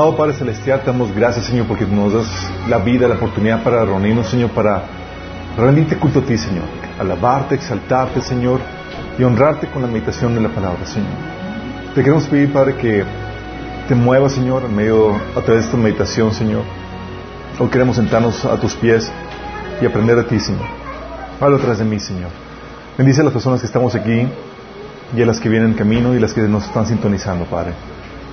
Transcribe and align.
Amado 0.00 0.16
Padre 0.16 0.32
Celestial, 0.32 0.80
te 0.80 0.86
damos 0.86 1.14
gracias, 1.14 1.44
Señor, 1.44 1.66
porque 1.66 1.84
nos 1.84 2.14
das 2.14 2.26
la 2.70 2.78
vida, 2.78 3.06
la 3.06 3.16
oportunidad 3.16 3.62
para 3.62 3.84
reunirnos, 3.84 4.28
Señor, 4.28 4.48
para 4.48 4.82
rendirte 5.58 5.94
culto 5.98 6.20
a 6.20 6.22
ti, 6.22 6.38
Señor. 6.38 6.64
Alabarte, 6.98 7.56
exaltarte, 7.56 8.22
Señor, 8.22 8.60
y 9.18 9.24
honrarte 9.24 9.66
con 9.66 9.82
la 9.82 9.88
meditación 9.88 10.34
de 10.34 10.40
la 10.40 10.48
palabra, 10.48 10.86
Señor. 10.86 11.10
Te 11.94 12.02
queremos 12.02 12.26
pedir, 12.28 12.50
Padre, 12.50 12.76
que 12.76 13.04
te 13.88 13.94
muevas, 13.94 14.32
Señor, 14.32 14.62
en 14.64 14.72
a 14.72 15.40
través 15.42 15.64
de 15.64 15.66
esta 15.66 15.76
meditación, 15.76 16.32
Señor. 16.32 16.62
Hoy 17.58 17.68
queremos 17.68 17.96
sentarnos 17.96 18.42
a 18.46 18.56
tus 18.56 18.72
pies 18.76 19.12
y 19.82 19.84
aprender 19.84 20.16
de 20.16 20.24
ti, 20.24 20.40
Señor. 20.40 20.64
Habla 21.38 21.58
atrás 21.58 21.78
de 21.78 21.84
mí, 21.84 22.00
Señor. 22.00 22.30
Bendice 22.96 23.20
a 23.20 23.24
las 23.24 23.34
personas 23.34 23.60
que 23.60 23.66
estamos 23.66 23.94
aquí 23.94 24.26
y 25.14 25.20
a 25.20 25.26
las 25.26 25.38
que 25.38 25.50
vienen 25.50 25.72
en 25.72 25.76
camino 25.76 26.14
y 26.14 26.18
las 26.18 26.32
que 26.32 26.40
nos 26.48 26.64
están 26.64 26.86
sintonizando, 26.86 27.44
Padre. 27.44 27.74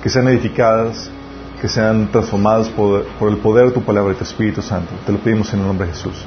Que 0.02 0.08
sean 0.08 0.28
edificadas, 0.28 1.10
que 1.60 1.68
sean 1.68 2.10
transformadas 2.10 2.68
por, 2.68 3.04
el 3.28 3.36
poder 3.38 3.66
de 3.66 3.72
tu 3.72 3.82
palabra 3.82 4.12
y 4.12 4.16
tu 4.16 4.24
Espíritu 4.24 4.62
Santo. 4.62 4.92
Te 5.04 5.12
lo 5.12 5.18
pedimos 5.18 5.52
en 5.52 5.60
el 5.60 5.66
nombre 5.66 5.86
de 5.86 5.92
Jesús. 5.92 6.26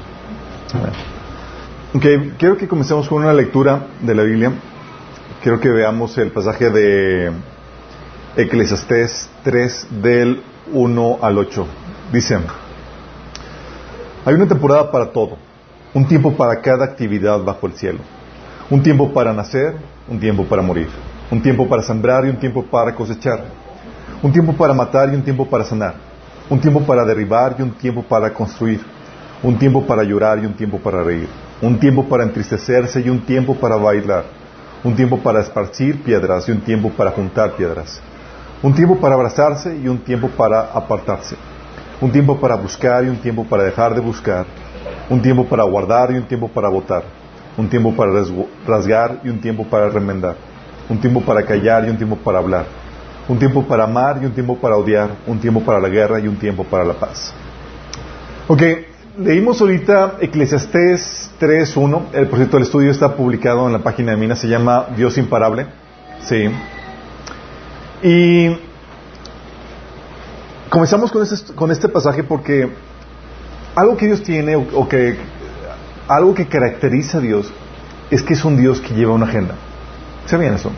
Okay, 1.93 2.33
quiero 2.37 2.57
que 2.57 2.67
comencemos 2.67 3.07
con 3.07 3.23
una 3.23 3.33
lectura 3.33 3.87
de 4.01 4.15
la 4.15 4.23
Biblia. 4.23 4.51
Quiero 5.41 5.59
que 5.59 5.69
veamos 5.69 6.17
el 6.17 6.31
pasaje 6.31 6.69
de 6.69 7.31
Eclesiastés 8.35 9.29
3 9.43 9.87
del 10.01 10.43
1 10.71 11.19
al 11.21 11.37
8. 11.37 11.67
Dice, 12.13 12.37
hay 14.23 14.35
una 14.35 14.47
temporada 14.47 14.91
para 14.91 15.11
todo, 15.11 15.37
un 15.93 16.05
tiempo 16.05 16.33
para 16.33 16.61
cada 16.61 16.85
actividad 16.85 17.43
bajo 17.43 17.65
el 17.67 17.73
cielo, 17.73 17.99
un 18.69 18.83
tiempo 18.83 19.11
para 19.11 19.33
nacer, 19.33 19.75
un 20.07 20.19
tiempo 20.19 20.45
para 20.45 20.61
morir, 20.61 20.89
un 21.31 21.41
tiempo 21.41 21.67
para 21.67 21.81
sembrar 21.81 22.25
y 22.25 22.29
un 22.29 22.37
tiempo 22.37 22.63
para 22.63 22.93
cosechar, 22.93 23.45
un 24.21 24.31
tiempo 24.31 24.53
para 24.53 24.73
matar 24.73 25.11
y 25.11 25.15
un 25.15 25.23
tiempo 25.23 25.45
para 25.45 25.63
sanar, 25.63 25.95
un 26.49 26.59
tiempo 26.59 26.81
para 26.81 27.05
derribar 27.05 27.55
y 27.57 27.61
un 27.61 27.71
tiempo 27.71 28.03
para 28.03 28.33
construir, 28.33 28.81
un 29.43 29.57
tiempo 29.57 29.85
para 29.85 30.03
llorar 30.03 30.39
y 30.39 30.45
un 30.45 30.53
tiempo 30.53 30.79
para 30.79 31.03
reír, 31.03 31.27
un 31.61 31.79
tiempo 31.79 32.03
para 32.05 32.23
entristecerse 32.23 33.01
y 33.01 33.09
un 33.09 33.21
tiempo 33.25 33.55
para 33.55 33.75
bailar, 33.75 34.25
un 34.83 34.95
tiempo 34.95 35.17
para 35.17 35.41
esparcir 35.41 36.03
piedras 36.03 36.47
y 36.47 36.51
un 36.51 36.61
tiempo 36.61 36.89
para 36.89 37.11
juntar 37.11 37.53
piedras, 37.53 38.01
un 38.61 38.73
tiempo 38.73 38.97
para 38.97 39.15
abrazarse 39.15 39.77
y 39.77 39.87
un 39.87 39.99
tiempo 39.99 40.29
para 40.29 40.61
apartarse 40.61 41.35
un 42.01 42.11
tiempo 42.11 42.39
para 42.39 42.55
buscar 42.55 43.05
y 43.05 43.09
un 43.09 43.17
tiempo 43.17 43.45
para 43.45 43.63
dejar 43.63 43.93
de 43.93 44.01
buscar, 44.01 44.45
un 45.09 45.21
tiempo 45.21 45.45
para 45.45 45.63
guardar 45.63 46.11
y 46.11 46.17
un 46.17 46.23
tiempo 46.23 46.47
para 46.47 46.67
votar, 46.67 47.03
un 47.55 47.69
tiempo 47.69 47.95
para 47.95 48.11
rasgar 48.65 49.19
y 49.23 49.29
un 49.29 49.39
tiempo 49.39 49.63
para 49.65 49.87
remendar, 49.87 50.35
un 50.89 50.99
tiempo 50.99 51.21
para 51.21 51.43
callar 51.43 51.85
y 51.85 51.91
un 51.91 51.97
tiempo 51.97 52.15
para 52.15 52.39
hablar, 52.39 52.65
un 53.31 53.39
tiempo 53.39 53.63
para 53.63 53.85
amar 53.85 54.19
y 54.21 54.25
un 54.25 54.33
tiempo 54.33 54.57
para 54.57 54.75
odiar, 54.75 55.11
un 55.25 55.39
tiempo 55.39 55.61
para 55.61 55.79
la 55.79 55.87
guerra 55.87 56.19
y 56.19 56.27
un 56.27 56.35
tiempo 56.35 56.65
para 56.65 56.83
la 56.83 56.95
paz. 56.95 57.33
Ok, 58.49 58.61
leímos 59.17 59.61
ahorita 59.61 60.17
Eclesiastés 60.19 61.31
3.1, 61.39 62.07
el 62.11 62.27
proyecto 62.27 62.57
del 62.57 62.65
estudio 62.65 62.91
está 62.91 63.15
publicado 63.15 63.67
en 63.67 63.73
la 63.73 63.79
página 63.79 64.11
de 64.11 64.17
Mina, 64.17 64.35
se 64.35 64.49
llama 64.49 64.87
Dios 64.97 65.17
imparable, 65.17 65.67
sí. 66.25 66.49
Y 68.03 68.57
comenzamos 70.69 71.09
con 71.09 71.23
este, 71.23 71.53
con 71.53 71.71
este 71.71 71.87
pasaje 71.87 72.25
porque 72.25 72.69
algo 73.75 73.95
que 73.95 74.07
Dios 74.07 74.23
tiene 74.23 74.57
o, 74.57 74.89
que 74.89 75.15
algo 76.09 76.33
que 76.33 76.47
caracteriza 76.47 77.19
a 77.19 77.21
Dios 77.21 77.49
es 78.09 78.23
que 78.23 78.33
es 78.33 78.43
un 78.43 78.57
Dios 78.57 78.81
que 78.81 78.93
lleva 78.93 79.13
una 79.13 79.27
agenda. 79.27 79.55
¿Sabían 80.25 80.55
eso? 80.55 80.69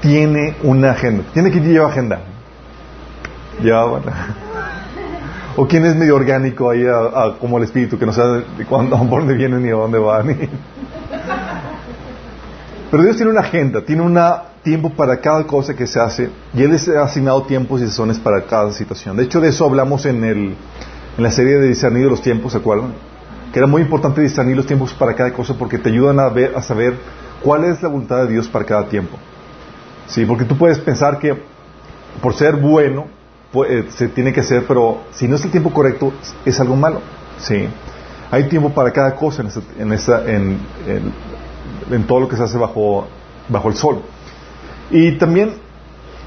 Tiene 0.00 0.56
una 0.62 0.92
agenda. 0.92 1.24
¿Tiene 1.32 1.50
que 1.50 1.60
llevar 1.60 1.90
agenda? 1.90 2.20
Ya. 3.62 3.84
O 5.56 5.66
quién 5.66 5.84
es 5.84 5.94
medio 5.96 6.16
orgánico 6.16 6.70
ahí 6.70 6.84
como 7.38 7.58
el 7.58 7.64
espíritu, 7.64 7.98
que 7.98 8.06
no 8.06 8.12
sabe 8.12 8.44
de 8.56 8.64
cuándo, 8.64 8.96
por 9.10 9.20
dónde 9.20 9.34
viene 9.34 9.58
ni 9.58 9.68
a 9.68 9.74
dónde 9.74 9.98
va. 9.98 10.22
Ni... 10.22 10.34
Pero 12.90 13.02
Dios 13.02 13.16
tiene 13.16 13.30
una 13.30 13.40
agenda, 13.40 13.82
tiene 13.82 14.02
un 14.02 14.18
tiempo 14.62 14.90
para 14.90 15.20
cada 15.20 15.44
cosa 15.46 15.74
que 15.74 15.86
se 15.86 16.00
hace 16.00 16.30
y 16.52 16.62
Él 16.62 16.72
les 16.72 16.88
ha 16.88 17.02
asignado 17.02 17.42
tiempos 17.42 17.80
y 17.80 17.86
sesiones 17.86 18.18
para 18.18 18.42
cada 18.42 18.72
situación. 18.72 19.16
De 19.16 19.24
hecho, 19.24 19.40
de 19.40 19.48
eso 19.48 19.64
hablamos 19.64 20.06
en, 20.06 20.24
el, 20.24 20.54
en 21.16 21.22
la 21.22 21.30
serie 21.30 21.58
de 21.58 21.68
discernir 21.68 22.06
los 22.06 22.20
tiempos, 22.20 22.52
¿se 22.52 22.58
acuerdan? 22.58 22.92
Que 23.52 23.58
era 23.58 23.66
muy 23.66 23.82
importante 23.82 24.20
discernir 24.20 24.56
los 24.56 24.66
tiempos 24.66 24.92
para 24.92 25.14
cada 25.14 25.32
cosa 25.32 25.54
porque 25.54 25.78
te 25.78 25.88
ayudan 25.88 26.18
a, 26.20 26.28
ver, 26.28 26.54
a 26.56 26.62
saber 26.62 26.94
cuál 27.42 27.64
es 27.64 27.82
la 27.82 27.88
voluntad 27.88 28.24
de 28.24 28.32
Dios 28.32 28.48
para 28.48 28.64
cada 28.64 28.88
tiempo. 28.88 29.16
Sí, 30.10 30.24
porque 30.26 30.44
tú 30.44 30.56
puedes 30.56 30.78
pensar 30.78 31.18
que 31.18 31.36
por 32.20 32.34
ser 32.34 32.56
bueno 32.56 33.06
eh, 33.68 33.86
se 33.90 34.08
tiene 34.08 34.32
que 34.32 34.40
hacer, 34.40 34.64
pero 34.66 35.02
si 35.12 35.26
no 35.26 35.36
es 35.36 35.44
el 35.44 35.50
tiempo 35.50 35.72
correcto, 35.72 36.12
es 36.44 36.60
algo 36.60 36.76
malo. 36.76 37.00
Sí. 37.38 37.68
Hay 38.30 38.44
tiempo 38.44 38.70
para 38.70 38.92
cada 38.92 39.16
cosa 39.16 39.42
en, 39.78 39.92
esa, 39.92 40.24
en, 40.24 40.58
en 40.86 41.12
en 41.90 42.04
todo 42.04 42.20
lo 42.20 42.28
que 42.28 42.36
se 42.36 42.42
hace 42.42 42.58
bajo, 42.58 43.06
bajo 43.48 43.68
el 43.68 43.76
sol. 43.76 44.02
Y 44.90 45.12
también 45.12 45.54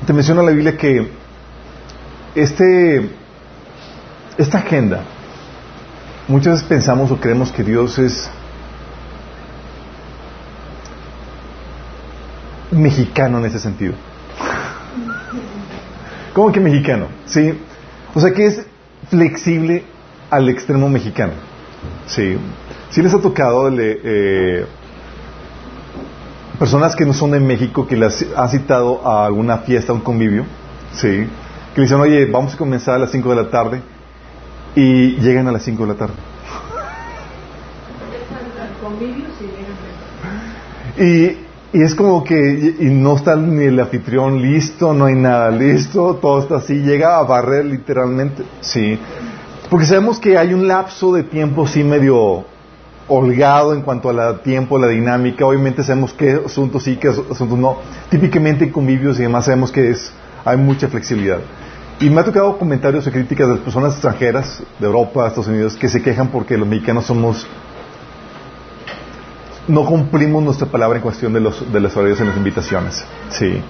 te 0.06 0.14
menciona 0.14 0.42
la 0.44 0.52
Biblia 0.52 0.78
que 0.78 1.12
este, 2.36 3.10
esta 4.38 4.60
agenda, 4.60 5.04
muchas 6.28 6.54
veces 6.56 6.68
pensamos 6.68 7.12
o 7.12 7.18
creemos 7.18 7.52
que 7.52 7.64
Dios 7.64 8.00
es 8.00 8.30
mexicano 12.74 13.40
en 13.40 13.46
ese 13.46 13.60
sentido. 13.60 13.94
¿Cómo 16.34 16.52
que 16.52 16.60
mexicano? 16.60 17.08
Sí. 17.26 17.54
O 18.14 18.20
sea 18.20 18.32
que 18.34 18.46
es 18.46 18.66
flexible 19.10 19.84
al 20.30 20.50
extremo 20.50 20.90
mexicano. 20.90 21.34
Sí. 22.08 22.38
Si 22.90 23.02
les 23.02 23.14
ha 23.14 23.22
tocado 23.22 23.70
eh, 23.80 24.66
personas 26.60 26.96
que 26.96 27.06
no 27.06 27.14
son 27.14 27.32
de 27.32 27.40
México, 27.40 27.88
que 27.88 27.98
las 27.98 28.26
ha 28.36 28.48
citado 28.48 29.08
a 29.08 29.26
alguna 29.26 29.60
fiesta, 29.60 29.92
a 29.92 29.96
un 29.96 30.02
convivio, 30.02 30.46
¿sí? 30.94 31.28
que 31.74 31.82
le 31.82 31.84
dicen, 31.84 32.00
oye, 32.00 32.26
vamos 32.26 32.54
a 32.54 32.58
comenzar 32.58 32.96
a 32.96 33.00
las 33.00 33.12
5 33.12 33.30
de 33.30 33.36
la 33.36 33.50
tarde, 33.50 33.82
y 34.76 35.18
llegan 35.18 35.48
a 35.48 35.52
las 35.52 35.64
5 35.64 35.84
de 35.84 35.94
la 35.94 35.98
tarde. 35.98 36.14
Y, 40.98 41.38
y 41.74 41.82
es 41.82 41.96
como 41.96 42.24
que 42.24 42.76
y 42.80 42.86
no 42.86 43.16
está 43.16 43.36
ni 43.36 43.66
el 43.66 43.80
anfitrión 43.80 44.42
listo, 44.42 44.94
no 44.94 45.06
hay 45.06 45.16
nada 45.16 45.50
listo, 45.50 46.20
todo 46.22 46.40
está 46.40 46.58
así, 46.58 46.76
llega 46.76 47.18
a 47.18 47.24
barrer 47.24 47.66
literalmente, 47.66 48.44
sí. 48.62 49.00
Porque 49.72 49.88
sabemos 49.88 50.20
que 50.20 50.38
hay 50.38 50.54
un 50.54 50.68
lapso 50.68 51.14
de 51.14 51.24
tiempo 51.24 51.66
sí 51.66 51.84
medio 51.84 52.46
holgado 53.08 53.74
en 53.74 53.82
cuanto 53.82 54.10
al 54.10 54.42
tiempo, 54.42 54.78
la 54.78 54.88
dinámica. 54.88 55.48
Obviamente 55.48 55.84
sabemos 55.84 56.14
qué 56.14 56.42
asuntos 56.46 56.84
sí, 56.84 56.98
qué 56.98 57.08
asuntos 57.08 57.58
no. 57.58 57.78
Típicamente 58.10 58.66
en 58.66 58.72
convivios 58.72 59.20
y 59.20 59.24
demás 59.24 59.46
sabemos 59.46 59.72
que 59.72 59.90
es, 59.90 60.14
hay 60.46 60.58
mucha 60.58 60.88
flexibilidad. 60.88 61.40
Y 62.00 62.10
me 62.10 62.22
ha 62.22 62.24
tocado 62.24 62.58
comentarios 62.60 63.08
o 63.08 63.12
críticas 63.12 63.48
de 63.48 63.54
las 63.56 63.64
personas 63.64 63.94
extranjeras, 63.94 64.62
de 64.80 64.86
Europa, 64.86 65.28
Estados 65.28 65.48
Unidos, 65.48 65.76
que 65.76 65.90
se 65.90 66.04
quejan 66.04 66.28
porque 66.28 66.56
los 66.56 66.68
mexicanos 66.68 67.06
somos 67.06 67.48
no 69.68 69.85
cumplimos 69.85 70.44
nuestra 70.44 70.68
palabra 70.68 70.97
en 70.97 71.03
cuestión 71.03 71.34
de 71.34 71.40
los 71.40 71.72
de 71.72 71.79
las 71.79 71.96
horarios 71.96 72.19
en 72.19 72.28
las 72.28 72.38
invitaciones. 72.38 73.03
Sí. 73.29 73.62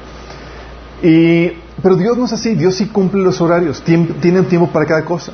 Y, 1.02 1.52
pero 1.82 1.96
Dios 1.96 2.18
no 2.18 2.26
es 2.26 2.34
así, 2.34 2.56
Dios 2.56 2.76
sí 2.76 2.88
cumple 2.88 3.22
los 3.22 3.42
horarios, 3.42 3.82
tiene 3.82 4.40
un 4.40 4.46
tiempo 4.46 4.70
para 4.70 4.86
cada 4.86 5.04
cosa. 5.04 5.34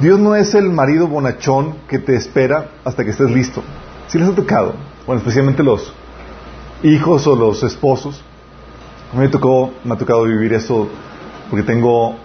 Dios 0.00 0.18
no 0.18 0.36
es 0.36 0.54
el 0.54 0.70
marido 0.70 1.06
bonachón 1.06 1.76
que 1.88 1.98
te 1.98 2.14
espera 2.16 2.68
hasta 2.84 3.04
que 3.04 3.10
estés 3.10 3.30
listo. 3.30 3.62
Si 4.08 4.18
les 4.18 4.28
ha 4.28 4.34
tocado, 4.34 4.74
bueno, 5.06 5.20
especialmente 5.20 5.62
los 5.62 5.92
hijos 6.82 7.26
o 7.26 7.34
los 7.34 7.62
esposos. 7.62 8.22
A 9.12 9.16
mí 9.16 9.22
me, 9.22 9.28
tocó, 9.28 9.72
me 9.84 9.94
ha 9.94 9.98
tocado 9.98 10.24
vivir 10.24 10.52
eso 10.52 10.88
porque 11.48 11.64
tengo 11.64 12.16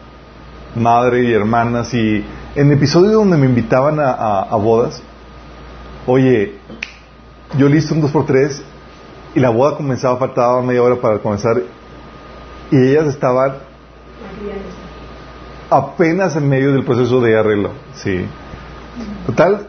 madre 0.75 1.24
y 1.24 1.33
hermanas 1.33 1.94
y 1.94 2.25
en 2.56 2.71
episodios 2.71 3.13
donde 3.13 3.38
me 3.38 3.45
invitaban 3.45 4.00
a, 4.00 4.56
bodas, 4.56 5.01
oye, 6.07 6.56
yo 7.57 7.68
listo 7.68 7.94
un 7.94 8.01
2x3 8.01 8.62
y 9.36 9.39
la 9.39 9.50
boda 9.50 9.77
comenzaba, 9.77 10.18
faltaba 10.18 10.62
media 10.62 10.83
hora 10.83 10.95
para 10.95 11.19
comenzar 11.19 11.62
y 12.71 12.77
ellas 12.77 13.07
estaban 13.07 13.56
apenas 15.69 16.36
en 16.36 16.50
medio 16.50 16.74
del 16.74 16.83
proceso 16.83 17.21
de 17.21 17.38
arreglo. 17.38 17.71
Sí. 17.95 18.25
Total, 19.25 19.68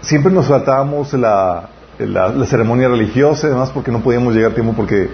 siempre 0.00 0.32
nos 0.32 0.46
faltábamos 0.46 1.12
la, 1.14 1.70
la, 1.98 2.46
ceremonia 2.46 2.88
religiosa 2.88 3.46
y 3.46 3.50
demás 3.50 3.70
porque 3.70 3.90
no 3.90 4.00
podíamos 4.00 4.34
llegar 4.34 4.52
a 4.52 4.54
tiempo 4.54 4.74
porque, 4.74 5.10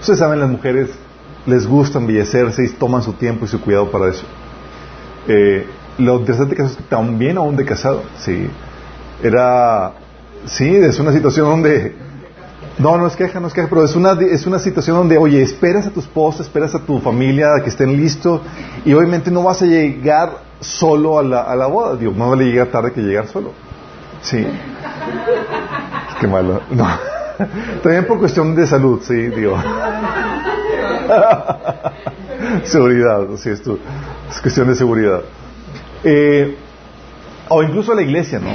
ustedes 0.00 0.18
saben, 0.18 0.40
las 0.40 0.50
mujeres 0.50 0.90
les 1.46 1.66
gusta 1.66 1.98
embellecerse 1.98 2.64
y 2.64 2.68
toman 2.70 3.02
su 3.02 3.12
tiempo 3.14 3.44
y 3.44 3.48
su 3.48 3.60
cuidado 3.60 3.90
para 3.90 4.08
eso. 4.10 4.24
Eh, 5.28 5.66
lo 5.98 6.16
interesante 6.16 6.60
es 6.62 6.76
que 6.76 6.82
también 6.84 7.38
aún 7.38 7.56
de 7.56 7.64
casado, 7.64 8.02
sí. 8.18 8.48
Era, 9.22 9.92
sí, 10.46 10.76
es 10.76 10.98
una 10.98 11.12
situación 11.12 11.48
donde 11.48 11.94
No, 12.78 12.98
no 12.98 13.06
es 13.06 13.14
queja, 13.14 13.38
no 13.38 13.46
es 13.46 13.54
queja, 13.54 13.68
pero 13.68 13.84
es 13.84 13.94
una, 13.94 14.12
es 14.12 14.46
una 14.46 14.58
situación 14.58 14.96
donde, 14.96 15.16
oye, 15.16 15.42
esperas 15.42 15.86
a 15.86 15.90
tu 15.90 16.00
esposa, 16.00 16.42
esperas 16.42 16.74
a 16.74 16.80
tu 16.80 16.98
familia 17.00 17.54
a 17.56 17.62
que 17.62 17.70
estén 17.70 17.96
listos 17.96 18.40
y 18.84 18.92
obviamente 18.92 19.30
no 19.30 19.44
vas 19.44 19.62
a 19.62 19.66
llegar 19.66 20.38
solo 20.60 21.18
a 21.18 21.22
la, 21.22 21.42
a 21.42 21.54
la 21.54 21.66
boda. 21.66 21.96
Digo, 21.96 22.12
no 22.16 22.30
vale 22.30 22.44
llegar 22.44 22.68
tarde 22.68 22.92
que 22.92 23.00
llegar 23.00 23.28
solo. 23.28 23.52
Sí. 24.22 24.44
Qué 26.20 26.26
malo. 26.26 26.62
No. 26.70 26.86
También 27.82 28.06
por 28.06 28.18
cuestión 28.18 28.54
de 28.54 28.66
salud, 28.66 29.00
sí, 29.02 29.14
digo. 29.14 29.56
seguridad, 32.64 33.26
sí, 33.36 33.50
esto. 33.50 33.78
Es 34.30 34.40
cuestión 34.40 34.68
de 34.68 34.74
seguridad. 34.74 35.20
Eh, 36.02 36.56
o 37.48 37.62
incluso 37.62 37.92
a 37.92 37.94
la 37.94 38.02
iglesia, 38.02 38.38
¿no? 38.38 38.50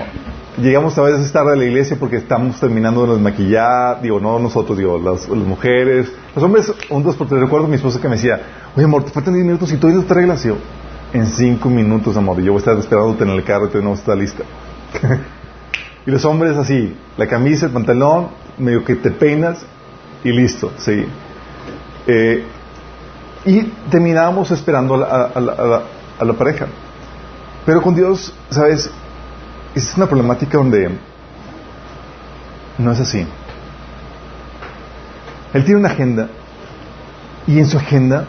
Llegamos 0.61 0.97
a 0.97 1.03
veces 1.03 1.31
tarde 1.31 1.53
a 1.53 1.56
la 1.56 1.63
iglesia 1.63 1.95
porque 1.97 2.17
estamos 2.17 2.59
terminando 2.59 3.06
de 3.07 3.21
maquillar, 3.21 4.01
digo, 4.01 4.19
no 4.19 4.39
nosotros, 4.39 4.77
digo, 4.77 5.00
las, 5.00 5.29
mujeres, 5.29 6.11
los 6.35 6.44
hombres, 6.44 6.73
un 6.89 7.01
dos 7.01 7.15
por 7.15 7.29
tres, 7.29 7.39
recuerdo 7.39 7.67
a 7.67 7.69
mi 7.69 7.75
esposa 7.75 8.01
que 8.01 8.09
me 8.09 8.15
decía, 8.15 8.41
oye 8.75 8.83
amor, 8.83 9.06
te 9.06 9.11
faltan 9.11 9.35
10 9.35 9.45
minutos 9.45 9.71
y 9.71 9.77
tú 9.77 9.88
no 9.88 10.03
te 10.03 10.11
arreglas, 10.11 10.44
yo, 10.44 10.57
en 11.13 11.27
5 11.27 11.69
minutos, 11.69 12.17
amor, 12.17 12.41
y 12.41 12.44
yo 12.44 12.51
voy 12.51 12.57
a 12.57 12.59
estar 12.59 12.77
esperándote 12.77 13.23
en 13.23 13.29
el 13.29 13.44
carro 13.45 13.67
y 13.67 13.69
tú 13.69 13.81
no 13.81 13.94
está 13.94 14.13
lista. 14.15 14.44
y 16.06 16.11
los 16.11 16.25
hombres 16.25 16.57
así, 16.57 16.94
la 17.15 17.27
camisa, 17.27 17.67
el 17.67 17.71
pantalón, 17.71 18.27
medio 18.57 18.83
que 18.83 18.95
te 18.95 19.12
peinas 19.12 19.65
y 20.25 20.33
listo, 20.33 20.73
sí. 20.77 21.05
Eh, 22.05 22.44
y 23.45 23.62
terminábamos 23.89 24.51
esperando 24.51 24.95
a 24.95 25.39
la, 25.39 25.83
a 26.19 26.25
la 26.25 26.33
pareja. 26.33 26.67
Pero 27.65 27.81
con 27.81 27.95
Dios, 27.95 28.33
¿sabes? 28.50 28.91
Es 29.75 29.95
una 29.95 30.07
problemática 30.07 30.57
donde 30.57 30.89
no 32.77 32.92
es 32.92 33.00
así. 33.00 33.25
Él 35.54 35.66
tiene 35.66 35.80
una 35.80 35.89
agenda 35.89 36.30
y 37.48 37.60
en 37.60 37.66
su 37.66 37.77
agenda 37.77 38.25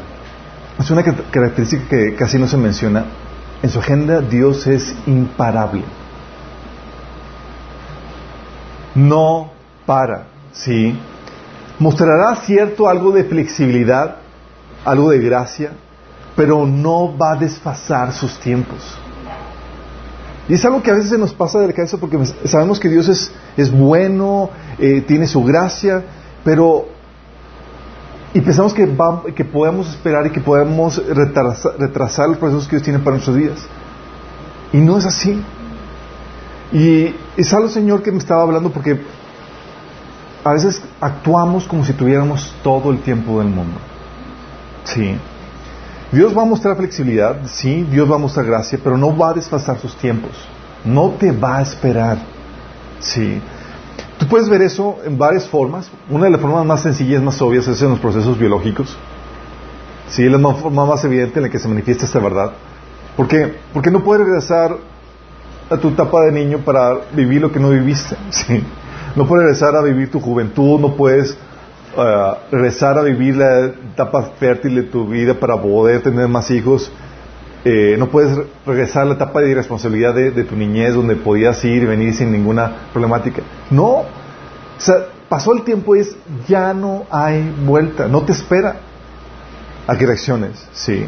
es 0.79 0.91
una 0.91 1.03
característica 1.03 1.89
que 1.89 2.15
casi 2.15 2.39
no 2.39 2.47
se 2.47 2.57
menciona. 2.57 3.05
En 3.63 3.69
su 3.69 3.79
agenda 3.79 4.21
Dios 4.21 4.67
es 4.67 4.95
imparable. 5.07 5.83
No 8.95 9.51
para, 9.87 10.27
¿sí? 10.53 10.99
Mostrará 11.79 12.37
cierto 12.37 12.89
algo 12.89 13.13
de 13.13 13.25
flexibilidad, 13.25 14.17
algo 14.85 15.11
de 15.11 15.19
gracia, 15.19 15.73
pero 16.35 16.67
no 16.67 17.17
va 17.17 17.33
a 17.33 17.37
desfasar 17.37 18.13
sus 18.13 18.39
tiempos. 18.41 18.99
Y 20.50 20.55
es 20.55 20.64
algo 20.64 20.82
que 20.82 20.91
a 20.91 20.94
veces 20.94 21.11
se 21.11 21.17
nos 21.17 21.32
pasa 21.32 21.61
de 21.61 21.69
la 21.69 21.73
cabeza 21.73 21.97
porque 21.97 22.19
sabemos 22.44 22.81
que 22.81 22.88
Dios 22.88 23.06
es, 23.06 23.31
es 23.56 23.70
bueno, 23.70 24.50
eh, 24.81 25.00
tiene 25.06 25.29
su 25.29 25.44
gracia, 25.44 26.02
pero... 26.43 26.88
Y 28.35 28.41
pensamos 28.41 28.75
que, 28.75 28.93
que 29.37 29.44
podemos 29.44 29.88
esperar 29.91 30.26
y 30.26 30.31
que 30.31 30.41
podemos 30.41 31.00
retrasar, 31.06 31.75
retrasar 31.79 32.29
los 32.29 32.38
procesos 32.38 32.67
que 32.67 32.76
Dios 32.76 32.82
tiene 32.82 32.99
para 32.99 33.12
nuestros 33.12 33.37
días. 33.37 33.58
Y 34.73 34.79
no 34.79 34.99
es 34.99 35.06
así. 35.06 35.41
Y 36.73 37.14
es 37.37 37.55
algo, 37.55 37.69
Señor, 37.69 38.02
que 38.02 38.11
me 38.11 38.19
estaba 38.19 38.43
hablando 38.43 38.73
porque 38.73 39.00
a 40.43 40.52
veces 40.52 40.82
actuamos 41.00 41.69
como 41.69 41.85
si 41.85 41.93
tuviéramos 41.93 42.52
todo 42.64 42.91
el 42.91 42.99
tiempo 43.02 43.38
del 43.38 43.50
mundo. 43.50 43.79
Sí. 44.82 45.17
Dios 46.12 46.37
va 46.37 46.43
a 46.43 46.45
mostrar 46.45 46.77
flexibilidad, 46.77 47.47
sí, 47.47 47.87
Dios 47.89 48.11
va 48.11 48.17
a 48.17 48.19
mostrar 48.19 48.45
gracia, 48.45 48.79
pero 48.83 48.99
no 48.99 49.17
va 49.17 49.31
a 49.31 49.35
desfasar 49.35 49.79
sus 49.79 49.95
tiempos. 49.97 50.33
No 50.85 51.11
te 51.11 51.31
va 51.31 51.59
a 51.59 51.62
esperar. 51.62 52.19
Sí. 52.99 53.41
Tú 54.19 54.27
puedes 54.27 54.49
ver 54.49 54.61
eso 54.62 54.99
en 55.05 55.17
varias 55.17 55.47
formas. 55.47 55.91
Una 56.09 56.25
de 56.25 56.31
las 56.31 56.41
formas 56.41 56.67
más 56.67 56.83
sencillas, 56.83 57.23
más 57.23 57.41
obvias, 57.41 57.69
es 57.69 57.81
en 57.81 57.91
los 57.91 58.01
procesos 58.01 58.39
biológicos. 58.39 58.97
Sí, 60.09 60.25
es 60.25 60.33
la 60.33 60.55
forma 60.55 60.85
más 60.85 61.05
evidente 61.05 61.39
en 61.39 61.45
la 61.45 61.49
que 61.51 61.61
se 61.61 61.69
manifiesta 61.69 62.05
esta 62.05 62.19
verdad. 62.19 62.53
¿Por 63.17 63.29
qué? 63.29 63.55
Porque 63.73 63.91
no 63.91 64.03
puedes 64.03 64.27
regresar 64.27 64.77
a 65.71 65.77
tu 65.77 65.89
etapa 65.89 66.23
de 66.25 66.33
niño 66.33 66.59
para 66.65 66.99
vivir 67.12 67.41
lo 67.41 67.53
que 67.53 67.61
no 67.61 67.71
viviste. 67.71 68.17
Sí. 68.31 68.65
No 69.17 69.27
puedes 69.27 69.45
regresar 69.45 69.75
a 69.75 69.83
vivir 69.83 70.11
tu 70.11 70.21
juventud, 70.21 70.79
no 70.79 70.95
puedes 70.95 71.37
uh, 71.97 72.35
regresar 72.51 72.99
a 72.99 73.03
vivir 73.03 73.37
la 73.37 73.67
etapa 73.67 74.23
fértil 74.39 74.75
de 74.77 74.83
tu 74.85 75.07
vida 75.07 75.35
para 75.35 75.61
poder 75.61 76.03
tener 76.03 76.29
más 76.29 76.51
hijos. 76.51 76.91
Eh, 77.65 77.97
no 77.99 78.09
puedes 78.09 78.39
regresar 78.65 79.03
a 79.03 79.07
la 79.07 79.15
etapa 79.15 79.41
de 79.41 79.51
irresponsabilidad 79.51 80.15
de, 80.15 80.45
tu 80.45 80.57
niñez 80.57 80.95
donde 80.95 81.17
podías 81.17 81.63
ir 81.65 81.83
y 81.83 81.87
venir 81.87 82.15
sin 82.15 82.33
ninguna 82.33 82.89
problemática. 82.93 83.43
No. 83.71 83.87
O 83.87 84.07
sea, 84.79 85.07
pasó 85.29 85.53
el 85.53 85.63
tiempo 85.63 85.95
y 85.95 86.01
es, 86.01 86.17
ya 86.49 86.73
no 86.73 87.05
hay 87.11 87.55
vuelta, 87.65 88.09
no 88.09 88.23
te 88.23 88.33
espera 88.33 88.77
a 89.87 89.97
que 89.97 90.07
reacciones. 90.07 90.67
Sí. 90.73 91.05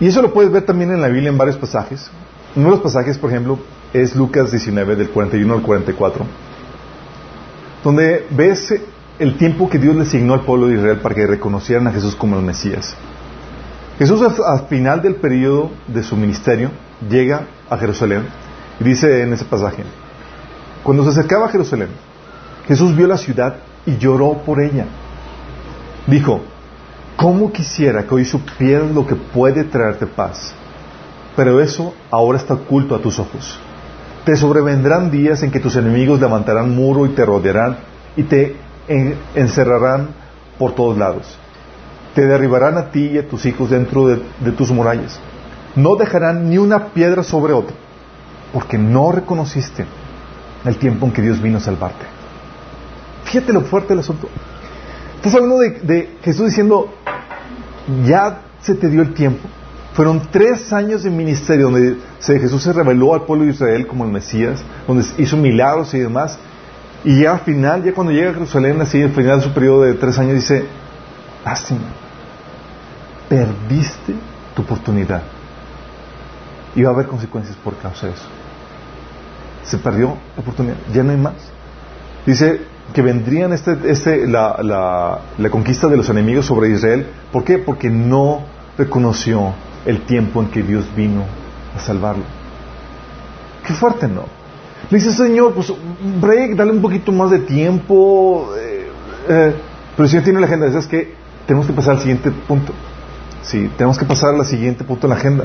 Y 0.00 0.06
eso 0.06 0.22
lo 0.22 0.32
puedes 0.32 0.50
ver 0.50 0.64
también 0.64 0.90
en 0.90 1.00
la 1.02 1.08
Biblia 1.08 1.28
en 1.28 1.36
varios 1.36 1.56
pasajes. 1.56 2.10
Uno 2.56 2.66
de 2.66 2.70
los 2.72 2.80
pasajes, 2.80 3.18
por 3.18 3.30
ejemplo, 3.30 3.58
es 3.92 4.16
Lucas 4.16 4.50
19, 4.50 4.96
del 4.96 5.10
41 5.10 5.54
al 5.54 5.62
44 5.62 6.24
donde 7.82 8.26
ves 8.30 8.74
el 9.18 9.36
tiempo 9.36 9.68
que 9.68 9.78
Dios 9.78 9.94
le 9.94 10.02
asignó 10.02 10.34
al 10.34 10.42
pueblo 10.42 10.68
de 10.68 10.74
Israel 10.74 10.98
para 10.98 11.14
que 11.14 11.26
reconocieran 11.26 11.86
a 11.86 11.92
Jesús 11.92 12.14
como 12.14 12.36
el 12.36 12.42
Mesías. 12.42 12.94
Jesús 13.98 14.22
al 14.22 14.66
final 14.68 15.02
del 15.02 15.16
periodo 15.16 15.70
de 15.86 16.02
su 16.02 16.16
ministerio 16.16 16.70
llega 17.08 17.46
a 17.68 17.76
Jerusalén 17.76 18.26
y 18.80 18.84
dice 18.84 19.22
en 19.22 19.32
ese 19.32 19.44
pasaje, 19.44 19.84
cuando 20.82 21.04
se 21.04 21.10
acercaba 21.10 21.46
a 21.46 21.50
Jerusalén, 21.50 21.88
Jesús 22.66 22.96
vio 22.96 23.06
la 23.06 23.18
ciudad 23.18 23.56
y 23.86 23.96
lloró 23.98 24.38
por 24.44 24.60
ella. 24.60 24.86
Dijo, 26.06 26.40
¿cómo 27.16 27.52
quisiera 27.52 28.04
que 28.04 28.14
hoy 28.14 28.24
supieras 28.24 28.90
lo 28.90 29.06
que 29.06 29.14
puede 29.14 29.64
traerte 29.64 30.06
paz? 30.06 30.52
Pero 31.36 31.60
eso 31.60 31.94
ahora 32.10 32.38
está 32.38 32.54
oculto 32.54 32.94
a 32.94 33.00
tus 33.00 33.18
ojos. 33.18 33.58
Te 34.24 34.36
sobrevendrán 34.36 35.10
días 35.10 35.42
en 35.42 35.50
que 35.50 35.58
tus 35.58 35.74
enemigos 35.74 36.20
levantarán 36.20 36.74
muro 36.74 37.06
y 37.06 37.10
te 37.10 37.24
rodearán 37.24 37.78
y 38.16 38.22
te 38.22 38.56
encerrarán 39.34 40.10
por 40.58 40.74
todos 40.74 40.96
lados. 40.96 41.36
Te 42.14 42.26
derribarán 42.26 42.76
a 42.76 42.90
ti 42.90 43.10
y 43.12 43.18
a 43.18 43.28
tus 43.28 43.46
hijos 43.46 43.70
dentro 43.70 44.06
de, 44.06 44.52
tus 44.52 44.70
murallas. 44.70 45.18
No 45.74 45.96
dejarán 45.96 46.50
ni 46.50 46.58
una 46.58 46.88
piedra 46.88 47.22
sobre 47.24 47.52
otra, 47.52 47.74
porque 48.52 48.78
no 48.78 49.10
reconociste 49.10 49.86
el 50.64 50.76
tiempo 50.76 51.06
en 51.06 51.12
que 51.12 51.22
Dios 51.22 51.42
vino 51.42 51.58
a 51.58 51.60
salvarte. 51.60 52.04
Fíjate 53.24 53.52
lo 53.52 53.62
fuerte 53.62 53.88
del 53.88 54.00
asunto. 54.00 54.28
Estás 55.16 55.34
hablando 55.34 55.58
de, 55.58 55.70
de 55.80 56.16
Jesús 56.22 56.46
diciendo, 56.46 56.92
ya 58.04 58.42
se 58.60 58.74
te 58.74 58.88
dio 58.88 59.02
el 59.02 59.14
tiempo, 59.14 59.48
fueron 59.94 60.28
tres 60.30 60.72
años 60.72 61.02
de 61.02 61.10
ministerio 61.10 61.70
donde 61.70 61.96
Jesús 62.20 62.62
se 62.62 62.72
reveló 62.72 63.14
al 63.14 63.22
pueblo 63.22 63.44
de 63.44 63.52
Israel 63.52 63.86
como 63.86 64.04
el 64.04 64.10
Mesías, 64.10 64.62
donde 64.86 65.04
hizo 65.18 65.36
milagros 65.36 65.92
y 65.94 65.98
demás. 65.98 66.38
Y 67.04 67.22
ya 67.22 67.32
al 67.32 67.40
final, 67.40 67.82
ya 67.82 67.92
cuando 67.92 68.12
llega 68.12 68.30
a 68.30 68.34
Jerusalén, 68.34 68.80
así 68.80 69.02
al 69.02 69.10
final 69.10 69.40
de 69.40 69.44
su 69.44 69.52
periodo 69.52 69.82
de 69.82 69.94
tres 69.94 70.18
años, 70.18 70.34
dice, 70.34 70.64
lástima, 71.44 71.80
perdiste 73.28 74.14
tu 74.54 74.62
oportunidad. 74.62 75.22
Y 76.74 76.82
va 76.82 76.90
a 76.90 76.94
haber 76.94 77.06
consecuencias 77.06 77.56
por 77.62 77.76
causa 77.76 78.06
de 78.06 78.12
eso. 78.12 78.24
Se 79.64 79.78
perdió 79.78 80.16
la 80.36 80.42
oportunidad, 80.42 80.76
ya 80.92 81.02
no 81.02 81.10
hay 81.10 81.18
más. 81.18 81.34
Dice 82.24 82.62
que 82.94 83.02
vendrían 83.02 83.52
este, 83.52 83.78
este, 83.86 84.26
la, 84.26 84.58
la, 84.62 85.20
la 85.38 85.50
conquista 85.50 85.88
de 85.88 85.96
los 85.96 86.08
enemigos 86.08 86.46
sobre 86.46 86.70
Israel. 86.70 87.06
¿Por 87.30 87.44
qué? 87.44 87.58
Porque 87.58 87.90
no 87.90 88.42
reconoció 88.78 89.52
el 89.84 90.02
tiempo 90.02 90.40
en 90.40 90.48
que 90.48 90.62
Dios 90.62 90.84
vino 90.94 91.24
a 91.76 91.80
salvarlo. 91.80 92.24
Qué 93.66 93.72
fuerte, 93.72 94.08
¿no? 94.08 94.24
Le 94.90 94.98
dice, 94.98 95.12
Señor, 95.12 95.54
pues 95.54 95.72
break, 96.20 96.56
dale 96.56 96.72
un 96.72 96.82
poquito 96.82 97.12
más 97.12 97.30
de 97.30 97.40
tiempo. 97.40 98.52
Eh, 98.58 98.88
eh". 99.28 99.54
pero 99.96 100.04
el 100.04 100.10
Señor 100.10 100.24
tiene 100.24 100.40
la 100.40 100.46
agenda. 100.46 100.66
Es 100.66 100.86
que 100.86 101.14
tenemos 101.46 101.66
que 101.66 101.72
pasar 101.72 101.94
al 101.94 102.00
siguiente 102.00 102.30
punto. 102.30 102.72
Sí, 103.42 103.70
tenemos 103.76 103.98
que 103.98 104.04
pasar 104.04 104.34
al 104.34 104.46
siguiente 104.46 104.84
punto 104.84 105.06
en 105.06 105.10
la 105.10 105.16
agenda. 105.16 105.44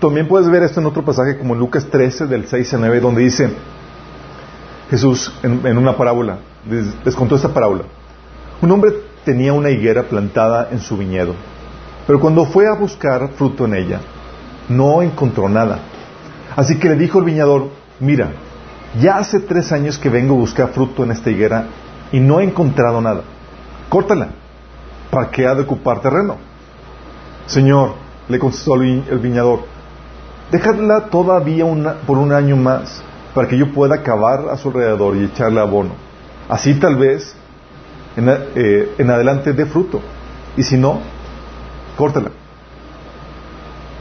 También 0.00 0.28
puedes 0.28 0.48
ver 0.48 0.62
esto 0.62 0.80
en 0.80 0.86
otro 0.86 1.04
pasaje 1.04 1.38
como 1.38 1.56
Lucas 1.56 1.86
13, 1.86 2.26
del 2.26 2.46
6 2.46 2.74
a 2.74 2.78
9, 2.78 3.00
donde 3.00 3.22
dice 3.22 3.50
Jesús 4.90 5.32
en, 5.42 5.66
en 5.66 5.76
una 5.76 5.96
parábola, 5.96 6.38
les, 6.70 6.86
les 7.04 7.16
contó 7.16 7.34
esta 7.34 7.52
parábola. 7.52 7.82
Un 8.62 8.70
hombre 8.70 8.92
tenía 9.24 9.52
una 9.52 9.70
higuera 9.70 10.04
plantada 10.04 10.68
en 10.70 10.78
su 10.78 10.96
viñedo 10.96 11.34
pero 12.06 12.20
cuando 12.20 12.44
fue 12.44 12.66
a 12.68 12.74
buscar 12.74 13.28
fruto 13.30 13.64
en 13.64 13.74
ella, 13.74 14.00
no 14.68 15.02
encontró 15.02 15.48
nada. 15.48 15.78
Así 16.54 16.78
que 16.78 16.88
le 16.88 16.96
dijo 16.96 17.18
el 17.18 17.24
viñador, 17.24 17.68
mira, 18.00 18.30
ya 19.00 19.18
hace 19.18 19.40
tres 19.40 19.72
años 19.72 19.98
que 19.98 20.08
vengo 20.08 20.34
a 20.34 20.38
buscar 20.38 20.68
fruto 20.68 21.04
en 21.04 21.10
esta 21.10 21.30
higuera 21.30 21.66
y 22.12 22.20
no 22.20 22.40
he 22.40 22.44
encontrado 22.44 23.00
nada. 23.00 23.22
Córtala. 23.88 24.28
¿Para 25.10 25.30
qué 25.30 25.46
ha 25.46 25.54
de 25.54 25.62
ocupar 25.62 26.00
terreno? 26.00 26.36
Señor, 27.46 27.94
le 28.28 28.38
contestó 28.38 28.74
el 28.74 29.18
viñador, 29.20 29.60
déjala 30.50 31.06
todavía 31.06 31.64
por 32.06 32.18
un 32.18 32.32
año 32.32 32.56
más 32.56 33.02
para 33.34 33.46
que 33.46 33.56
yo 33.56 33.72
pueda 33.72 33.96
acabar 33.96 34.48
a 34.50 34.56
su 34.56 34.68
alrededor 34.68 35.16
y 35.16 35.24
echarle 35.24 35.60
abono. 35.60 35.90
Así 36.48 36.74
tal 36.74 36.96
vez 36.96 37.36
en, 38.16 38.28
eh, 38.28 38.94
en 38.98 39.10
adelante 39.10 39.52
dé 39.52 39.66
fruto. 39.66 40.00
Y 40.56 40.62
si 40.62 40.76
no, 40.76 41.00
córtala. 41.96 42.30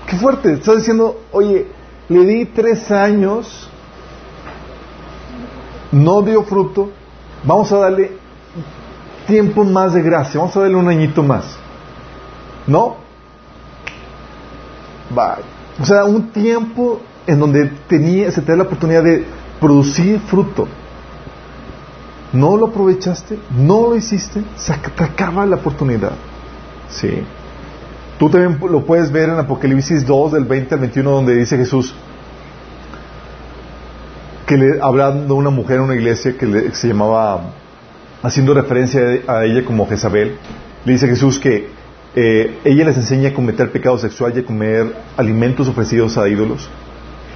Qué 0.08 0.18
fuerte. 0.18 0.54
Estás 0.54 0.78
diciendo, 0.78 1.22
oye, 1.32 1.68
le 2.10 2.26
di 2.26 2.46
tres 2.46 2.92
años, 2.92 3.70
no 5.92 6.22
dio 6.22 6.44
fruto, 6.44 6.92
vamos 7.44 7.72
a 7.72 7.78
darle 7.78 8.12
tiempo 9.28 9.64
más 9.64 9.94
de 9.94 10.02
gracia, 10.02 10.40
vamos 10.40 10.56
a 10.56 10.62
darle 10.62 10.76
un 10.76 10.88
añito 10.88 11.24
más. 11.24 11.58
¿No? 12.68 12.98
Bye. 15.10 15.44
O 15.82 15.86
sea, 15.86 16.06
un 16.06 16.30
tiempo 16.30 17.02
en 17.28 17.40
donde 17.40 17.66
tenía, 17.88 18.32
se 18.32 18.42
te 18.42 18.52
da 18.52 18.58
la 18.60 18.64
oportunidad 18.64 19.04
de 19.04 19.26
producir 19.60 20.20
fruto. 20.20 20.68
No 22.34 22.58
lo 22.58 22.68
aprovechaste, 22.68 23.40
no 23.58 23.90
lo 23.90 23.96
hiciste, 23.96 24.44
se 24.56 24.74
acaba 24.74 25.46
la 25.46 25.56
oportunidad. 25.56 26.12
Sí. 26.90 27.24
Tú 28.18 28.30
también 28.30 28.60
lo 28.72 28.86
puedes 28.86 29.12
ver 29.12 29.30
en 29.30 29.40
Apocalipsis 29.40 30.06
2, 30.06 30.32
del 30.32 30.46
20 30.46 30.76
al 30.76 30.82
21, 30.82 31.12
donde 31.12 31.36
dice 31.36 31.58
Jesús 31.58 31.94
que 34.46 34.58
le 34.58 34.80
hablando 34.82 35.34
a 35.34 35.38
una 35.38 35.50
mujer 35.50 35.78
en 35.78 35.84
una 35.84 35.96
iglesia 35.96 36.38
que, 36.38 36.72
se 36.74 36.88
llamaba, 36.88 37.54
haciendo 38.22 38.54
referencia 38.54 39.02
a 39.28 39.44
ella 39.44 39.66
como 39.66 39.88
Jezabel, 39.88 40.38
le 40.86 40.94
dice 40.94 41.08
Jesús 41.08 41.40
que 41.40 41.70
eh, 42.16 42.60
ella 42.64 42.86
les 42.86 42.98
enseña 42.98 43.30
a 43.30 43.34
cometer 43.34 43.72
pecado 43.72 43.98
sexual 43.98 44.34
y 44.36 44.40
a 44.40 44.46
comer 44.46 44.96
alimentos 45.18 45.68
ofrecidos 45.68 46.18
a 46.18 46.28
ídolos. 46.30 46.70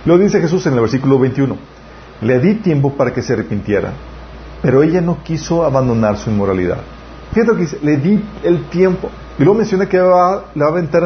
Lo 0.05 0.17
dice 0.17 0.39
Jesús 0.39 0.65
en 0.67 0.73
el 0.73 0.81
versículo 0.81 1.19
21. 1.19 1.57
Le 2.21 2.39
di 2.39 2.55
tiempo 2.55 2.93
para 2.93 3.13
que 3.13 3.21
se 3.21 3.33
arrepintiera, 3.33 3.93
pero 4.61 4.83
ella 4.83 5.01
no 5.01 5.23
quiso 5.23 5.65
abandonar 5.65 6.17
su 6.17 6.29
inmoralidad. 6.29 6.79
Fíjate 7.31 7.51
lo 7.51 7.55
que 7.55 7.61
dice, 7.61 7.79
le 7.81 7.97
di 7.97 8.23
el 8.43 8.69
tiempo. 8.69 9.09
Y 9.37 9.43
luego 9.43 9.59
menciona 9.59 9.87
que 9.87 9.97
la 9.97 10.03
va 10.03 10.35
a 10.35 10.67
aventar 10.67 11.03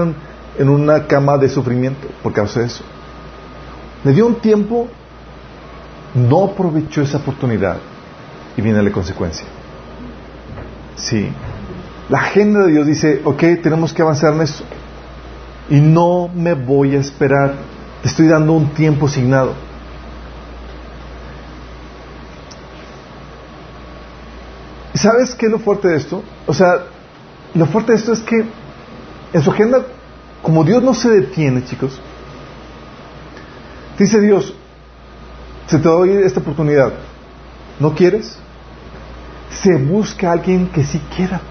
en, 0.58 0.70
una 0.70 1.06
cama 1.08 1.38
de 1.38 1.50
sufrimiento 1.50 2.08
por 2.22 2.34
causa 2.34 2.62
de 2.62 2.68
eso. 2.68 2.84
Le 4.04 4.14
dio 4.14 4.26
un 4.26 4.36
tiempo, 4.36 4.88
no 6.16 6.46
aprovechó 6.46 7.02
esa 7.02 7.18
oportunidad 7.18 7.78
y 8.56 8.62
viene 8.62 8.82
la 8.82 8.92
consecuencia. 8.92 9.46
Sí. 10.96 11.30
La 12.10 12.20
agenda 12.20 12.66
de 12.66 12.72
Dios 12.72 12.88
dice, 12.88 13.22
ok, 13.24 13.44
tenemos 13.62 13.94
que 13.94 14.02
avanzar 14.02 14.34
en 14.34 14.42
esto. 14.42 14.64
Y 15.70 15.80
no 15.80 16.30
me 16.34 16.54
voy 16.54 16.96
a 16.96 17.00
esperar. 17.00 17.54
Te 18.02 18.10
estoy 18.10 18.28
dando 18.28 18.54
un 18.54 18.70
tiempo 18.74 19.08
asignado. 19.08 19.54
¿Sabes 24.94 25.34
qué 25.36 25.48
es 25.48 25.52
lo 25.52 25.60
fuerte 25.60 25.88
de 25.88 25.98
esto? 25.98 26.24
O 26.46 26.54
sea, 26.54 26.86
lo 27.54 27.66
fuerte 27.66 27.94
de 27.94 27.98
esto 27.98 28.14
es 28.14 28.20
que 28.20 28.46
en 29.34 29.42
su 29.42 29.52
agenda, 29.52 29.84
como 30.42 30.64
Dios 30.64 30.84
no 30.84 30.94
se 30.94 31.10
detiene, 31.10 31.64
chicos, 31.66 32.00
dice 33.98 34.22
Dios, 34.22 34.54
se 35.68 35.80
te 35.80 35.90
doy 35.90 36.12
esta 36.12 36.42
oportunidad, 36.42 36.94
¿no 37.80 37.96
quieres? 37.96 38.38
Se 39.50 39.76
busca 39.78 40.30
a 40.30 40.34
alguien 40.34 40.68
que 40.68 40.84
sí 40.84 41.02
quiera. 41.16 41.42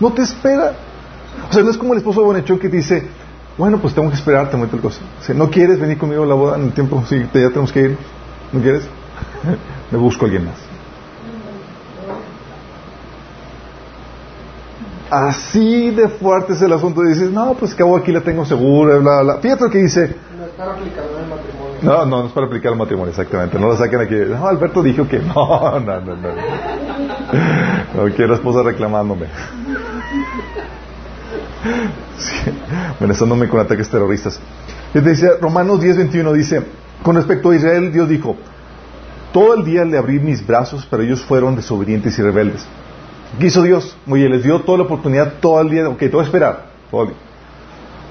No 0.00 0.12
te 0.12 0.22
espera. 0.22 0.74
O 1.48 1.52
sea, 1.52 1.62
no 1.62 1.70
es 1.70 1.76
como 1.76 1.92
el 1.92 1.98
esposo 1.98 2.20
de 2.20 2.26
Bonechón 2.26 2.58
que 2.58 2.68
dice, 2.68 3.06
bueno, 3.58 3.78
pues 3.80 3.94
tengo 3.94 4.08
que 4.08 4.16
esperarte, 4.16 4.56
tal 4.56 4.80
cosa. 4.80 5.00
O 5.28 5.34
¿no 5.34 5.50
quieres 5.50 5.78
venir 5.78 5.98
conmigo 5.98 6.22
a 6.22 6.26
la 6.26 6.34
boda 6.34 6.56
en 6.56 6.64
el 6.64 6.72
tiempo? 6.72 7.02
Sí, 7.08 7.18
ya 7.18 7.48
tenemos 7.48 7.72
que 7.72 7.80
ir. 7.80 7.98
¿No 8.52 8.60
quieres? 8.60 8.84
Me 9.90 9.98
busco 9.98 10.24
a 10.24 10.26
alguien 10.26 10.46
más. 10.46 10.71
Así 15.12 15.90
de 15.90 16.08
fuerte 16.08 16.54
es 16.54 16.62
el 16.62 16.72
asunto. 16.72 17.04
Y 17.04 17.08
dices, 17.08 17.30
no, 17.30 17.52
pues 17.52 17.74
que 17.74 17.84
aquí 17.84 18.12
la 18.12 18.22
tengo 18.22 18.46
segura, 18.46 18.96
bla, 18.96 19.20
bla. 19.20 19.38
Fíjate 19.40 19.64
lo 19.64 19.70
que 19.70 19.76
dice. 19.80 20.16
No 20.38 20.46
es 20.46 20.52
para 20.52 20.72
aplicar 20.72 21.04
el 21.04 21.28
matrimonio. 21.28 21.78
No, 21.82 22.06
no, 22.06 22.22
no 22.22 22.26
es 22.28 22.32
para 22.32 22.46
aplicar 22.46 22.72
el 22.72 22.78
matrimonio, 22.78 23.10
exactamente. 23.10 23.58
No 23.58 23.68
lo 23.68 23.76
saquen 23.76 24.00
aquí. 24.00 24.14
No, 24.14 24.48
Alberto 24.48 24.82
dijo 24.82 25.06
que 25.06 25.18
no, 25.18 25.80
no, 25.80 26.00
no, 26.00 26.16
no. 26.16 26.28
No 27.94 28.14
quiero 28.16 28.32
esposa 28.32 28.62
reclamándome. 28.62 29.26
Sí, 32.16 32.50
amenazándome 32.98 33.50
con 33.50 33.60
ataques 33.60 33.90
terroristas. 33.90 34.40
Y 34.94 35.00
dice, 35.00 35.36
Romanos 35.42 35.82
10, 35.82 35.98
21 35.98 36.32
dice, 36.32 36.62
con 37.02 37.16
respecto 37.16 37.50
a 37.50 37.56
Israel, 37.56 37.92
Dios 37.92 38.08
dijo, 38.08 38.34
todo 39.30 39.56
el 39.56 39.64
día 39.66 39.84
le 39.84 39.98
abrí 39.98 40.18
mis 40.20 40.46
brazos, 40.46 40.88
pero 40.90 41.02
ellos 41.02 41.20
fueron 41.20 41.54
desobedientes 41.54 42.18
y 42.18 42.22
rebeldes. 42.22 42.66
¿Qué 43.38 43.46
hizo 43.46 43.62
Dios? 43.62 43.96
Oye, 44.08 44.28
les 44.28 44.42
dio 44.42 44.60
toda 44.60 44.78
la 44.78 44.84
oportunidad 44.84 45.34
todo 45.40 45.60
el 45.60 45.70
día, 45.70 45.88
ok, 45.88 46.02
todo 46.10 46.20
a 46.20 46.24
esperar, 46.24 46.66
todo. 46.90 47.12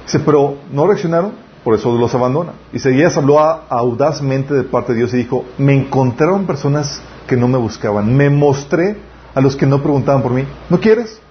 Dice, 0.05 0.19
pero 0.19 0.57
no 0.71 0.87
reaccionaron, 0.87 1.33
por 1.63 1.75
eso 1.75 1.95
los 1.95 2.13
abandona. 2.15 2.53
Y 2.73 2.79
Seguías 2.79 3.15
habló 3.17 3.39
audazmente 3.39 4.53
de 4.53 4.63
parte 4.63 4.93
de 4.93 4.99
Dios 4.99 5.13
y 5.13 5.17
dijo, 5.17 5.45
me 5.57 5.75
encontraron 5.75 6.45
personas 6.45 7.01
que 7.27 7.37
no 7.37 7.47
me 7.47 7.57
buscaban, 7.57 8.15
me 8.15 8.29
mostré 8.29 8.97
a 9.33 9.41
los 9.41 9.55
que 9.55 9.65
no 9.65 9.81
preguntaban 9.81 10.21
por 10.23 10.31
mí, 10.31 10.43
¿no 10.69 10.79
quieres? 10.79 11.21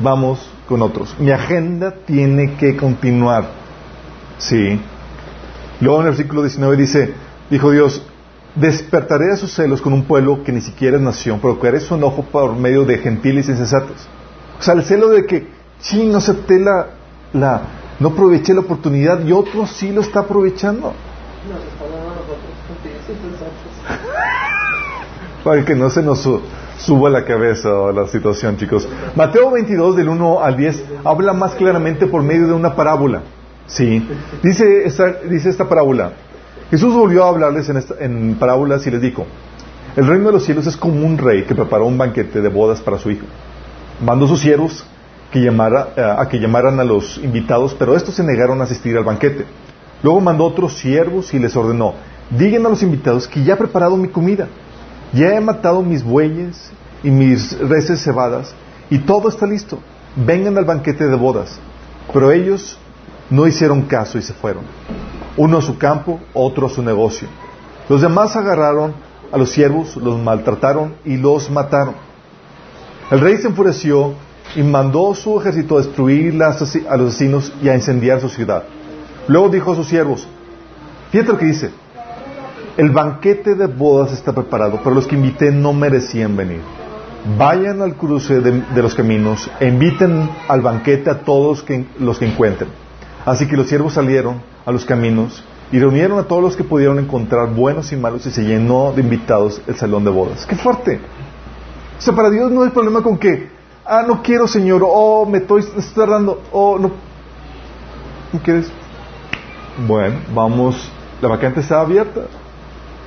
Vamos 0.00 0.50
con 0.68 0.82
otros. 0.82 1.14
Mi 1.18 1.30
agenda 1.30 1.92
tiene 2.04 2.54
que 2.54 2.76
continuar. 2.76 3.44
Sí. 4.38 4.78
Luego 5.80 6.00
en 6.00 6.06
el 6.06 6.12
versículo 6.12 6.42
19 6.42 6.76
dice, 6.76 7.14
dijo 7.48 7.70
Dios, 7.70 8.02
despertaré 8.56 9.32
a 9.32 9.36
sus 9.36 9.52
celos 9.52 9.80
con 9.80 9.92
un 9.92 10.04
pueblo 10.04 10.42
que 10.42 10.52
ni 10.52 10.60
siquiera 10.60 10.96
es 10.96 11.02
nación, 11.02 11.40
provocaré 11.40 11.80
su 11.80 11.94
enojo 11.94 12.24
por 12.24 12.56
medio 12.56 12.84
de 12.84 12.98
gentiles 12.98 13.48
insensatos. 13.48 14.08
O 14.58 14.62
sea, 14.62 14.74
el 14.74 14.84
celo 14.84 15.10
de 15.10 15.26
que, 15.26 15.46
sí, 15.78 16.06
no 16.06 16.18
acepté 16.18 16.58
la, 16.58 16.88
la, 17.32 17.62
no 18.00 18.08
aproveché 18.08 18.54
la 18.54 18.60
oportunidad 18.60 19.24
y 19.24 19.32
otro 19.32 19.66
sí 19.66 19.92
lo 19.92 20.00
está 20.00 20.20
aprovechando. 20.20 20.92
Para 25.44 25.64
que 25.64 25.76
no 25.76 25.90
se 25.90 26.02
nos 26.02 26.28
suba 26.78 27.10
la 27.10 27.24
cabeza 27.24 27.68
la 27.94 28.08
situación, 28.08 28.56
chicos. 28.56 28.88
Mateo 29.14 29.52
22, 29.52 29.96
del 29.96 30.08
1 30.08 30.42
al 30.42 30.56
10, 30.56 30.84
habla 31.04 31.32
más 31.32 31.54
claramente 31.54 32.06
por 32.06 32.22
medio 32.22 32.48
de 32.48 32.52
una 32.52 32.74
parábola. 32.74 33.22
Sí. 33.66 34.08
Dice 34.42 34.88
dice 35.28 35.50
esta 35.50 35.68
parábola. 35.68 36.12
Jesús 36.70 36.92
volvió 36.94 37.24
a 37.24 37.28
hablarles 37.28 37.70
en, 38.00 38.34
parábolas 38.34 38.84
y 38.86 38.90
les 38.90 39.00
dijo, 39.00 39.24
el 39.94 40.06
reino 40.06 40.26
de 40.26 40.32
los 40.32 40.44
cielos 40.44 40.66
es 40.66 40.76
como 40.76 41.06
un 41.06 41.16
rey 41.16 41.44
que 41.44 41.54
preparó 41.54 41.86
un 41.86 41.96
banquete 41.96 42.40
de 42.40 42.48
bodas 42.48 42.80
para 42.80 42.98
su 42.98 43.10
hijo. 43.10 43.24
Mandó 44.04 44.26
a 44.26 44.28
sus 44.28 44.40
siervos 44.40 44.84
que 45.30 45.40
llamara, 45.40 45.88
eh, 45.96 46.02
a 46.02 46.28
que 46.28 46.38
llamaran 46.38 46.80
a 46.80 46.84
los 46.84 47.18
invitados, 47.18 47.74
pero 47.78 47.94
estos 47.94 48.16
se 48.16 48.24
negaron 48.24 48.60
a 48.60 48.64
asistir 48.64 48.96
al 48.96 49.04
banquete. 49.04 49.44
Luego 50.02 50.20
mandó 50.20 50.44
otros 50.44 50.76
siervos 50.76 51.32
y 51.34 51.38
les 51.38 51.54
ordenó, 51.54 51.94
digan 52.30 52.66
a 52.66 52.68
los 52.68 52.82
invitados 52.82 53.28
que 53.28 53.44
ya 53.44 53.54
he 53.54 53.56
preparado 53.56 53.96
mi 53.96 54.08
comida, 54.08 54.48
ya 55.12 55.36
he 55.36 55.40
matado 55.40 55.82
mis 55.82 56.02
bueyes 56.02 56.70
y 57.04 57.10
mis 57.10 57.56
reses 57.60 58.02
cebadas, 58.02 58.54
y 58.90 58.98
todo 58.98 59.28
está 59.28 59.46
listo. 59.46 59.78
Vengan 60.16 60.58
al 60.58 60.64
banquete 60.64 61.06
de 61.06 61.16
bodas. 61.16 61.58
Pero 62.12 62.32
ellos 62.32 62.76
no 63.30 63.46
hicieron 63.46 63.82
caso 63.82 64.18
y 64.18 64.22
se 64.22 64.32
fueron 64.32 64.64
uno 65.36 65.58
a 65.58 65.62
su 65.62 65.78
campo, 65.78 66.20
otro 66.32 66.66
a 66.66 66.70
su 66.70 66.82
negocio. 66.82 67.28
Los 67.88 68.00
demás 68.00 68.36
agarraron 68.36 68.94
a 69.30 69.38
los 69.38 69.50
siervos, 69.50 69.96
los 69.96 70.18
maltrataron 70.18 70.94
y 71.04 71.16
los 71.16 71.50
mataron. 71.50 71.94
El 73.10 73.20
rey 73.20 73.36
se 73.36 73.48
enfureció 73.48 74.14
y 74.54 74.62
mandó 74.62 75.14
su 75.14 75.38
ejército 75.40 75.76
a 75.76 75.82
destruir 75.82 76.40
a 76.42 76.96
los 76.96 77.12
asesinos 77.12 77.52
y 77.62 77.68
a 77.68 77.74
incendiar 77.74 78.20
su 78.20 78.28
ciudad. 78.28 78.64
Luego 79.28 79.48
dijo 79.48 79.72
a 79.72 79.76
sus 79.76 79.88
siervos, 79.88 80.26
fíjate 81.10 81.32
lo 81.32 81.38
que 81.38 81.46
dice, 81.46 81.70
el 82.76 82.90
banquete 82.90 83.54
de 83.54 83.66
bodas 83.66 84.12
está 84.12 84.32
preparado, 84.32 84.80
pero 84.82 84.94
los 84.94 85.06
que 85.06 85.16
invité 85.16 85.50
no 85.50 85.72
merecían 85.72 86.36
venir. 86.36 86.60
Vayan 87.38 87.82
al 87.82 87.96
cruce 87.96 88.40
de, 88.40 88.82
los 88.82 88.94
caminos 88.94 89.50
e 89.58 89.68
inviten 89.68 90.30
al 90.46 90.60
banquete 90.60 91.10
a 91.10 91.20
todos 91.20 91.64
los 91.98 92.18
que 92.18 92.26
encuentren. 92.26 92.85
Así 93.26 93.48
que 93.48 93.56
los 93.56 93.66
siervos 93.66 93.92
salieron 93.92 94.40
a 94.64 94.70
los 94.70 94.84
caminos 94.84 95.44
y 95.72 95.80
reunieron 95.80 96.16
a 96.20 96.22
todos 96.22 96.40
los 96.40 96.56
que 96.56 96.62
pudieron 96.62 97.00
encontrar, 97.00 97.48
buenos 97.48 97.92
y 97.92 97.96
malos, 97.96 98.24
y 98.24 98.30
se 98.30 98.44
llenó 98.44 98.92
de 98.92 99.02
invitados 99.02 99.60
el 99.66 99.74
salón 99.74 100.04
de 100.04 100.10
bodas. 100.10 100.46
¡Qué 100.46 100.54
fuerte! 100.54 101.00
O 101.98 102.00
sea, 102.00 102.14
para 102.14 102.30
Dios 102.30 102.52
no 102.52 102.62
hay 102.62 102.70
problema 102.70 103.02
con 103.02 103.18
que, 103.18 103.50
ah, 103.84 104.04
no 104.06 104.22
quiero, 104.22 104.46
Señor, 104.46 104.82
oh, 104.86 105.26
me 105.26 105.38
estoy, 105.38 105.64
tardando, 105.92 106.40
oh, 106.52 106.78
no. 106.78 106.92
¿No 108.32 108.40
quieres? 108.40 108.70
Bueno, 109.88 110.20
vamos, 110.32 110.88
la 111.20 111.28
vacante 111.28 111.60
está 111.60 111.80
abierta. 111.80 112.22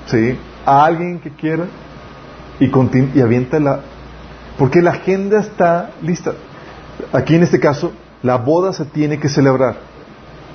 ¿Sí? 0.08 0.38
A 0.66 0.84
alguien 0.84 1.20
que 1.20 1.30
quiera 1.30 1.66
y, 2.60 2.66
y 3.16 3.22
avienta 3.22 3.60
la. 3.60 3.80
Porque 4.58 4.82
la 4.82 4.92
agenda 4.92 5.40
está 5.40 5.92
lista. 6.02 6.34
Aquí 7.14 7.36
en 7.36 7.44
este 7.44 7.60
caso, 7.60 7.94
la 8.22 8.36
boda 8.36 8.74
se 8.74 8.84
tiene 8.84 9.18
que 9.18 9.30
celebrar. 9.30 9.88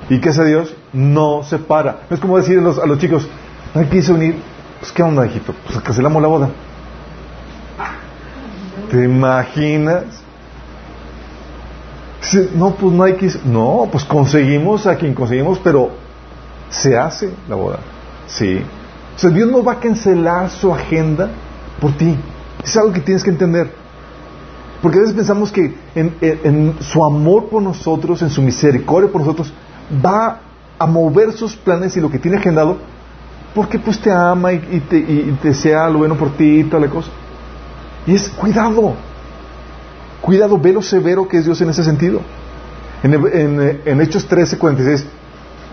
¿Y 0.08 0.20
qué 0.20 0.28
hace 0.30 0.44
Dios? 0.44 0.74
No 0.92 1.42
se 1.44 1.58
para. 1.58 2.02
es 2.10 2.20
como 2.20 2.36
decir 2.36 2.58
a 2.58 2.62
los, 2.62 2.98
chicos, 2.98 3.28
No 3.74 3.88
quiso 3.88 4.14
venir. 4.14 4.36
Pues, 4.80 4.92
¿qué 4.92 5.02
onda, 5.02 5.26
hijito? 5.26 5.54
Pues 5.66 5.80
cancelamos 5.80 6.20
la 6.20 6.28
boda. 6.28 6.50
¿Te 8.90 9.04
imaginas? 9.04 10.04
No, 12.54 12.74
pues 12.74 12.92
no 12.92 13.04
hay 13.04 13.14
que... 13.14 13.30
No, 13.44 13.88
pues 13.90 14.04
conseguimos 14.04 14.86
a 14.86 14.96
quien 14.96 15.14
conseguimos, 15.14 15.58
pero 15.58 15.90
se 16.68 16.96
hace 16.96 17.30
la 17.48 17.56
boda. 17.56 17.78
Sí. 18.26 18.62
O 19.14 19.18
sea, 19.18 19.30
Dios 19.30 19.50
no 19.50 19.62
va 19.62 19.72
a 19.72 19.80
cancelar 19.80 20.50
su 20.50 20.72
agenda 20.72 21.30
por 21.80 21.92
ti. 21.92 22.16
Es 22.62 22.76
algo 22.76 22.92
que 22.92 23.00
tienes 23.00 23.22
que 23.22 23.30
entender. 23.30 23.70
Porque 24.82 24.98
a 24.98 25.00
veces 25.00 25.16
pensamos 25.16 25.50
que 25.50 25.74
en, 25.94 26.74
su 26.80 27.02
amor 27.04 27.48
por 27.48 27.62
nosotros, 27.62 28.20
en 28.22 28.30
su 28.30 28.42
misericordia 28.42 29.10
por 29.10 29.22
nosotros, 29.22 29.52
va 30.04 30.40
a 30.78 30.86
mover 30.86 31.32
sus 31.32 31.56
planes 31.56 31.96
y 31.96 32.00
lo 32.00 32.10
que 32.10 32.18
tiene 32.18 32.38
agendado, 32.38 32.78
porque 33.54 33.78
pues 33.78 34.00
te 34.00 34.10
ama 34.10 34.52
y, 34.52 34.80
te, 34.88 34.96
y 34.96 35.38
desea 35.42 35.88
lo 35.88 35.98
bueno 35.98 36.16
por 36.16 36.36
ti 36.36 36.60
y 36.60 36.64
toda 36.64 36.86
la 36.86 36.90
cosa. 36.90 37.10
Y 38.06 38.14
es 38.14 38.28
cuidado. 38.28 38.94
Cuidado, 40.20 40.58
ve 40.58 40.72
lo 40.72 40.82
severo 40.82 41.28
que 41.28 41.38
es 41.38 41.44
Dios 41.44 41.60
en 41.60 41.70
ese 41.70 41.84
sentido. 41.84 42.20
En, 43.02 43.14
en, 43.14 43.80
en 43.84 44.00
Hechos 44.00 44.26
13, 44.26 44.58
46, 44.58 45.06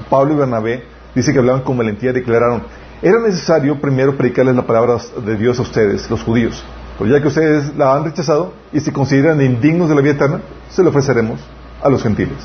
Pablo 0.10 0.34
y 0.34 0.38
Bernabé 0.38 0.84
dice 1.16 1.32
que 1.32 1.40
hablaban 1.40 1.62
con 1.62 1.78
valentía 1.78 2.12
y 2.12 2.14
declararon, 2.14 2.64
era 3.02 3.20
necesario 3.20 3.80
primero 3.80 4.16
predicarles 4.16 4.56
la 4.56 4.66
palabra 4.66 4.98
de 5.26 5.36
Dios 5.36 5.58
a 5.58 5.64
ustedes, 5.64 6.10
los 6.10 6.22
judíos. 6.22 6.64
Pero 7.00 7.10
ya 7.10 7.22
que 7.22 7.30
ustedes 7.30 7.76
la 7.76 7.96
han 7.96 8.04
rechazado 8.04 8.54
y 8.72 8.80
se 8.80 8.94
consideran 8.94 9.42
indignos 9.42 9.90
de 9.90 9.96
la 9.96 10.02
vida 10.02 10.14
eterna, 10.14 10.42
se 10.70 10.84
lo 10.84 10.90
ofreceremos 10.90 11.40
a 11.82 11.90
los 11.90 12.04
gentiles. 12.04 12.38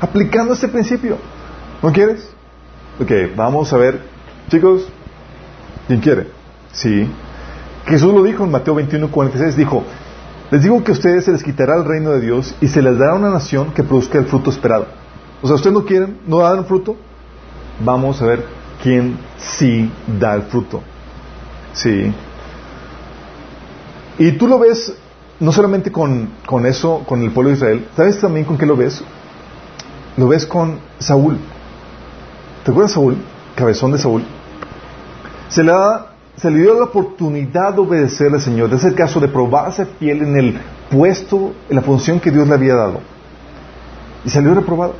Aplicando 0.00 0.54
este 0.54 0.68
principio. 0.68 1.18
¿No 1.82 1.92
quieres? 1.92 2.28
Ok, 3.00 3.10
vamos 3.36 3.72
a 3.72 3.76
ver. 3.76 4.00
Chicos, 4.48 4.88
¿quién 5.86 6.00
quiere? 6.00 6.28
Sí. 6.72 7.08
Jesús 7.86 8.12
lo 8.12 8.22
dijo 8.22 8.44
en 8.44 8.50
Mateo 8.50 8.74
21, 8.74 9.10
46, 9.10 9.56
dijo, 9.56 9.84
les 10.50 10.62
digo 10.62 10.82
que 10.82 10.92
a 10.92 10.94
ustedes 10.94 11.24
se 11.24 11.32
les 11.32 11.42
quitará 11.42 11.76
el 11.76 11.84
reino 11.84 12.10
de 12.10 12.20
Dios 12.20 12.54
y 12.60 12.68
se 12.68 12.80
les 12.80 12.98
dará 12.98 13.14
una 13.14 13.30
nación 13.30 13.72
que 13.72 13.82
produzca 13.82 14.18
el 14.18 14.26
fruto 14.26 14.50
esperado. 14.50 14.86
O 15.42 15.46
sea, 15.46 15.56
ustedes 15.56 15.74
no 15.74 15.84
quieren, 15.84 16.18
no 16.26 16.38
dan 16.38 16.64
fruto, 16.64 16.96
vamos 17.84 18.20
a 18.22 18.26
ver 18.26 18.44
quién 18.82 19.18
sí 19.36 19.90
da 20.18 20.34
el 20.34 20.42
fruto. 20.42 20.82
Sí. 21.72 22.14
Y 24.18 24.32
tú 24.32 24.46
lo 24.46 24.58
ves 24.58 24.94
no 25.40 25.52
solamente 25.52 25.90
con, 25.90 26.30
con, 26.46 26.64
eso, 26.66 27.02
con 27.06 27.22
el 27.22 27.32
pueblo 27.32 27.50
de 27.50 27.56
Israel, 27.56 27.88
¿sabes 27.96 28.20
también 28.20 28.46
con 28.46 28.56
qué 28.56 28.66
lo 28.66 28.76
ves? 28.76 29.02
Lo 30.16 30.28
ves 30.28 30.46
con 30.46 30.78
Saúl. 30.98 31.38
¿Te 32.64 32.70
acuerdas 32.70 32.92
Saúl? 32.92 33.16
Cabezón 33.54 33.92
de 33.92 33.98
Saúl. 33.98 34.24
Se 35.48 35.62
le, 35.62 35.72
se 36.36 36.50
le 36.50 36.58
dio 36.60 36.74
la 36.74 36.84
oportunidad 36.84 37.74
de 37.74 37.80
obedecerle 37.80 38.36
al 38.36 38.42
Señor, 38.42 38.70
de 38.70 38.76
hacer 38.76 38.94
caso, 38.94 39.20
de 39.20 39.28
probarse 39.28 39.86
fiel 39.86 40.22
en 40.22 40.36
el 40.36 40.60
puesto, 40.90 41.52
en 41.68 41.76
la 41.76 41.82
función 41.82 42.20
que 42.20 42.30
Dios 42.30 42.46
le 42.48 42.54
había 42.54 42.74
dado. 42.74 43.00
Y 44.24 44.30
salió 44.30 44.54
reprobado. 44.54 44.94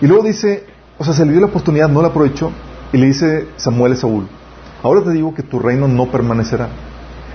Y 0.00 0.06
luego 0.06 0.24
dice, 0.24 0.66
o 0.98 1.04
sea, 1.04 1.14
se 1.14 1.24
le 1.24 1.32
dio 1.32 1.40
la 1.40 1.46
oportunidad, 1.48 1.88
no 1.88 2.02
la 2.02 2.08
aprovechó, 2.08 2.50
y 2.92 2.98
le 2.98 3.06
dice 3.06 3.48
Samuel 3.56 3.92
a 3.92 3.96
Saúl, 3.96 4.28
ahora 4.82 5.02
te 5.02 5.10
digo 5.10 5.34
que 5.34 5.42
tu 5.42 5.58
reino 5.58 5.88
no 5.88 6.06
permanecerá. 6.06 6.68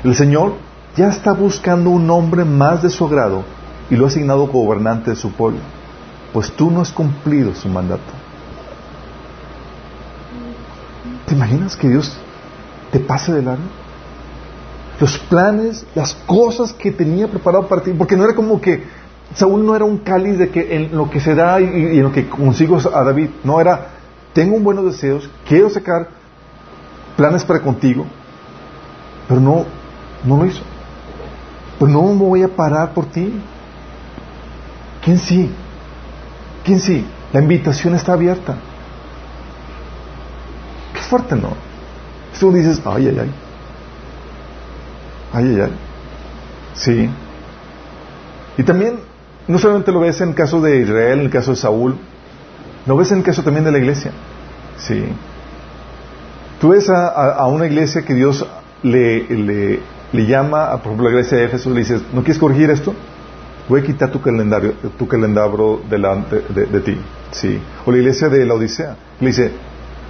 El 0.04 0.16
Señor 0.16 0.54
ya 0.96 1.10
está 1.10 1.34
buscando 1.34 1.90
un 1.90 2.10
hombre 2.10 2.46
más 2.46 2.82
de 2.82 2.90
su 2.90 3.06
agrado 3.06 3.44
y 3.90 3.96
lo 3.96 4.06
ha 4.06 4.08
asignado 4.08 4.48
gobernante 4.48 5.12
de 5.12 5.16
su 5.16 5.32
pueblo, 5.32 5.60
pues 6.34 6.52
tú 6.52 6.72
no 6.72 6.82
has 6.82 6.92
cumplido 6.92 7.54
su 7.56 7.68
mandato. 7.70 8.02
¿Te 11.26 11.36
imaginas 11.36 11.76
que 11.76 11.90
Dios 11.90 12.18
te 12.92 13.00
pase 13.00 13.34
de 13.34 13.42
largo? 13.42 13.64
Los 15.00 15.18
planes, 15.18 15.86
las 15.96 16.14
cosas 16.14 16.74
que 16.74 16.92
tenía 16.92 17.28
preparado 17.28 17.68
para 17.68 17.82
ti, 17.82 17.92
porque 17.92 18.16
no 18.16 18.24
era 18.24 18.36
como 18.36 18.62
que 18.62 18.84
Saúl 19.36 19.66
no 19.66 19.76
era 19.76 19.86
un 19.86 20.00
cáliz 20.00 20.38
de 20.38 20.50
que 20.50 20.76
en 20.76 20.96
lo 20.96 21.10
que 21.10 21.20
se 21.20 21.36
da 21.36 21.60
y, 21.62 21.66
en 21.66 22.04
lo 22.04 22.12
que 22.12 22.28
consigo 22.28 22.78
a 22.94 23.04
David. 23.04 23.30
No 23.44 23.60
era, 23.62 23.88
tengo 24.34 24.60
buenos 24.60 24.86
deseos, 24.86 25.30
quiero 25.48 25.70
sacar 25.70 26.10
planes 27.16 27.44
para 27.46 27.62
contigo, 27.62 28.06
pero 29.28 29.40
no, 29.40 29.66
no 30.26 30.38
lo 30.38 30.46
hizo. 30.46 30.62
Pero 31.80 31.92
no 31.92 32.04
me 32.14 32.26
voy 32.26 32.44
a 32.44 32.50
parar 32.50 32.94
por 32.94 33.06
ti. 33.06 33.34
¿Quién 35.04 35.18
sí? 35.18 35.50
¿Quién 36.64 36.80
sí? 36.80 37.06
La 37.34 37.42
invitación 37.42 37.96
está 37.96 38.14
abierta. 38.14 38.56
Qué 40.94 41.00
fuerte, 41.00 41.36
¿no? 41.36 41.50
Tú 42.40 42.52
dices, 42.52 42.82
ay, 42.86 43.08
ay, 43.08 43.20
ay. 43.20 43.32
Ay, 45.34 45.46
ay, 45.46 45.62
ay. 45.62 45.72
Sí. 46.74 47.10
Y 48.58 48.64
también 48.64 49.00
no 49.48 49.58
solamente 49.58 49.92
lo 49.92 50.00
ves 50.00 50.22
en 50.22 50.30
el 50.30 50.36
caso 50.36 50.60
de 50.60 50.82
Israel, 50.82 51.20
en 51.20 51.26
el 51.26 51.30
caso 51.30 51.52
de 51.52 51.58
Saúl, 51.58 51.98
lo 52.86 52.98
ves 52.98 53.12
en 53.12 53.20
el 53.20 53.24
caso 53.24 53.44
también 53.44 53.64
de 53.64 53.72
la 53.72 53.78
iglesia. 53.78 54.12
Sí. 54.78 55.04
Tú 56.60 56.70
ves 56.70 56.90
a, 56.90 57.46
una 57.48 57.68
iglesia 57.68 58.04
que 58.04 58.14
Dios 58.14 58.46
le, 58.84 59.80
le, 60.12 60.26
llama, 60.26 60.66
a, 60.66 60.78
por 60.78 60.88
ejemplo, 60.88 61.06
la 61.06 61.12
iglesia 61.12 61.38
de 61.38 61.46
Éfeso, 61.46 61.70
le 61.70 61.80
dices, 61.80 62.02
¿no 62.14 62.24
quieres 62.24 62.40
corregir 62.40 62.70
esto? 62.70 62.94
Voy 63.72 63.80
a 63.80 63.84
quitar 63.86 64.12
tu 64.12 64.20
calendario, 64.20 64.74
tu 65.00 65.08
calendario 65.08 65.80
delante 65.90 66.42
de, 66.50 66.80
ti. 66.82 66.98
Sí. 67.32 67.58
O 67.86 67.92
la 67.94 68.00
iglesia 68.00 68.28
de 68.28 68.46
la 68.46 68.54
Odisea, 68.56 68.98
le 69.22 69.28
dice, 69.28 69.50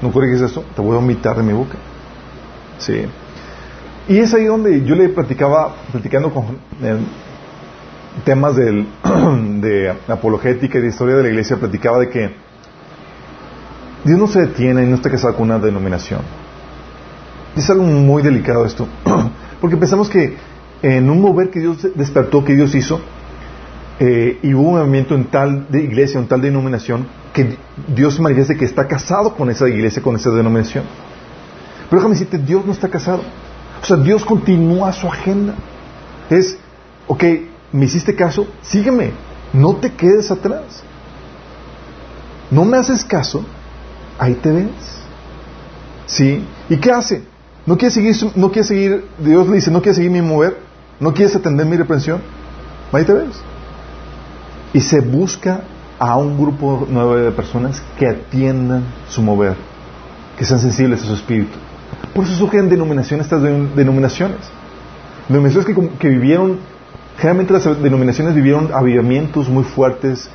¿no 0.01 0.11
corriges 0.11 0.41
esto? 0.41 0.65
Te 0.75 0.81
voy 0.81 0.95
a 0.95 0.97
omitar 0.97 1.37
de 1.37 1.43
mi 1.43 1.53
boca. 1.53 1.75
Sí. 2.79 3.05
Y 4.07 4.17
es 4.17 4.33
ahí 4.33 4.45
donde 4.45 4.83
yo 4.83 4.95
le 4.95 5.09
platicaba, 5.09 5.75
platicando 5.91 6.33
con, 6.33 6.57
temas 8.25 8.55
de 8.55 9.93
apologética 10.07 10.79
y 10.79 10.81
de 10.81 10.87
historia 10.87 11.17
de 11.17 11.21
la 11.21 11.29
iglesia 11.29 11.57
platicaba 11.57 11.99
de 11.99 12.09
que 12.09 12.31
Dios 14.05 14.17
no 14.17 14.25
se 14.25 14.39
detiene 14.39 14.81
y 14.81 14.87
no 14.87 14.95
está 14.95 15.11
casado 15.11 15.35
con 15.35 15.43
una 15.43 15.59
denominación. 15.59 16.21
Es 17.55 17.69
algo 17.69 17.83
muy 17.83 18.23
delicado 18.23 18.65
esto, 18.65 18.87
porque 19.61 19.77
pensamos 19.77 20.09
que 20.09 20.35
en 20.81 21.11
un 21.11 21.21
mover 21.21 21.51
que 21.51 21.59
Dios 21.59 21.87
despertó, 21.93 22.43
que 22.43 22.55
Dios 22.55 22.73
hizo, 22.73 22.99
eh, 24.03 24.39
y 24.41 24.55
hubo 24.55 24.69
un 24.69 24.79
movimiento 24.79 25.13
en 25.13 25.25
tal 25.25 25.67
de 25.69 25.83
iglesia, 25.83 26.19
en 26.19 26.27
tal 26.27 26.41
denominación, 26.41 27.05
que 27.35 27.55
Dios 27.95 28.19
manifiesta 28.19 28.55
que 28.55 28.65
está 28.65 28.87
casado 28.87 29.35
con 29.35 29.51
esa 29.51 29.69
iglesia, 29.69 30.01
con 30.01 30.15
esa 30.15 30.31
denominación. 30.31 30.85
Pero 31.87 31.99
déjame 31.99 32.15
decirte, 32.15 32.39
Dios 32.39 32.65
no 32.65 32.71
está 32.71 32.89
casado. 32.89 33.21
O 33.79 33.85
sea, 33.85 33.97
Dios 33.97 34.25
continúa 34.25 34.91
su 34.91 35.07
agenda. 35.07 35.53
Es, 36.31 36.57
ok, 37.05 37.23
me 37.73 37.85
hiciste 37.85 38.15
caso, 38.15 38.47
sígueme, 38.63 39.11
no 39.53 39.75
te 39.75 39.93
quedes 39.93 40.31
atrás. 40.31 40.81
No 42.49 42.65
me 42.65 42.77
haces 42.77 43.05
caso, 43.05 43.45
ahí 44.17 44.33
te 44.33 44.51
ves. 44.51 44.99
¿Sí? 46.07 46.43
¿Y 46.69 46.77
qué 46.77 46.91
hace? 46.91 47.21
¿No 47.67 47.77
quiere 47.77 47.93
seguir, 47.93 48.15
no 48.35 48.51
quiere 48.51 48.67
seguir, 48.67 49.05
Dios 49.19 49.47
le 49.47 49.57
dice, 49.57 49.69
no 49.69 49.79
quiere 49.83 49.93
seguir 49.95 50.09
mi 50.09 50.23
mover? 50.23 50.57
¿No 50.99 51.13
quieres 51.13 51.35
atender 51.35 51.67
mi 51.67 51.77
reprensión? 51.77 52.19
Ahí 52.91 53.05
te 53.05 53.13
ves. 53.13 53.50
Y 54.73 54.81
se 54.81 55.01
busca 55.01 55.61
a 55.99 56.17
un 56.17 56.37
grupo 56.37 56.87
nuevo 56.89 57.15
de 57.15 57.31
personas 57.31 57.81
que 57.99 58.07
atiendan 58.07 58.83
su 59.07 59.21
mover, 59.21 59.55
que 60.37 60.45
sean 60.45 60.59
sensibles 60.59 61.03
a 61.03 61.05
su 61.05 61.13
espíritu. 61.13 61.57
Por 62.13 62.25
eso 62.25 62.33
surgen 62.35 62.69
denominaciones, 62.69 63.25
estas 63.25 63.43
denominaciones. 63.43 64.39
Denominaciones 65.27 65.77
que, 65.99 66.09
vivieron 66.09 66.59
Generalmente 67.17 67.53
las 67.53 67.83
denominaciones 67.83 68.33
vivieron 68.33 68.71
avivamientos 68.73 69.47
muy 69.47 69.63
fuertes, 69.63 70.27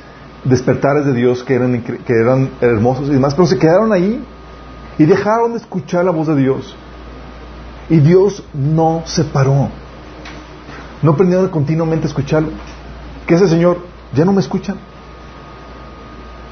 despertares 0.45 1.05
de 1.05 1.13
Dios 1.13 1.43
que 1.43 1.55
eran, 1.55 1.81
que 1.81 2.13
eran 2.13 2.51
hermosos 2.61 3.09
y 3.09 3.13
demás, 3.13 3.33
pero 3.33 3.45
se 3.45 3.57
quedaron 3.57 3.91
ahí 3.91 4.23
y 4.97 5.05
dejaron 5.05 5.51
de 5.51 5.57
escuchar 5.57 6.05
la 6.05 6.11
voz 6.11 6.27
de 6.27 6.35
Dios. 6.37 6.75
Y 7.89 7.97
Dios 7.97 8.43
no 8.53 9.03
se 9.05 9.25
paró. 9.25 9.69
No 11.01 11.11
aprendieron 11.11 11.49
continuamente 11.49 12.05
a 12.05 12.07
escucharlo. 12.07 12.49
¿Qué 13.25 13.35
hace 13.35 13.45
el 13.45 13.49
Señor? 13.49 13.96
Ya 14.13 14.25
no 14.25 14.33
me 14.33 14.41
escuchan. 14.41 14.77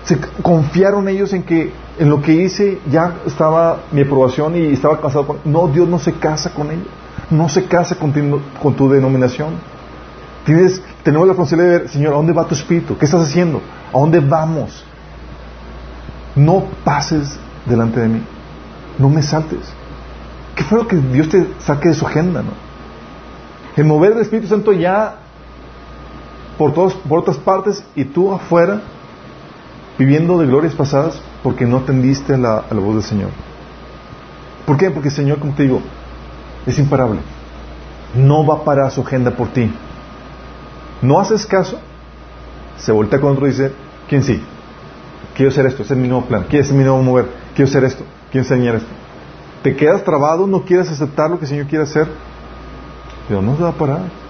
Se 0.04 0.20
confiaron 0.42 1.08
ellos 1.08 1.34
en 1.34 1.44
que 1.44 1.72
en 1.98 2.10
lo 2.10 2.22
que 2.22 2.34
hice 2.34 2.80
ya 2.92 3.16
estaba 3.26 3.80
mi 3.92 4.02
aprobación 4.02 4.56
y 4.56 4.68
estaba 4.68 5.02
casado 5.02 5.26
con... 5.28 5.38
No, 5.46 5.68
Dios 5.68 5.88
no 5.88 5.98
se 5.98 6.14
casa 6.14 6.54
con 6.54 6.70
ellos. 6.70 6.88
No 7.30 7.50
se 7.50 7.66
casa 7.66 7.96
con 7.96 8.76
tu 8.76 8.90
denominación. 8.90 9.56
Tienes, 10.46 10.82
tenemos 11.02 11.28
la 11.28 11.34
responsabilidad 11.34 11.72
de 11.72 11.80
ver, 11.80 11.90
Señor, 11.90 12.14
¿a 12.14 12.18
dónde 12.18 12.34
va 12.34 12.46
tu 12.46 12.54
espíritu? 12.54 12.96
¿Qué 12.98 13.06
estás 13.06 13.28
haciendo? 13.28 13.62
¿A 13.92 13.98
dónde 13.98 14.20
vamos? 14.20 14.86
No 16.36 16.66
pases 16.84 17.40
delante 17.66 18.00
de 18.00 18.08
mí. 18.10 18.22
No 19.00 19.10
me 19.10 19.24
saltes. 19.24 19.74
¿Qué 20.56 20.64
fue 20.64 20.78
lo 20.78 20.88
que 20.88 20.98
Dios 20.98 21.30
te 21.30 21.48
saque 21.60 21.90
de 21.90 21.96
su 21.96 22.06
agenda? 22.06 22.44
El 23.76 23.86
mover 23.86 24.14
del 24.14 24.22
Espíritu 24.22 24.48
Santo 24.48 24.72
ya 24.72 25.16
por, 26.58 26.74
todos, 26.74 26.94
por 26.94 27.20
otras 27.20 27.38
partes 27.38 27.84
y 27.96 28.06
tú 28.06 28.34
afuera 28.34 28.82
viviendo 29.98 30.38
de 30.38 30.48
glorias 30.48 30.74
pasadas 30.74 31.22
porque 31.44 31.66
no 31.66 31.78
atendiste 31.78 32.34
a 32.34 32.38
la, 32.38 32.66
la 32.70 32.80
voz 32.80 32.96
del 32.96 33.04
Señor. 33.04 33.30
¿Por 34.66 34.78
qué? 34.78 34.90
Porque 34.90 35.10
el 35.10 35.16
Señor, 35.16 35.40
como 35.40 35.54
te 35.54 35.64
digo, 35.64 35.82
es 36.66 36.78
imparable. 36.80 37.20
No 38.16 38.46
va 38.46 38.56
a 38.56 38.64
parar 38.64 38.92
su 38.92 39.02
agenda 39.02 39.32
por 39.32 39.50
ti. 39.50 39.72
No 41.02 41.20
haces 41.20 41.46
caso, 41.46 41.80
se 42.78 42.92
voltea 42.92 43.20
con 43.20 43.34
otro 43.34 43.48
y 43.48 43.52
dice, 43.52 43.74
¿quién 44.10 44.24
sí? 44.24 44.42
Quiero 45.36 45.52
hacer 45.52 45.66
esto, 45.66 45.84
ese 45.84 45.94
es 45.94 46.00
mi 46.00 46.08
nuevo 46.08 46.26
plan, 46.26 46.46
quiero 46.50 46.64
hacer 46.64 46.76
mi 46.76 46.84
nuevo 46.84 47.02
mover, 47.02 47.30
quiero 47.54 47.70
hacer 47.70 47.84
esto, 47.84 48.04
quiero 48.32 48.46
enseñar 48.46 48.76
esto. 48.76 48.90
Te 49.62 49.76
quedas 49.76 50.04
trabado, 50.04 50.48
no 50.48 50.64
quieres 50.64 50.90
aceptar 50.90 51.30
lo 51.30 51.38
que 51.38 51.46
el 51.46 51.50
Señor 51.50 51.68
quiere 51.68 51.84
hacer, 51.84 52.08
pero 53.28 53.42
no 53.42 53.56
se 53.58 53.64
va 53.64 53.70
a 53.70 53.74
parar. 53.74 54.25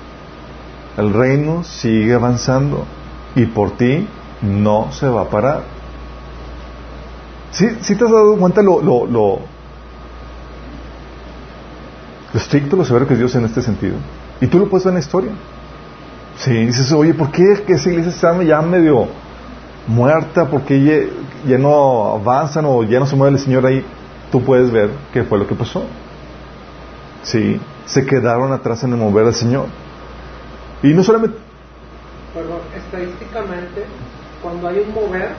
El 0.97 1.13
reino 1.13 1.63
sigue 1.63 2.13
avanzando 2.13 2.85
y 3.35 3.45
por 3.45 3.71
ti 3.71 4.07
no 4.41 4.91
se 4.91 5.07
va 5.07 5.23
a 5.23 5.29
parar. 5.29 5.63
¿Sí, 7.51 7.67
te 7.67 7.93
has 7.93 8.11
dado 8.11 8.37
cuenta 8.37 8.61
lo, 8.61 8.81
lo, 8.81 9.05
lo, 9.05 9.39
estricto, 12.33 12.75
lo 12.75 12.83
severo 12.83 13.07
que 13.07 13.13
es 13.13 13.19
Dios 13.19 13.33
en 13.35 13.45
este 13.45 13.61
sentido? 13.61 13.95
Y 14.41 14.47
tú 14.47 14.59
lo 14.59 14.69
puedes 14.69 14.83
ver 14.83 14.91
en 14.91 14.95
la 14.95 14.99
historia. 14.99 15.31
Sí, 16.37 16.51
dices, 16.51 16.91
oye, 16.91 17.13
¿por 17.13 17.31
qué 17.31 17.63
esa 17.67 17.89
iglesia 17.89 18.11
está 18.11 18.43
ya 18.43 18.61
medio 18.61 19.07
muerta? 19.87 20.49
¿Por 20.49 20.63
qué 20.63 21.09
ya, 21.45 21.57
no 21.57 22.15
avanzan 22.15 22.65
o 22.65 22.83
ya 22.83 22.99
no 22.99 23.05
se 23.05 23.15
mueve 23.15 23.37
el 23.37 23.41
Señor 23.41 23.65
ahí? 23.65 23.85
Tú 24.31 24.43
puedes 24.43 24.69
ver 24.71 24.89
qué 25.13 25.23
fue 25.23 25.39
lo 25.39 25.47
que 25.47 25.55
pasó. 25.55 25.85
Sí, 27.23 27.59
se 27.85 28.05
quedaron 28.05 28.51
atrás 28.51 28.83
en 28.83 28.91
el 28.91 28.97
mover 28.97 29.27
al 29.27 29.33
Señor. 29.33 29.67
Y 30.85 30.93
no 30.93 31.03
solamente... 31.03 31.37
Perdón, 32.33 32.59
estadísticamente, 32.75 33.85
cuando 34.43 34.67
hay 34.67 34.79
un 34.79 34.93
mover 34.93 35.29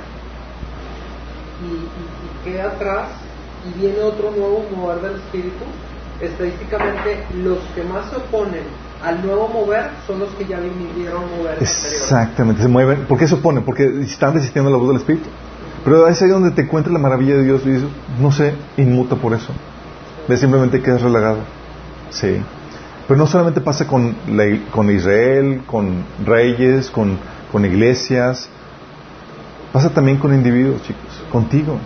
y, 1.63 2.49
queda 2.49 2.65
atrás 2.65 3.09
y 3.65 3.79
viene 3.79 4.01
otro 4.01 4.33
nuevo 4.33 4.65
mover 4.75 5.01
del 5.03 5.17
Espíritu, 5.17 5.65
estadísticamente 6.21 7.25
los 7.45 7.59
que 7.75 7.85
más 7.85 8.11
se 8.11 8.17
oponen 8.17 8.65
al 9.05 9.25
nuevo 9.25 9.49
mover 9.49 9.91
son 10.07 10.19
los 10.19 10.31
que 10.31 10.47
ya 10.47 10.59
vinieron 10.59 11.23
mover. 11.37 11.59
Exactamente, 11.61 12.63
se 12.63 12.69
mueven. 12.69 13.05
¿Por 13.05 13.19
qué 13.19 13.29
se 13.29 13.37
oponen? 13.37 13.63
Porque 13.63 13.85
están 14.03 14.35
resistiendo 14.35 14.71
la 14.71 14.79
voz 14.79 14.89
del 14.89 14.97
Espíritu. 14.97 15.29
Pero 15.85 16.09
es 16.09 16.21
ahí 16.23 16.29
donde 16.29 16.51
te 16.51 16.63
encuentras 16.63 16.93
la 16.93 16.99
maravilla 16.99 17.37
de 17.37 17.45
Dios 17.45 17.63
y 17.65 17.71
dices, 17.71 17.89
no 18.21 18.33
sé, 18.33 18.55
inmuta 18.79 19.15
por 19.15 19.33
eso. 19.33 19.53
Ves, 20.27 20.41
simplemente 20.41 20.83
quedas 20.83 21.03
relagado. 21.03 21.39
Sí. 22.11 22.43
Pero 23.07 23.19
no 23.19 23.27
solamente 23.27 23.61
pasa 23.61 23.87
con, 23.87 24.17
con 24.73 24.91
Israel, 24.91 25.63
con 25.67 26.05
reyes, 26.25 26.91
con, 26.91 27.19
iglesias, 27.65 28.49
pasa 29.73 29.91
también 29.91 30.19
con 30.19 30.35
individuos, 30.35 30.83
chicos, 30.83 31.23
contigo. 31.31 31.79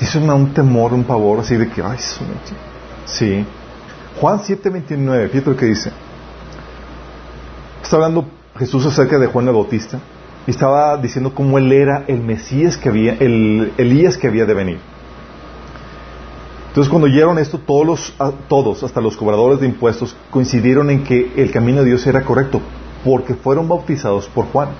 Dice 0.00 0.18
un 0.18 0.54
temor, 0.54 0.94
un 0.94 1.04
pavor 1.04 1.40
así 1.40 1.56
de 1.56 1.68
que, 1.68 1.82
ay, 1.82 1.98
sí. 3.04 3.44
Juan 4.20 4.38
7:29, 4.38 5.28
fíjate 5.28 5.50
lo 5.50 5.56
que 5.56 5.66
dice. 5.66 5.92
Está 7.82 7.96
hablando 7.96 8.26
Jesús 8.58 8.86
acerca 8.86 9.18
de 9.18 9.26
Juan 9.26 9.48
el 9.48 9.54
Bautista 9.54 9.98
y 10.46 10.50
estaba 10.50 10.96
diciendo 10.96 11.34
cómo 11.34 11.58
él 11.58 11.72
era 11.72 12.04
el 12.06 12.20
Mesías 12.20 12.76
que 12.76 12.88
había, 12.88 13.14
el 13.14 13.72
Elías 13.76 14.16
que 14.16 14.28
había 14.28 14.46
de 14.46 14.54
venir. 14.54 14.91
Entonces 16.72 16.88
cuando 16.88 17.06
oyeron 17.06 17.38
esto, 17.38 17.58
todos, 17.58 17.84
los, 17.86 18.14
todos, 18.48 18.82
hasta 18.82 19.02
los 19.02 19.14
cobradores 19.14 19.60
de 19.60 19.66
impuestos, 19.66 20.16
coincidieron 20.30 20.88
en 20.88 21.04
que 21.04 21.34
el 21.36 21.50
camino 21.50 21.80
de 21.80 21.88
Dios 21.88 22.06
era 22.06 22.22
correcto, 22.22 22.62
porque 23.04 23.34
fueron 23.34 23.68
bautizados 23.68 24.26
por 24.28 24.46
Juan. 24.46 24.70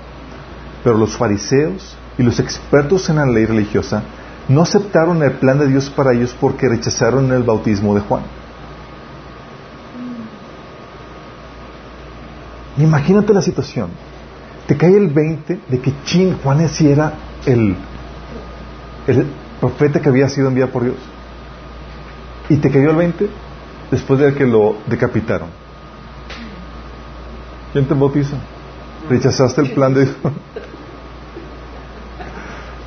Pero 0.83 0.97
los 0.97 1.15
fariseos 1.15 1.95
y 2.17 2.23
los 2.23 2.39
expertos 2.39 3.07
en 3.11 3.17
la 3.17 3.27
ley 3.27 3.45
religiosa 3.45 4.01
no 4.47 4.63
aceptaron 4.63 5.21
el 5.21 5.33
plan 5.33 5.59
de 5.59 5.67
Dios 5.67 5.91
para 5.91 6.13
ellos 6.13 6.35
porque 6.41 6.67
rechazaron 6.67 7.31
el 7.31 7.43
bautismo 7.43 7.93
de 7.93 8.01
Juan. 8.01 8.23
Imagínate 12.79 13.35
la 13.35 13.43
situación. 13.43 13.91
Te 14.65 14.75
cae 14.75 14.97
el 14.97 15.09
20 15.09 15.59
de 15.69 15.79
que 15.79 15.93
Chin, 16.05 16.39
Juan 16.43 16.67
sí 16.69 16.89
era 16.89 17.13
el, 17.45 17.75
el 19.05 19.27
profeta 19.61 20.01
que 20.01 20.09
había 20.09 20.27
sido 20.27 20.47
enviado 20.47 20.71
por 20.71 20.85
Dios 20.85 21.12
y 22.49 22.57
te 22.57 22.69
cayó 22.69 22.91
el 22.91 22.95
20 22.97 23.29
después 23.91 24.19
de 24.19 24.33
que 24.33 24.45
lo 24.45 24.77
decapitaron. 24.87 25.49
¿Quién 27.71 27.87
te 27.87 27.93
bautiza? 27.93 28.37
¿Rechazaste 29.09 29.61
el 29.61 29.71
plan 29.71 29.93
de 29.93 30.05
Dios? 30.05 30.15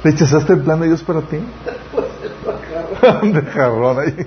¿Rechazaste 0.05 0.53
el 0.53 0.61
plan 0.61 0.81
de 0.81 0.87
Dios 0.89 1.03
para 1.03 1.23
ti? 1.23 1.39
de 3.33 3.43
jarrón 3.43 3.99
ahí. 3.99 4.27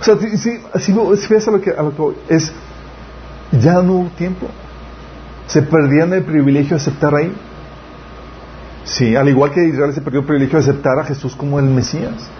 o 0.00 0.04
sea, 0.04 0.16
si, 0.18 0.36
si, 0.36 1.28
ves 1.28 1.48
a 1.48 1.50
lo 1.50 1.60
que, 1.60 1.70
a 1.70 1.82
lo 1.82 1.94
que 1.94 2.34
es, 2.34 2.52
ya 3.52 3.82
no 3.82 3.94
hubo 3.94 4.08
tiempo. 4.10 4.46
Se 5.46 5.62
perdían 5.62 6.12
el 6.12 6.22
privilegio 6.22 6.70
de 6.70 6.76
aceptar 6.76 7.14
ahí. 7.14 7.32
Sí, 8.84 9.14
al 9.16 9.28
igual 9.28 9.50
que 9.52 9.66
Israel 9.66 9.92
se 9.92 10.00
perdió 10.00 10.20
el 10.20 10.26
privilegio 10.26 10.58
de 10.58 10.70
aceptar 10.70 10.98
a 10.98 11.04
Jesús 11.04 11.36
como 11.36 11.58
el 11.58 11.66
Mesías 11.66 12.30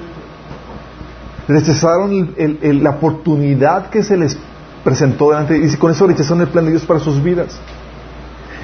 rechazaron 1.51 2.35
la 2.83 2.91
oportunidad 2.91 3.91
que 3.91 4.03
se 4.03 4.17
les 4.17 4.37
presentó 4.85 5.31
delante 5.31 5.59
y 5.59 5.77
con 5.77 5.91
eso 5.91 6.07
rechazaron 6.07 6.43
el 6.43 6.49
plan 6.49 6.65
de 6.65 6.73
Dios 6.73 6.85
para 6.85 7.01
sus 7.01 7.23
vidas. 7.23 7.59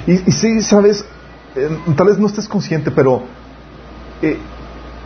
Y, 0.05 0.29
y 0.29 0.31
sí, 0.31 0.61
sabes, 0.61 1.05
eh, 1.55 1.69
tal 1.95 2.07
vez 2.07 2.19
no 2.19 2.27
estés 2.27 2.47
consciente, 2.47 2.91
pero 2.91 3.23
eh, 4.21 4.37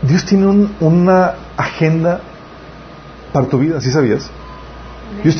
Dios 0.01 0.25
tiene 0.25 0.69
una 0.79 1.33
agenda 1.57 2.21
para 3.31 3.47
tu 3.47 3.59
vida, 3.59 3.79
¿sí 3.79 3.91
sabías? 3.91 4.29
Dios 5.23 5.37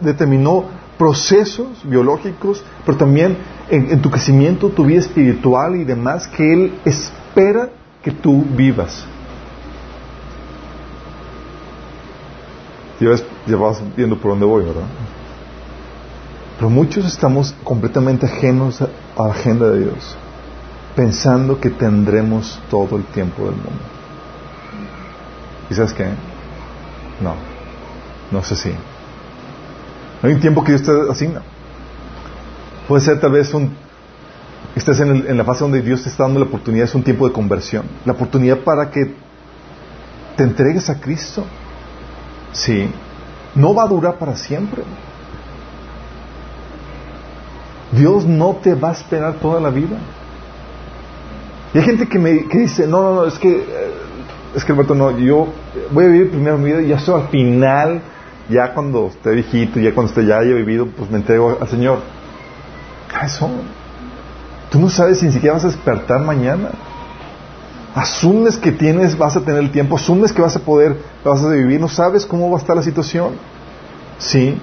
determinó 0.00 0.64
procesos 0.98 1.68
biológicos, 1.84 2.62
pero 2.84 2.98
también 2.98 3.36
en, 3.70 4.00
tu 4.02 4.10
crecimiento, 4.10 4.68
tu 4.68 4.84
vida 4.84 5.00
espiritual 5.00 5.76
y 5.76 5.84
demás, 5.84 6.28
que 6.28 6.52
Él 6.52 6.74
espera 6.84 7.70
que 8.02 8.10
tú 8.10 8.44
vivas. 8.56 9.06
Ya, 13.02 13.56
vas 13.56 13.82
viendo 13.96 14.16
por 14.16 14.30
dónde 14.30 14.46
voy, 14.46 14.64
¿verdad? 14.64 14.86
Pero 16.56 16.70
muchos 16.70 17.04
estamos 17.04 17.52
completamente 17.64 18.26
ajenos 18.26 18.80
a 18.80 18.88
la 19.16 19.32
agenda 19.32 19.70
de 19.70 19.80
Dios, 19.80 20.16
pensando 20.94 21.58
que 21.58 21.70
tendremos 21.70 22.60
todo 22.70 22.96
el 22.96 23.04
tiempo 23.06 23.42
del 23.42 23.56
mundo. 23.56 23.82
¿Y 25.68 25.74
sabes 25.74 25.92
qué? 25.94 26.04
No, 27.20 27.34
no 28.30 28.38
es 28.38 28.52
así. 28.52 28.70
No 30.22 30.28
hay 30.28 30.34
un 30.36 30.40
tiempo 30.40 30.62
que 30.62 30.72
Dios 30.72 30.84
te 30.84 30.92
asigna. 31.10 31.42
Puede 32.86 33.02
ser 33.02 33.20
tal 33.20 33.32
vez 33.32 33.52
un... 33.52 33.74
Estés 34.76 35.00
en, 35.00 35.26
en 35.28 35.36
la 35.36 35.44
fase 35.44 35.64
donde 35.64 35.82
Dios 35.82 36.04
te 36.04 36.08
está 36.08 36.22
dando 36.22 36.38
la 36.38 36.46
oportunidad, 36.46 36.84
es 36.84 36.94
un 36.94 37.02
tiempo 37.02 37.26
de 37.26 37.32
conversión. 37.32 37.84
La 38.04 38.12
oportunidad 38.12 38.58
para 38.60 38.90
que 38.90 39.14
te 40.36 40.44
entregues 40.44 40.88
a 40.88 41.00
Cristo 41.00 41.44
Sí. 42.52 42.90
No 43.54 43.74
va 43.74 43.84
a 43.84 43.88
durar 43.88 44.18
para 44.18 44.36
siempre. 44.36 44.82
Dios 47.92 48.24
no 48.24 48.56
te 48.62 48.74
va 48.74 48.90
a 48.90 48.92
esperar 48.92 49.34
toda 49.34 49.60
la 49.60 49.70
vida. 49.70 49.98
Y 51.74 51.78
hay 51.78 51.84
gente 51.84 52.08
que 52.08 52.18
me 52.18 52.32
dice, 52.32 52.86
no, 52.86 53.02
no, 53.02 53.14
no, 53.14 53.24
es 53.26 53.38
que, 53.38 53.50
eh, 53.50 53.64
es 54.54 54.64
que 54.64 54.72
Alberto, 54.72 54.94
no, 54.94 55.16
yo 55.18 55.48
voy 55.90 56.04
a 56.04 56.08
vivir 56.08 56.30
primero 56.30 56.58
mi 56.58 56.70
vida 56.70 56.82
y 56.82 56.92
estoy 56.92 57.20
al 57.20 57.28
final, 57.28 58.02
ya 58.48 58.74
cuando 58.74 59.06
esté 59.08 59.30
viejito, 59.30 59.80
ya 59.80 59.94
cuando 59.94 60.10
esté 60.10 60.26
ya 60.26 60.38
haya 60.38 60.54
vivido, 60.54 60.86
pues 60.86 61.10
me 61.10 61.18
entrego 61.18 61.56
al 61.60 61.68
Señor. 61.68 62.00
Eso. 63.22 63.50
Tú 64.70 64.80
no 64.80 64.88
sabes 64.88 65.18
si 65.18 65.26
ni 65.26 65.32
siquiera 65.32 65.54
vas 65.54 65.64
a 65.64 65.68
despertar 65.68 66.20
mañana. 66.20 66.70
Asumes 67.94 68.56
que 68.56 68.72
tienes, 68.72 69.18
vas 69.18 69.36
a 69.36 69.40
tener 69.42 69.60
el 69.60 69.70
tiempo, 69.70 69.96
asumes 69.96 70.32
que 70.32 70.40
vas 70.40 70.56
a 70.56 70.60
poder, 70.60 70.96
vas 71.24 71.42
a 71.42 71.48
vivir, 71.48 71.78
no 71.78 71.88
sabes 71.88 72.24
cómo 72.24 72.50
va 72.50 72.56
a 72.56 72.60
estar 72.60 72.74
la 72.74 72.82
situación. 72.82 73.34
Sí. 74.18 74.58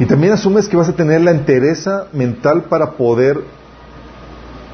Y 0.00 0.06
también 0.06 0.32
asumes 0.32 0.68
que 0.68 0.76
vas 0.76 0.88
a 0.88 0.94
tener 0.94 1.20
la 1.20 1.30
entereza 1.30 2.06
mental 2.12 2.64
para 2.64 2.92
poder 2.92 3.42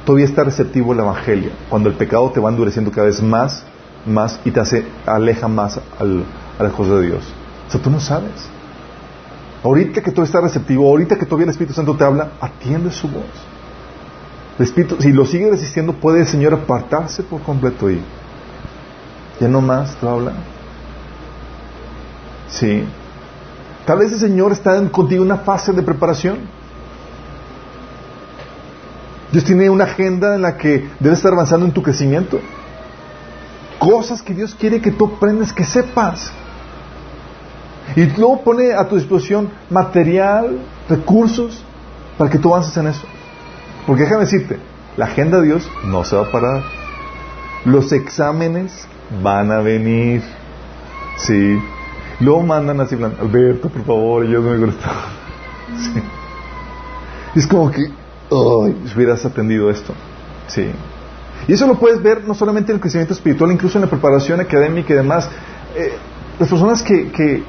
todavía 0.04 0.26
estar 0.26 0.44
receptivo 0.44 0.92
al 0.92 1.00
Evangelio, 1.00 1.50
cuando 1.68 1.88
el 1.88 1.94
pecado 1.96 2.30
te 2.30 2.40
va 2.40 2.50
endureciendo 2.50 2.90
cada 2.90 3.06
vez 3.06 3.22
más, 3.22 3.64
más 4.06 4.38
y 4.44 4.50
te 4.50 4.60
hace, 4.60 4.84
aleja 5.06 5.48
más 5.48 5.80
al, 5.98 6.24
a 6.58 6.64
de 6.64 7.06
Dios. 7.06 7.24
O 7.68 7.70
sea, 7.70 7.80
tú 7.80 7.90
no 7.90 8.00
sabes. 8.00 8.48
Ahorita 9.62 10.02
que 10.02 10.10
tú 10.10 10.22
estás 10.22 10.42
receptivo, 10.42 10.86
ahorita 10.88 11.16
que 11.16 11.24
todavía 11.24 11.44
el 11.44 11.50
Espíritu 11.50 11.74
Santo 11.74 11.96
te 11.96 12.04
habla, 12.04 12.32
atiende 12.40 12.90
su 12.90 13.08
voz. 13.08 13.24
Si 14.56 15.12
lo 15.12 15.26
sigue 15.26 15.50
resistiendo, 15.50 15.94
puede 15.94 16.20
el 16.20 16.26
Señor 16.28 16.54
apartarse 16.54 17.22
por 17.24 17.42
completo 17.42 17.90
y 17.90 18.00
ya 19.40 19.48
no 19.48 19.60
más 19.60 19.96
te 19.96 20.08
habla. 20.08 20.32
Sí. 22.48 22.84
Tal 23.84 23.98
vez 23.98 24.12
el 24.12 24.20
Señor 24.20 24.52
está 24.52 24.80
contigo 24.90 25.24
en 25.24 25.32
una 25.32 25.40
fase 25.40 25.72
de 25.72 25.82
preparación. 25.82 26.38
Dios 29.32 29.44
tiene 29.44 29.68
una 29.68 29.84
agenda 29.84 30.36
en 30.36 30.42
la 30.42 30.56
que 30.56 30.88
debes 31.00 31.18
estar 31.18 31.32
avanzando 31.32 31.66
en 31.66 31.72
tu 31.72 31.82
crecimiento. 31.82 32.38
cosas 33.78 34.22
que 34.22 34.32
Dios 34.34 34.54
quiere 34.54 34.80
que 34.80 34.90
tú 34.90 35.06
aprendas, 35.06 35.52
que 35.52 35.64
sepas. 35.64 36.32
Y 37.96 38.06
luego 38.16 38.42
pone 38.42 38.72
a 38.72 38.88
tu 38.88 38.96
disposición 38.96 39.50
material, 39.68 40.58
recursos, 40.88 41.62
para 42.16 42.30
que 42.30 42.38
tú 42.38 42.54
avances 42.54 42.76
en 42.76 42.86
eso. 42.86 43.06
Porque 43.86 44.02
déjame 44.02 44.22
decirte, 44.22 44.58
la 44.96 45.06
agenda 45.06 45.40
de 45.40 45.48
Dios 45.48 45.70
no 45.84 46.04
se 46.04 46.16
va 46.16 46.22
a 46.22 46.30
parar. 46.30 46.62
Los 47.64 47.92
exámenes 47.92 48.86
van 49.22 49.50
a 49.50 49.58
venir. 49.60 50.22
Sí. 51.16 51.58
Luego 52.20 52.42
mandan 52.42 52.80
así, 52.80 52.94
Alberto, 52.94 53.68
por 53.68 53.84
favor, 53.84 54.26
yo 54.26 54.40
no 54.40 54.50
me 54.50 54.66
gusta. 54.66 54.90
Sí. 55.76 56.02
es 57.34 57.46
como 57.46 57.70
que, 57.70 57.82
ay, 57.82 58.76
si 58.86 58.94
hubieras 58.94 59.24
atendido 59.24 59.70
esto. 59.70 59.92
Sí. 60.46 60.70
Y 61.48 61.52
eso 61.52 61.66
lo 61.66 61.74
puedes 61.74 62.02
ver 62.02 62.24
no 62.24 62.34
solamente 62.34 62.72
en 62.72 62.76
el 62.76 62.80
crecimiento 62.80 63.12
espiritual, 63.12 63.52
incluso 63.52 63.78
en 63.78 63.82
la 63.82 63.90
preparación 63.90 64.40
académica 64.40 64.92
y 64.92 64.96
demás. 64.96 65.28
Eh, 65.76 65.92
las 66.38 66.48
personas 66.48 66.82
que, 66.82 67.10
que, 67.10 67.42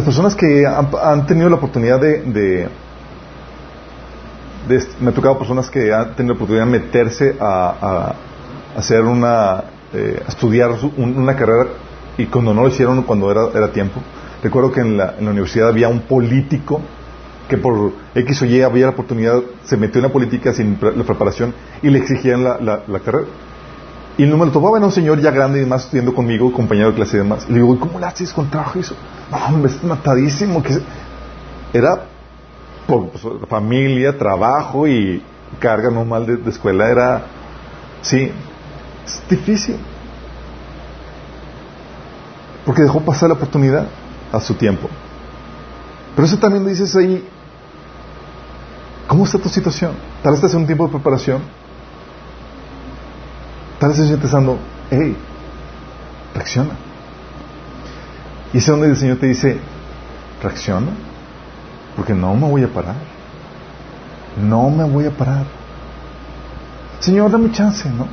las 0.00 0.04
personas 0.06 0.34
que 0.34 0.64
han, 0.66 1.26
tenido 1.26 1.50
la 1.50 1.56
oportunidad 1.56 2.00
de, 2.00 2.68
me 4.98 5.10
ha 5.10 5.12
tocado 5.12 5.36
personas 5.38 5.68
que 5.68 5.92
han 5.92 6.16
tenido 6.16 6.34
la 6.34 6.38
oportunidad 6.38 6.64
de 6.64 6.70
meterse 6.70 7.36
a, 7.38 8.14
a 8.74 8.78
hacer 8.78 9.02
una 9.02 9.64
eh, 9.92 10.22
estudiar 10.26 10.70
una 10.96 11.36
carrera 11.36 11.70
y 12.16 12.26
cuando 12.26 12.54
no 12.54 12.62
lo 12.62 12.68
hicieron 12.68 13.02
cuando 13.02 13.30
era, 13.30 13.48
era 13.54 13.72
tiempo 13.72 14.00
recuerdo 14.42 14.72
que 14.72 14.80
en 14.80 14.96
la, 14.96 15.16
en 15.18 15.24
la 15.26 15.32
universidad 15.32 15.68
había 15.68 15.88
un 15.88 16.00
político 16.00 16.80
que 17.48 17.58
por 17.58 17.92
X 18.14 18.40
o 18.40 18.46
Y 18.46 18.62
había 18.62 18.86
la 18.86 18.92
oportunidad, 18.92 19.42
se 19.64 19.76
metió 19.76 19.98
en 19.98 20.04
la 20.04 20.12
política 20.12 20.54
sin 20.54 20.78
la 20.80 21.04
preparación 21.04 21.52
y 21.82 21.90
le 21.90 21.98
exigían 21.98 22.44
la, 22.44 22.58
la, 22.86 23.00
carrera. 23.00 23.26
Y 24.20 24.26
no 24.26 24.36
me 24.36 24.44
lo 24.44 24.52
topaba, 24.52 24.76
era 24.76 24.84
un 24.84 24.92
señor 24.92 25.18
ya 25.18 25.30
grande 25.30 25.60
y 25.60 25.62
demás 25.62 25.84
estudiando 25.84 26.14
conmigo, 26.14 26.52
compañero 26.52 26.90
de 26.90 26.96
clase 26.96 27.16
y 27.16 27.20
demás. 27.20 27.46
Y 27.48 27.52
le 27.52 27.60
digo, 27.60 27.80
¿cómo 27.80 27.98
le 27.98 28.04
haces 28.04 28.30
con 28.34 28.50
trabajo 28.50 28.78
eso? 28.78 28.94
No, 29.30 29.56
me 29.56 29.70
matadísimo. 29.82 30.62
Que 30.62 30.78
era 31.72 32.02
por 32.86 33.08
pues, 33.08 33.24
familia, 33.48 34.18
trabajo 34.18 34.86
y 34.86 35.22
carga 35.58 35.90
normal 35.90 36.26
de, 36.26 36.36
de 36.36 36.50
escuela. 36.50 36.90
Era, 36.90 37.22
sí, 38.02 38.30
es 39.06 39.22
difícil. 39.30 39.78
Porque 42.66 42.82
dejó 42.82 43.00
pasar 43.00 43.30
la 43.30 43.36
oportunidad 43.36 43.86
a 44.30 44.38
su 44.40 44.52
tiempo. 44.52 44.86
Pero 46.14 46.26
eso 46.26 46.36
también 46.36 46.66
dices 46.66 46.94
ahí, 46.94 47.26
¿Cómo 49.10 49.24
está 49.24 49.38
tu 49.38 49.48
situación? 49.48 49.94
Tal 50.22 50.30
vez 50.30 50.38
estás 50.38 50.54
en 50.54 50.60
un 50.60 50.66
tiempo 50.66 50.86
de 50.86 50.92
preparación. 50.92 51.42
Tal 53.80 53.88
vez 53.88 53.98
estás 53.98 54.20
pensando, 54.20 54.58
hey, 54.90 55.16
reacciona. 56.34 56.74
Y 58.52 58.58
es 58.58 58.66
donde 58.66 58.86
el 58.86 58.96
Señor 58.96 59.16
te 59.18 59.26
dice, 59.26 59.58
reacciona, 60.40 60.92
porque 61.96 62.14
no 62.14 62.32
me 62.34 62.48
voy 62.48 62.62
a 62.62 62.68
parar. 62.68 62.94
No 64.40 64.70
me 64.70 64.84
voy 64.84 65.06
a 65.06 65.10
parar. 65.10 65.44
Señor, 67.00 67.32
dame 67.32 67.50
chance, 67.50 67.90
¿no? 67.90 68.06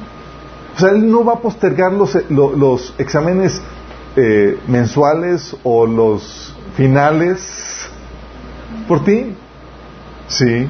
O 0.75 0.79
sea, 0.79 0.89
Él 0.89 1.11
no 1.11 1.23
va 1.23 1.33
a 1.33 1.39
postergar 1.41 1.93
los, 1.93 2.17
los, 2.29 2.95
exámenes 2.97 3.61
eh, 4.15 4.59
mensuales 4.67 5.55
o 5.63 5.85
los 5.85 6.55
finales 6.75 7.87
por 8.87 9.05
ti. 9.05 9.35
Sí 10.27 10.67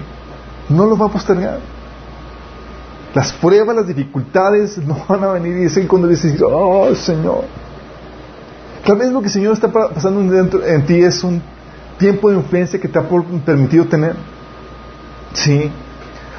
no 0.69 0.85
lo 0.85 0.97
va 0.97 1.07
a 1.07 1.09
postergar. 1.09 1.59
Las 3.13 3.33
pruebas, 3.33 3.75
las 3.75 3.87
dificultades 3.87 4.77
no 4.79 5.05
van 5.07 5.23
a 5.23 5.27
venir 5.33 5.57
y 5.57 5.65
es 5.65 5.87
cuando 5.87 6.07
dices, 6.07 6.39
oh 6.41 6.93
Señor. 6.95 7.45
Tal 8.85 8.97
vez 8.97 9.11
lo 9.11 9.19
que 9.19 9.27
el 9.27 9.33
Señor 9.33 9.53
está 9.53 9.71
pasando 9.71 10.31
dentro 10.31 10.65
en 10.65 10.85
ti 10.85 11.01
es 11.01 11.23
un 11.23 11.41
tiempo 11.97 12.29
de 12.29 12.37
influencia 12.37 12.79
que 12.79 12.87
te 12.87 12.99
ha 12.99 13.03
permitido 13.45 13.85
tener. 13.85 14.15
Sí. 15.33 15.71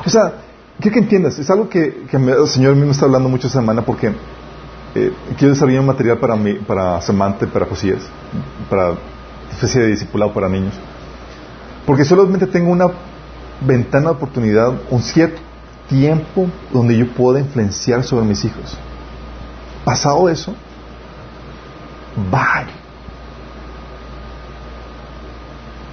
O 0.04 0.08
sea, 0.08 0.34
quiero 0.80 0.94
que 0.94 1.00
entiendas, 1.00 1.38
es 1.38 1.50
algo 1.50 1.68
que, 1.68 2.06
el 2.10 2.46
Señor 2.48 2.74
mismo 2.76 2.92
está 2.92 3.06
hablando 3.06 3.28
mucho 3.28 3.48
esta 3.48 3.60
semana 3.60 3.82
porque 3.82 4.12
eh, 4.94 5.12
quiero 5.36 5.52
desarrollar 5.52 5.80
un 5.80 5.86
material 5.86 6.18
para 6.18 6.36
mí, 6.36 6.54
para 6.54 7.00
Semante, 7.02 7.46
para 7.46 7.66
Josías, 7.66 8.00
para 8.70 8.94
especie 9.50 9.82
de 9.82 9.88
discipulado 9.88 10.32
para 10.32 10.48
niños. 10.48 10.74
Porque 11.84 12.04
solamente 12.04 12.46
tengo 12.46 12.70
una 12.70 12.86
ventana 13.60 14.10
de 14.10 14.16
oportunidad, 14.16 14.72
un 14.90 15.02
cierto 15.02 15.40
tiempo 15.88 16.46
donde 16.72 16.96
yo 16.96 17.08
pueda 17.08 17.40
influenciar 17.40 18.04
sobre 18.04 18.26
mis 18.26 18.44
hijos. 18.44 18.76
Pasado 19.84 20.28
eso, 20.28 20.54
bye. 22.30 22.66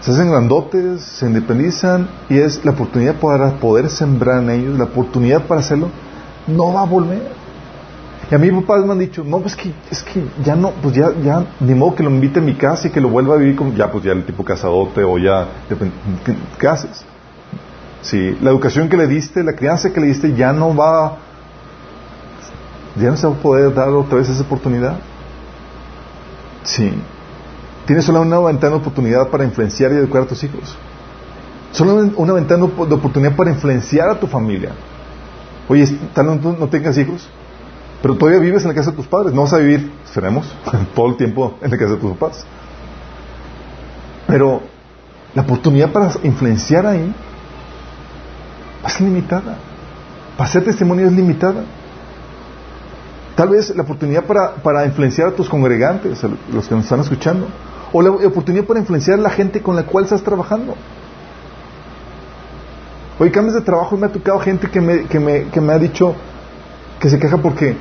Se 0.01 0.11
hacen 0.11 0.29
grandotes, 0.29 1.01
se 1.01 1.25
independizan 1.25 2.07
y 2.29 2.37
es 2.37 2.63
la 2.63 2.71
oportunidad 2.71 3.15
para 3.15 3.55
poder 3.59 3.89
sembrar 3.89 4.43
en 4.43 4.49
ellos, 4.51 4.77
la 4.77 4.83
oportunidad 4.83 5.43
para 5.45 5.61
hacerlo, 5.61 5.89
no 6.45 6.73
va 6.73 6.81
a 6.81 6.85
volver. 6.85 7.31
Y 8.29 8.35
a 8.35 8.37
mí 8.37 8.51
papás 8.51 8.85
me 8.85 8.91
han 8.91 8.99
dicho, 8.99 9.23
no, 9.23 9.39
pues 9.39 9.55
que, 9.55 9.71
es 9.89 10.03
que 10.03 10.23
ya 10.43 10.55
no, 10.55 10.71
pues 10.81 10.95
ya, 10.95 11.11
ya, 11.23 11.45
ni 11.59 11.73
modo 11.73 11.95
que 11.95 12.03
lo 12.03 12.09
invite 12.09 12.39
a 12.39 12.41
mi 12.41 12.55
casa 12.55 12.87
y 12.87 12.91
que 12.91 13.01
lo 13.01 13.09
vuelva 13.09 13.35
a 13.35 13.37
vivir 13.37 13.55
como, 13.55 13.73
ya, 13.73 13.91
pues 13.91 14.03
ya 14.03 14.11
el 14.11 14.25
tipo 14.25 14.43
casadote 14.43 15.03
o 15.03 15.17
ya, 15.17 15.47
¿qué 16.59 16.67
haces? 16.67 17.05
Sí, 18.05 18.37
la 18.39 18.51
educación 18.51 18.87
que 18.87 18.97
le 18.97 19.07
diste, 19.07 19.43
la 19.43 19.53
crianza 19.53 19.91
que 19.91 19.99
le 19.99 20.05
diste 20.05 20.35
ya 20.35 20.53
no 20.53 20.75
va, 20.75 21.17
ya 22.95 23.09
no 23.09 23.17
se 23.17 23.25
va 23.25 23.33
a 23.33 23.37
poder 23.37 23.73
dar 23.73 23.89
otra 23.89 24.19
vez 24.19 24.29
esa 24.29 24.43
oportunidad. 24.43 24.99
Sí. 26.63 26.93
Tienes 27.87 28.05
solo 28.05 28.21
una 28.21 28.39
ventana 28.41 28.73
de 28.75 28.77
oportunidad 28.77 29.29
para 29.29 29.43
influenciar 29.43 29.91
y 29.91 29.95
educar 29.95 30.21
a 30.21 30.25
tus 30.27 30.43
hijos. 30.43 30.77
Solo 31.71 32.11
una 32.15 32.33
ventana 32.33 32.67
de 32.67 32.93
oportunidad 32.93 33.35
para 33.35 33.49
influenciar 33.49 34.07
a 34.07 34.19
tu 34.19 34.27
familia. 34.27 34.73
Oye, 35.67 35.87
tal 36.13 36.27
vez 36.27 36.59
no 36.59 36.67
tengas 36.67 36.95
hijos, 36.99 37.27
pero 38.03 38.15
todavía 38.15 38.39
vives 38.39 38.61
en 38.61 38.67
la 38.67 38.75
casa 38.75 38.91
de 38.91 38.97
tus 38.97 39.07
padres. 39.07 39.33
No 39.33 39.41
vas 39.41 39.53
a 39.53 39.57
vivir, 39.57 39.91
esperemos, 40.05 40.45
todo 40.95 41.07
el 41.07 41.17
tiempo 41.17 41.57
en 41.59 41.71
la 41.71 41.77
casa 41.77 41.93
de 41.93 41.97
tus 41.97 42.11
papás. 42.11 42.45
Pero 44.27 44.61
la 45.33 45.41
oportunidad 45.41 45.91
para 45.91 46.11
influenciar 46.21 46.85
ahí 46.85 47.11
es 48.87 49.01
limitada. 49.01 49.57
Para 50.37 50.49
ser 50.49 50.63
testimonio 50.63 51.07
es 51.07 51.13
limitada. 51.13 51.63
Tal 53.35 53.49
vez 53.49 53.75
la 53.75 53.83
oportunidad 53.83 54.23
para, 54.23 54.55
para 54.55 54.85
influenciar 54.85 55.29
a 55.29 55.31
tus 55.31 55.49
congregantes, 55.49 56.23
a 56.23 56.29
los 56.53 56.67
que 56.67 56.75
nos 56.75 56.85
están 56.85 57.01
escuchando, 57.01 57.47
o 57.91 58.01
la 58.01 58.09
oportunidad 58.09 58.65
para 58.65 58.79
influenciar 58.79 59.19
a 59.19 59.21
la 59.21 59.29
gente 59.29 59.61
con 59.61 59.75
la 59.75 59.83
cual 59.83 60.05
estás 60.05 60.23
trabajando. 60.23 60.75
Hoy 63.19 63.31
cambias 63.31 63.55
de 63.55 63.61
trabajo 63.61 63.95
y 63.95 63.99
me 63.99 64.07
ha 64.07 64.11
tocado 64.11 64.39
gente 64.39 64.69
que 64.69 64.81
me, 64.81 65.03
que 65.03 65.19
me, 65.19 65.45
que 65.45 65.61
me 65.61 65.73
ha 65.73 65.79
dicho 65.79 66.15
que 66.99 67.09
se 67.09 67.19
queja 67.19 67.37
porque 67.37 67.77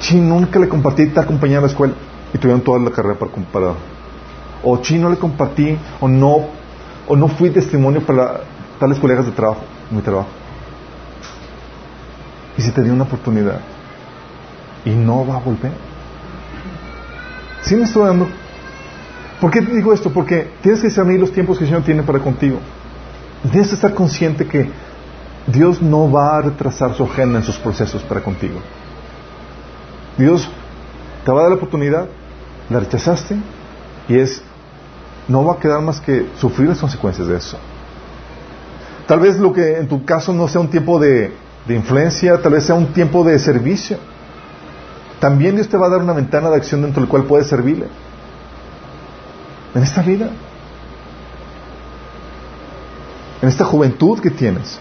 chino 0.00 0.40
nunca 0.40 0.58
le 0.58 0.68
compartí 0.68 1.06
tal 1.06 1.26
compañía 1.26 1.58
a 1.58 1.62
la 1.62 1.66
escuela 1.68 1.94
y 2.32 2.38
tuvieron 2.38 2.60
toda 2.60 2.78
la 2.78 2.90
carrera 2.90 3.16
para 3.16 3.30
comparar. 3.30 3.74
O 4.62 4.78
chino 4.78 5.10
le 5.10 5.16
compartí 5.16 5.76
o 6.00 6.08
no, 6.08 6.46
o 7.06 7.16
no 7.16 7.28
fui 7.28 7.50
testimonio 7.50 8.00
para 8.00 8.40
tales 8.78 8.98
colegas 8.98 9.26
de 9.26 9.32
trabajo 9.32 9.60
mi 9.94 10.02
trabajo. 10.02 10.28
Y 12.56 12.62
si 12.62 12.70
te 12.70 12.82
dio 12.82 12.92
una 12.92 13.04
oportunidad 13.04 13.60
y 14.84 14.90
no 14.90 15.26
va 15.26 15.36
a 15.36 15.40
volver. 15.40 15.72
¿Sí 17.62 17.74
me 17.76 17.84
estoy 17.84 18.04
dando? 18.04 18.28
¿Por 19.40 19.50
qué 19.50 19.62
te 19.62 19.74
digo 19.74 19.92
esto? 19.92 20.12
Porque 20.12 20.52
tienes 20.62 20.80
que 20.80 20.90
saber 20.90 21.18
los 21.18 21.32
tiempos 21.32 21.58
que 21.58 21.64
el 21.64 21.70
Señor 21.70 21.84
tiene 21.84 22.02
para 22.02 22.18
contigo. 22.18 22.58
Tienes 23.50 23.68
que 23.68 23.74
estar 23.74 23.94
consciente 23.94 24.46
que 24.46 24.70
Dios 25.46 25.82
no 25.82 26.10
va 26.10 26.38
a 26.38 26.42
retrasar 26.42 26.94
su 26.94 27.04
agenda 27.04 27.38
en 27.38 27.44
sus 27.44 27.56
procesos 27.56 28.02
para 28.02 28.22
contigo. 28.22 28.60
Dios 30.16 30.48
te 31.24 31.32
va 31.32 31.40
a 31.40 31.42
dar 31.42 31.50
la 31.50 31.56
oportunidad, 31.56 32.06
la 32.70 32.80
rechazaste 32.80 33.36
y 34.08 34.16
es, 34.16 34.42
no 35.28 35.44
va 35.44 35.54
a 35.54 35.58
quedar 35.58 35.80
más 35.80 36.00
que 36.00 36.28
sufrir 36.38 36.68
las 36.68 36.78
consecuencias 36.78 37.26
de 37.26 37.36
eso. 37.36 37.58
Tal 39.06 39.20
vez 39.20 39.38
lo 39.38 39.52
que 39.52 39.78
en 39.78 39.88
tu 39.88 40.04
caso 40.04 40.32
no 40.32 40.48
sea 40.48 40.60
un 40.60 40.70
tiempo 40.70 40.98
de, 40.98 41.32
influencia, 41.68 42.40
tal 42.40 42.52
vez 42.52 42.64
sea 42.64 42.74
un 42.74 42.92
tiempo 42.92 43.24
de 43.24 43.38
servicio. 43.38 43.98
También 45.20 45.54
Dios 45.54 45.68
te 45.68 45.76
va 45.76 45.86
a 45.86 45.90
dar 45.90 46.00
una 46.00 46.12
ventana 46.12 46.50
de 46.50 46.56
acción 46.56 46.82
dentro 46.82 47.00
del 47.00 47.08
cual 47.08 47.24
puedes 47.24 47.46
servirle. 47.46 47.86
En 49.74 49.82
esta 49.82 50.02
vida. 50.02 50.30
En 53.42 53.48
esta 53.48 53.64
juventud 53.64 54.20
que 54.20 54.30
tienes. 54.30 54.78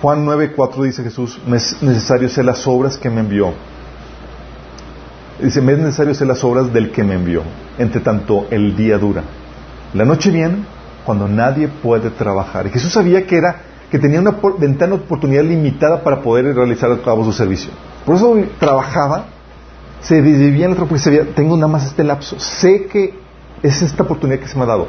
Juan 0.00 0.24
9:4 0.24 0.84
dice 0.84 1.02
Jesús, 1.02 1.40
es 1.52 1.82
necesario 1.82 2.28
hacer 2.28 2.44
las 2.44 2.64
obras 2.68 2.96
que 2.96 3.10
me 3.10 3.20
envió. 3.20 3.52
Dice, 5.40 5.60
me 5.60 5.72
es 5.72 5.78
necesario 5.78 6.12
hacer 6.12 6.26
las 6.26 6.42
obras 6.42 6.72
del 6.72 6.90
que 6.90 7.04
me 7.04 7.14
envió. 7.14 7.42
Entre 7.78 8.00
tanto, 8.00 8.46
el 8.50 8.76
día 8.76 8.98
dura. 8.98 9.22
La 9.94 10.04
noche 10.04 10.30
viene 10.30 10.64
cuando 11.04 11.28
nadie 11.28 11.68
puede 11.68 12.10
trabajar. 12.10 12.66
Y 12.66 12.70
Jesús 12.70 12.92
sabía 12.92 13.26
que 13.26 13.36
era 13.36 13.62
que 13.90 13.98
tenía 13.98 14.20
una 14.20 14.36
ventana 14.58 14.96
de 14.96 15.02
oportunidad 15.02 15.44
limitada 15.44 16.02
para 16.02 16.20
poder 16.20 16.54
realizar 16.54 16.92
a 16.92 16.98
cabo 16.98 17.24
su 17.24 17.32
servicio. 17.32 17.70
Por 18.04 18.16
eso 18.16 18.36
trabajaba, 18.58 19.26
se 20.00 20.20
vivía 20.20 20.66
en 20.66 20.72
otro 20.72 20.86
porque 20.86 21.02
sabía, 21.02 21.24
tengo 21.34 21.56
nada 21.56 21.68
más 21.68 21.86
este 21.86 22.04
lapso, 22.04 22.38
sé 22.38 22.86
que 22.86 23.14
es 23.62 23.82
esta 23.82 24.02
oportunidad 24.02 24.40
que 24.40 24.48
se 24.48 24.56
me 24.56 24.64
ha 24.64 24.66
dado. 24.66 24.88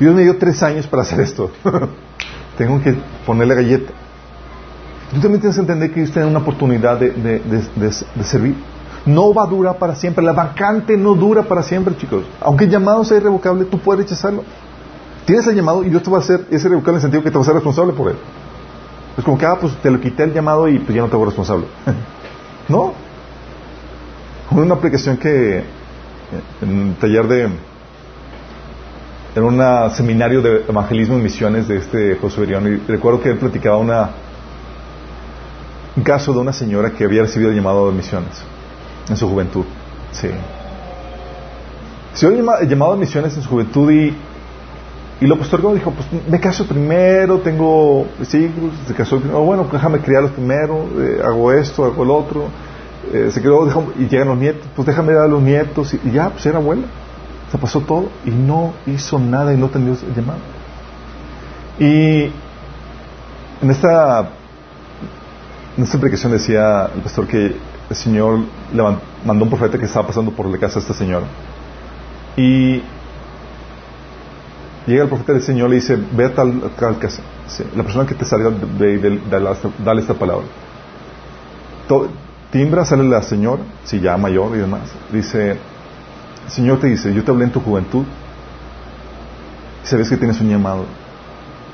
Dios 0.00 0.14
me 0.14 0.22
dio 0.22 0.38
tres 0.38 0.62
años 0.62 0.86
para 0.86 1.02
hacer 1.02 1.20
esto. 1.20 1.50
tengo 2.58 2.80
que 2.82 2.96
ponerle 3.26 3.54
galleta. 3.54 3.92
Tú 5.12 5.20
también 5.20 5.40
tienes 5.40 5.56
que 5.56 5.60
entender 5.60 5.90
que 5.90 6.00
Dios 6.00 6.12
tiene 6.12 6.26
una 6.28 6.40
oportunidad 6.40 6.98
de, 6.98 7.10
de, 7.10 8.24
servir. 8.24 8.56
No 9.06 9.34
va 9.34 9.44
a 9.44 9.46
durar 9.46 9.78
para 9.78 9.94
siempre. 9.94 10.24
La 10.24 10.32
vacante 10.32 10.96
no 10.96 11.14
dura 11.14 11.42
para 11.42 11.62
siempre, 11.62 11.96
chicos. 11.96 12.24
Aunque 12.40 12.64
el 12.64 12.70
llamado 12.70 13.04
sea 13.04 13.18
irrevocable, 13.18 13.64
tú 13.66 13.78
puedes 13.78 14.04
rechazarlo. 14.04 14.44
Tienes 15.26 15.46
el 15.46 15.56
llamado 15.56 15.84
y 15.84 15.90
Dios 15.90 16.02
te 16.02 16.10
va 16.10 16.18
a 16.18 16.20
hacer 16.20 16.46
ese 16.50 16.66
irrevocable 16.66 16.92
en 16.92 16.96
el 16.96 17.02
sentido 17.02 17.22
que 17.22 17.30
te 17.30 17.36
va 17.36 17.42
a 17.42 17.44
ser 17.44 17.54
responsable 17.54 17.92
por 17.92 18.10
él. 18.10 18.16
Es 19.16 19.24
como 19.24 19.38
que, 19.38 19.46
ah, 19.46 19.56
pues 19.60 19.74
te 19.76 19.90
lo 19.90 20.00
quité 20.00 20.24
el 20.24 20.32
llamado 20.32 20.68
y 20.68 20.78
pues 20.78 20.94
ya 20.94 21.02
no 21.02 21.08
te 21.08 21.14
hago 21.14 21.26
responsable. 21.26 21.66
no. 22.68 22.92
Una 24.50 24.74
aplicación 24.74 25.16
que 25.16 25.64
en 26.62 26.68
un 26.68 26.94
taller 26.94 27.26
de 27.28 27.48
en 29.34 29.42
un 29.42 29.90
seminario 29.90 30.42
de 30.42 30.64
evangelismo 30.68 31.18
y 31.18 31.22
misiones 31.22 31.66
de 31.66 31.78
este 31.78 32.16
José 32.16 32.40
Berión 32.40 32.66
y 32.68 32.76
recuerdo 32.90 33.20
que 33.20 33.30
él 33.30 33.38
platicaba 33.38 33.78
una, 33.78 34.10
un 35.96 36.02
caso 36.04 36.32
de 36.32 36.38
una 36.38 36.52
señora 36.52 36.90
que 36.90 37.04
había 37.04 37.22
recibido 37.22 37.50
el 37.50 37.56
llamado 37.56 37.90
de 37.90 37.96
misiones 37.96 38.53
en 39.08 39.16
su 39.16 39.28
juventud. 39.28 39.64
Sí. 40.12 40.28
Se 42.14 42.26
el 42.26 42.68
llamado 42.68 42.92
de 42.92 42.98
misiones 42.98 43.36
en 43.36 43.42
su 43.42 43.48
juventud 43.48 43.90
y, 43.90 44.14
y 45.20 45.26
lo 45.26 45.36
postergó, 45.36 45.74
dijo, 45.74 45.90
pues 45.90 46.06
me 46.28 46.38
caso 46.38 46.66
primero, 46.66 47.38
tengo, 47.40 48.06
sí, 48.22 48.50
se 48.86 48.94
casó 48.94 49.18
primero, 49.18 49.42
bueno, 49.42 49.66
déjame 49.70 49.98
criarlos 49.98 50.30
primero, 50.32 50.86
eh, 50.98 51.20
hago 51.24 51.52
esto, 51.52 51.84
hago 51.84 52.04
el 52.04 52.10
otro, 52.10 52.44
eh, 53.12 53.30
se 53.32 53.42
quedó, 53.42 53.68
y 53.98 54.06
llegan 54.06 54.28
los 54.28 54.38
nietos, 54.38 54.66
pues 54.76 54.86
déjame 54.86 55.12
dar 55.12 55.24
a 55.24 55.28
los 55.28 55.42
nietos 55.42 55.94
y, 55.94 56.10
ya, 56.12 56.30
pues 56.30 56.46
era 56.46 56.58
abuela 56.58 56.84
pasó 57.58 57.80
todo 57.80 58.08
y 58.24 58.30
no 58.30 58.72
hizo 58.86 59.18
nada 59.18 59.52
y 59.52 59.56
no 59.56 59.68
tenía 59.68 59.92
el 59.92 60.14
llamado. 60.14 60.40
Y 61.78 62.30
en 63.62 63.70
esta, 63.70 64.28
en 65.76 65.84
esta 65.84 65.98
predicación 65.98 66.32
decía 66.32 66.90
el 66.94 67.02
pastor 67.02 67.26
que 67.26 67.56
el 67.94 68.00
Señor 68.00 68.40
le 68.72 68.82
mandó 69.24 69.44
un 69.44 69.50
profeta 69.50 69.78
que 69.78 69.86
estaba 69.86 70.08
pasando 70.08 70.32
por 70.32 70.46
la 70.46 70.58
casa 70.58 70.74
de 70.74 70.80
esta 70.80 70.94
señora. 70.94 71.26
Y 72.36 72.82
llega 74.86 75.04
el 75.04 75.08
profeta 75.08 75.32
del 75.32 75.42
Señor 75.42 75.68
y 75.68 75.70
le 75.70 75.76
dice, 75.76 75.96
ve 76.12 76.26
a 76.26 76.34
tal, 76.34 76.72
casa. 76.98 77.22
la 77.74 77.82
persona 77.82 78.06
que 78.06 78.14
te 78.14 78.24
salga, 78.24 78.50
de, 78.50 79.20
dale 79.78 80.00
esta 80.00 80.14
palabra. 80.14 80.44
timbra, 82.50 82.84
sale 82.84 83.04
la 83.04 83.22
señora, 83.22 83.62
si 83.84 84.00
ya 84.00 84.16
mayor 84.16 84.56
y 84.56 84.58
demás. 84.58 84.90
Dice, 85.12 85.56
Señor 86.48 86.80
te 86.80 86.88
dice, 86.88 87.14
yo 87.14 87.22
te 87.22 87.30
hablé 87.30 87.44
en 87.44 87.52
tu 87.52 87.60
juventud 87.60 88.04
y 89.84 89.86
sabes 89.86 90.08
que 90.08 90.16
tienes 90.16 90.40
un 90.40 90.48
llamado, 90.48 90.84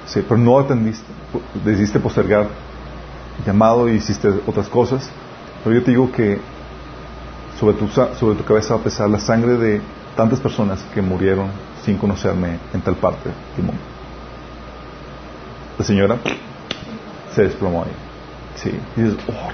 sí, 0.07 0.23
pero 0.29 0.39
no 0.39 0.59
atendiste, 0.59 1.07
decidiste 1.65 2.01
postergar 2.01 2.49
llamado 3.47 3.89
y 3.89 3.93
hiciste 3.97 4.29
otras 4.47 4.69
cosas, 4.69 5.09
pero 5.63 5.77
yo 5.77 5.83
te 5.83 5.91
digo 5.91 6.11
que 6.13 6.39
sobre 7.59 7.77
tu, 7.77 7.89
sobre 7.89 8.37
tu 8.37 8.45
cabeza 8.45 8.75
va 8.75 8.81
a 8.81 8.85
pesar 8.85 9.11
la 9.11 9.19
sangre 9.19 9.57
de 9.57 9.81
tantas 10.17 10.41
personas 10.41 10.81
que 10.95 11.03
murieron 11.03 11.49
sin 11.85 11.97
conocerme 11.97 12.59
en 12.73 12.81
tal 12.81 12.97
parte 12.97 13.31
del 13.57 13.67
mundo. 13.67 13.81
La 15.79 15.85
señora 15.85 16.17
se 17.35 17.43
desplomó 17.43 17.85
ahí. 17.85 17.93
Sí. 18.57 18.71
Y 18.97 19.03
dices, 19.03 19.19
oh, 19.29 19.51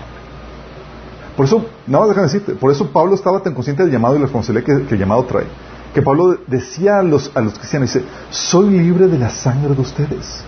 por 1.37 1.45
eso, 1.45 1.67
nada 1.87 2.01
más 2.01 2.09
déjame 2.09 2.27
decirte, 2.29 2.55
por 2.55 2.73
eso 2.73 2.87
Pablo 2.91 3.15
estaba 3.15 3.41
tan 3.41 3.53
consciente 3.53 3.83
del 3.83 3.93
llamado 3.93 4.15
y 4.15 4.19
la 4.19 4.25
responsabilidad 4.25 4.87
que, 4.87 4.95
el 4.95 4.99
llamado 4.99 5.25
trae. 5.25 5.45
Que 5.93 6.01
Pablo 6.01 6.39
decía 6.47 6.99
a 6.99 7.03
los, 7.03 7.31
a 7.35 7.41
los 7.43 7.55
cristianos, 7.59 7.93
dice, 7.93 8.07
soy 8.31 8.71
libre 8.71 9.07
de 9.07 9.19
la 9.19 9.29
sangre 9.29 9.75
de 9.75 9.81
ustedes. 9.81 10.43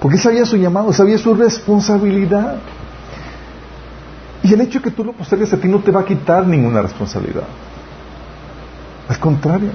Porque 0.00 0.18
sabía 0.18 0.46
su 0.46 0.56
llamado, 0.56 0.92
sabía 0.92 1.18
su 1.18 1.34
responsabilidad. 1.34 2.58
Y 4.44 4.52
el 4.52 4.60
hecho 4.60 4.78
de 4.78 4.84
que 4.84 4.90
tú 4.90 5.02
lo 5.02 5.14
postergues 5.14 5.52
a 5.54 5.56
ti 5.56 5.66
no 5.68 5.80
te 5.80 5.90
va 5.90 6.00
a 6.00 6.04
quitar 6.04 6.46
ninguna 6.46 6.82
responsabilidad. 6.82 7.44
Al 9.08 9.18
contrario. 9.18 9.70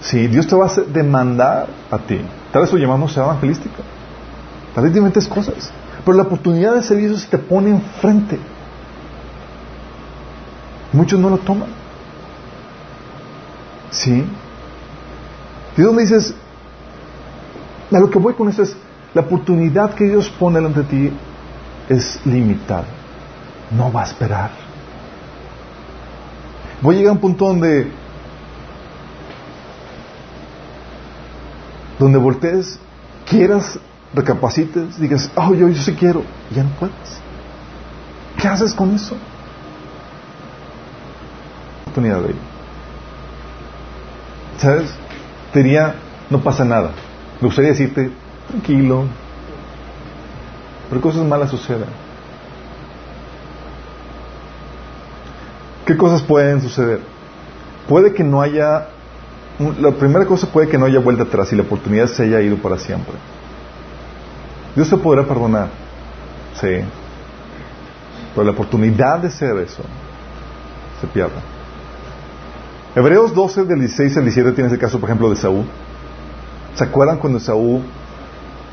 Si 0.00 0.26
Dios 0.28 0.46
te 0.46 0.56
va 0.56 0.66
a 0.66 0.70
demandar 0.90 1.68
a 1.90 1.98
ti, 1.98 2.18
tal 2.50 2.62
vez 2.62 2.72
no 2.72 3.06
sea 3.06 3.24
evangelístico. 3.24 3.82
Tal 4.74 4.84
vez 4.84 4.96
inventes 4.96 5.28
cosas. 5.28 5.70
Pero 6.02 6.16
la 6.16 6.22
oportunidad 6.22 6.74
de 6.74 6.82
servicio 6.82 7.18
se 7.18 7.28
te 7.28 7.36
pone 7.36 7.68
enfrente. 7.68 8.38
Muchos 10.94 11.20
no 11.20 11.28
lo 11.28 11.36
toman. 11.36 11.68
¿Sí? 13.90 14.24
¿Y 15.76 15.82
dónde 15.82 16.02
dices? 16.02 16.34
A 17.92 17.98
lo 17.98 18.08
que 18.08 18.18
voy 18.18 18.32
con 18.32 18.48
eso 18.48 18.62
es, 18.62 18.74
la 19.12 19.20
oportunidad 19.20 19.94
que 19.94 20.04
Dios 20.04 20.30
pone 20.30 20.56
delante 20.56 20.80
de 20.80 20.86
ti 20.86 21.12
es 21.90 22.24
limitada. 22.24 22.99
No 23.70 23.92
va 23.92 24.02
a 24.02 24.04
esperar. 24.04 24.50
Voy 26.80 26.94
a 26.94 26.98
llegar 26.98 27.10
a 27.10 27.14
un 27.14 27.20
punto 27.20 27.46
donde 27.46 27.92
donde 32.00 32.18
voltees, 32.18 32.78
quieras 33.28 33.78
recapacites, 34.14 34.98
digas, 34.98 35.30
oh, 35.36 35.54
yo, 35.54 35.68
yo 35.68 35.82
sí 35.82 35.94
quiero, 35.94 36.24
y 36.50 36.54
ya 36.54 36.64
no 36.64 36.70
puedes. 36.70 37.20
¿Qué 38.40 38.48
haces 38.48 38.72
con 38.72 38.94
eso? 38.94 39.16
Oportunidad 41.82 42.22
de 42.22 42.34
¿Sabes? 44.58 44.90
Te 45.52 45.62
diría, 45.62 45.94
no 46.30 46.40
pasa 46.40 46.64
nada. 46.64 46.92
Me 47.40 47.46
gustaría 47.46 47.70
decirte, 47.70 48.10
tranquilo, 48.48 49.04
pero 50.88 51.00
cosas 51.00 51.24
malas 51.24 51.50
suceden. 51.50 51.88
¿Qué 55.84 55.96
cosas 55.96 56.22
pueden 56.22 56.60
suceder? 56.60 57.00
Puede 57.88 58.12
que 58.12 58.22
no 58.22 58.40
haya, 58.40 58.88
la 59.80 59.90
primera 59.92 60.26
cosa 60.26 60.46
puede 60.46 60.68
que 60.68 60.78
no 60.78 60.86
haya 60.86 61.00
vuelta 61.00 61.24
atrás 61.24 61.52
y 61.52 61.56
la 61.56 61.62
oportunidad 61.62 62.06
se 62.06 62.24
haya 62.24 62.40
ido 62.40 62.56
para 62.56 62.78
siempre. 62.78 63.14
Dios 64.74 64.88
te 64.88 64.96
podrá 64.96 65.24
perdonar. 65.24 65.68
Sí. 66.60 66.84
Pero 68.34 68.44
la 68.44 68.52
oportunidad 68.52 69.18
de 69.18 69.30
ser 69.30 69.56
eso 69.58 69.82
se 71.00 71.06
pierde. 71.06 71.40
Hebreos 72.94 73.34
12, 73.34 73.64
del 73.64 73.80
16 73.80 74.16
al 74.16 74.24
17, 74.24 74.52
tienes 74.52 74.72
el 74.72 74.78
caso, 74.78 74.98
por 74.98 75.08
ejemplo, 75.08 75.30
de 75.30 75.36
Saúl. 75.36 75.64
¿Se 76.74 76.84
acuerdan 76.84 77.18
cuando 77.18 77.40
Saúl 77.40 77.82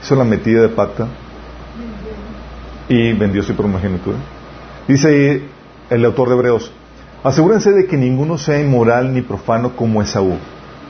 hizo 0.01 0.15
la 0.15 0.23
metida 0.23 0.61
de 0.61 0.69
pata 0.69 1.07
y 2.89 3.13
vendió 3.13 3.43
su 3.43 3.55
primogenitura? 3.55 4.17
Dice 4.87 5.43
el 5.89 6.05
autor 6.05 6.29
de 6.29 6.35
Hebreos, 6.35 6.71
asegúrense 7.23 7.71
de 7.71 7.85
que 7.85 7.97
ninguno 7.97 8.37
sea 8.37 8.59
inmoral 8.59 9.13
ni 9.13 9.21
profano 9.21 9.75
como 9.75 10.01
Esaú, 10.01 10.37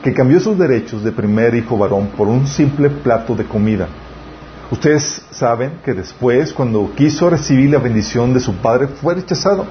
que 0.02 0.14
cambió 0.14 0.40
sus 0.40 0.58
derechos 0.58 1.02
de 1.04 1.12
primer 1.12 1.54
hijo 1.54 1.76
varón 1.76 2.08
por 2.16 2.28
un 2.28 2.46
simple 2.46 2.90
plato 2.90 3.34
de 3.34 3.44
comida 3.44 3.88
Ustedes 4.70 5.22
saben 5.30 5.80
que 5.82 5.94
después, 5.94 6.52
cuando 6.52 6.90
quiso 6.94 7.30
recibir 7.30 7.70
la 7.70 7.78
bendición 7.78 8.34
de 8.34 8.40
su 8.40 8.54
padre, 8.56 8.88
fue 8.88 9.14
rechazado. 9.14 9.64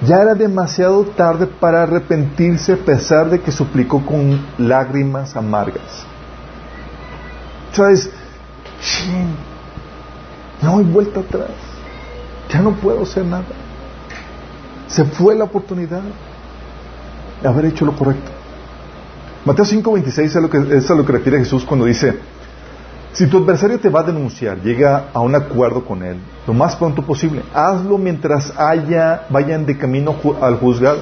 Ya 0.00 0.16
era 0.22 0.34
demasiado 0.34 1.04
tarde 1.04 1.46
para 1.46 1.82
arrepentirse 1.82 2.72
a 2.72 2.76
pesar 2.76 3.28
de 3.28 3.40
que 3.40 3.52
suplicó 3.52 4.04
con 4.04 4.40
lágrimas 4.56 5.36
amargas. 5.36 6.06
¿Sabes? 7.72 8.10
No 10.62 10.78
hay 10.78 10.84
vuelta 10.84 11.20
atrás. 11.20 11.50
Ya 12.50 12.62
no 12.62 12.72
puedo 12.72 13.02
hacer 13.02 13.26
nada. 13.26 13.44
Se 14.94 15.04
fue 15.04 15.34
la 15.34 15.42
oportunidad 15.42 16.02
de 17.42 17.48
haber 17.48 17.64
hecho 17.64 17.84
lo 17.84 17.96
correcto. 17.96 18.30
Mateo 19.44 19.64
5:26 19.64 20.18
es, 20.22 20.34
lo 20.36 20.48
que, 20.48 20.76
es 20.76 20.88
a 20.88 20.94
lo 20.94 21.04
que 21.04 21.10
refiere 21.10 21.38
Jesús 21.40 21.64
cuando 21.64 21.84
dice, 21.84 22.16
si 23.12 23.26
tu 23.26 23.38
adversario 23.38 23.80
te 23.80 23.88
va 23.88 24.00
a 24.00 24.04
denunciar, 24.04 24.62
llega 24.62 25.06
a 25.12 25.18
un 25.18 25.34
acuerdo 25.34 25.84
con 25.84 26.04
él 26.04 26.18
lo 26.46 26.54
más 26.54 26.76
pronto 26.76 27.02
posible. 27.02 27.42
Hazlo 27.52 27.98
mientras 27.98 28.56
haya, 28.56 29.26
vayan 29.30 29.66
de 29.66 29.76
camino 29.76 30.14
al 30.40 30.58
juzgado. 30.58 30.98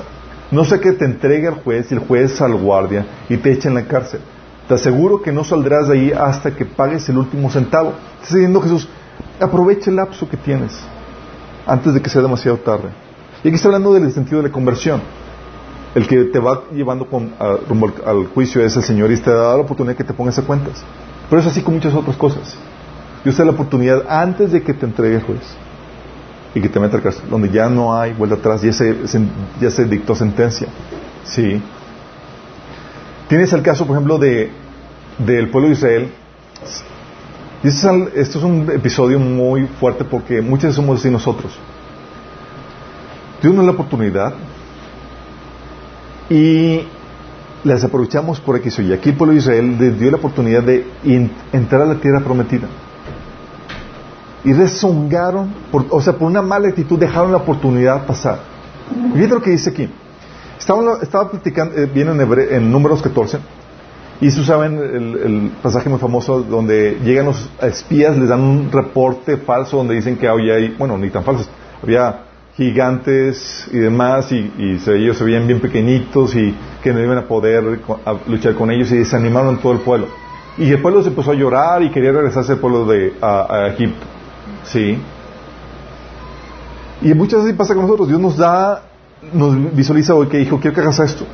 No 0.50 0.64
sé 0.64 0.80
que 0.80 0.92
te 0.92 1.04
entregue 1.04 1.48
al 1.48 1.62
juez 1.62 1.92
y 1.92 1.94
el 1.94 2.00
juez 2.00 2.40
al 2.40 2.54
guardia 2.54 3.04
y 3.28 3.36
te 3.36 3.52
eche 3.52 3.68
en 3.68 3.74
la 3.74 3.84
cárcel. 3.84 4.20
Te 4.68 4.72
aseguro 4.72 5.20
que 5.20 5.32
no 5.32 5.44
saldrás 5.44 5.88
de 5.88 5.98
ahí 5.98 6.12
hasta 6.12 6.56
que 6.56 6.64
pagues 6.64 7.06
el 7.10 7.18
último 7.18 7.50
centavo. 7.50 7.92
Está 8.22 8.36
diciendo 8.36 8.62
Jesús, 8.62 8.88
aprovecha 9.38 9.90
el 9.90 9.96
lapso 9.96 10.26
que 10.26 10.38
tienes 10.38 10.80
antes 11.66 11.92
de 11.92 12.00
que 12.00 12.08
sea 12.08 12.22
demasiado 12.22 12.56
tarde. 12.56 12.88
Y 13.44 13.48
aquí 13.48 13.56
está 13.56 13.68
hablando 13.68 13.92
del 13.92 14.12
sentido 14.12 14.40
de 14.40 14.48
la 14.48 14.52
conversión. 14.52 15.02
El 15.94 16.06
que 16.06 16.24
te 16.24 16.38
va 16.38 16.62
llevando 16.72 17.06
rumbo 17.68 17.92
al, 18.06 18.26
juicio 18.28 18.64
es 18.64 18.76
el 18.76 18.82
Señor 18.82 19.10
y 19.10 19.16
te 19.18 19.30
da 19.30 19.54
la 19.54 19.62
oportunidad 19.62 19.96
que 19.96 20.04
te 20.04 20.14
pongas 20.14 20.38
a 20.38 20.42
cuentas. 20.42 20.82
Pero 21.28 21.40
es 21.40 21.46
así 21.46 21.60
con 21.60 21.74
muchas 21.74 21.94
otras 21.94 22.16
cosas. 22.16 22.56
Dios 23.24 23.36
te 23.36 23.42
da 23.42 23.46
la 23.46 23.52
oportunidad 23.52 24.04
antes 24.08 24.52
de 24.52 24.62
que 24.62 24.72
te 24.72 24.86
entregue 24.86 25.16
el 25.16 25.22
juez 25.22 25.42
y 26.54 26.60
que 26.60 26.68
te 26.68 26.80
meta 26.80 26.96
al 26.96 27.02
cárcel, 27.02 27.24
donde 27.30 27.50
ya 27.50 27.68
no 27.68 27.94
hay 27.94 28.12
vuelta 28.12 28.36
atrás, 28.36 28.62
ya 28.62 28.72
se, 28.72 28.96
ya 29.60 29.70
se 29.70 29.84
dictó 29.84 30.14
sentencia. 30.14 30.68
Sí. 31.24 31.60
Tienes 33.28 33.52
el 33.52 33.62
caso, 33.62 33.86
por 33.86 33.96
ejemplo, 33.96 34.18
de, 34.18 34.50
del 35.18 35.50
pueblo 35.50 35.68
de 35.68 35.74
Israel. 35.74 36.12
Este 37.62 38.20
esto 38.20 38.38
es 38.38 38.44
un 38.44 38.70
episodio 38.74 39.18
muy 39.18 39.66
fuerte 39.66 40.04
porque 40.04 40.40
muchas 40.40 40.70
veces 40.70 40.76
somos 40.76 41.00
así 41.00 41.10
nosotros. 41.10 41.52
Da 43.42 43.62
la 43.62 43.72
oportunidad 43.72 44.34
y 46.30 46.80
la 47.64 47.74
desaprovechamos 47.74 48.40
por 48.40 48.54
o 48.54 48.58
Y. 48.58 48.92
Aquí 48.92 49.10
el 49.10 49.16
pueblo 49.16 49.34
de 49.34 49.40
Israel 49.40 49.76
le 49.78 49.90
dio 49.90 50.12
la 50.12 50.16
oportunidad 50.16 50.62
de 50.62 50.86
entrar 51.52 51.82
a 51.82 51.86
la 51.86 51.94
tierra 51.96 52.20
prometida. 52.20 52.68
Y 54.44 54.52
rezongaron, 54.52 55.52
por, 55.72 55.86
o 55.90 56.00
sea, 56.00 56.12
por 56.12 56.28
una 56.28 56.40
mala 56.40 56.68
actitud 56.68 56.98
dejaron 56.98 57.32
la 57.32 57.38
oportunidad 57.38 58.06
pasar. 58.06 58.40
Fíjate 59.12 59.34
lo 59.34 59.42
que 59.42 59.50
dice 59.50 59.70
aquí. 59.70 59.88
Estaba, 60.58 60.98
estaba 61.02 61.28
platicando, 61.28 61.76
eh, 61.76 61.90
viene 61.92 62.12
en, 62.12 62.70
Números 62.70 63.02
14, 63.02 63.38
y 64.20 64.28
eso 64.28 64.44
saben 64.44 64.78
el, 64.78 65.50
pasaje 65.60 65.88
muy 65.88 65.98
famoso 65.98 66.42
donde 66.42 67.00
llegan 67.02 67.26
los 67.26 67.50
espías, 67.60 68.16
les 68.16 68.28
dan 68.28 68.40
un 68.40 68.70
reporte 68.70 69.36
falso 69.38 69.78
donde 69.78 69.96
dicen 69.96 70.16
que 70.16 70.28
había, 70.28 70.54
bueno, 70.78 70.96
ni 70.96 71.10
tan 71.10 71.24
falsos, 71.24 71.48
había 71.82 72.31
gigantes 72.56 73.68
y 73.72 73.78
demás, 73.78 74.30
y, 74.32 74.50
ellos 74.58 75.16
se 75.16 75.24
veían 75.24 75.46
bien 75.46 75.60
pequeñitos 75.60 76.34
y 76.34 76.54
que 76.82 76.92
no 76.92 77.00
iban 77.00 77.18
a 77.18 77.22
poder 77.22 77.80
luchar 78.26 78.54
con 78.54 78.70
ellos 78.70 78.90
y 78.92 78.98
desanimaron 78.98 79.58
todo 79.58 79.72
el 79.72 79.80
pueblo. 79.80 80.08
Y 80.58 80.70
el 80.70 80.82
pueblo 80.82 81.02
se 81.02 81.08
empezó 81.08 81.30
a 81.30 81.34
llorar 81.34 81.82
y 81.82 81.90
quería 81.90 82.12
regresarse 82.12 82.52
al 82.52 82.58
pueblo 82.58 82.84
de 82.84 83.14
a, 83.22 83.68
Egipto. 83.68 84.06
¿Sí? 84.64 84.98
Y 87.00 87.14
muchas 87.14 87.42
veces 87.42 87.56
pasa 87.56 87.74
con 87.74 87.84
nosotros. 87.84 88.08
Dios 88.08 88.20
nos 88.20 88.36
da, 88.36 88.82
nos 89.32 89.74
visualiza 89.74 90.14
hoy 90.14 90.26
que 90.26 90.38
dijo, 90.38 90.60
quiero 90.60 90.74
que 90.74 90.82
hagas 90.82 91.00
esto. 91.00 91.24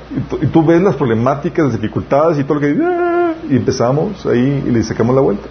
Y, 0.40 0.46
tú 0.46 0.64
ves 0.64 0.80
las 0.80 0.94
problemáticas, 0.94 1.66
las 1.66 1.74
dificultades 1.74 2.38
y 2.38 2.44
todo 2.44 2.54
lo 2.54 2.60
que... 2.60 2.76
¡ah! 2.80 3.34
Y 3.50 3.56
empezamos 3.56 4.24
ahí 4.26 4.64
y 4.66 4.70
le 4.70 4.82
sacamos 4.82 5.14
la 5.14 5.20
vuelta. 5.20 5.48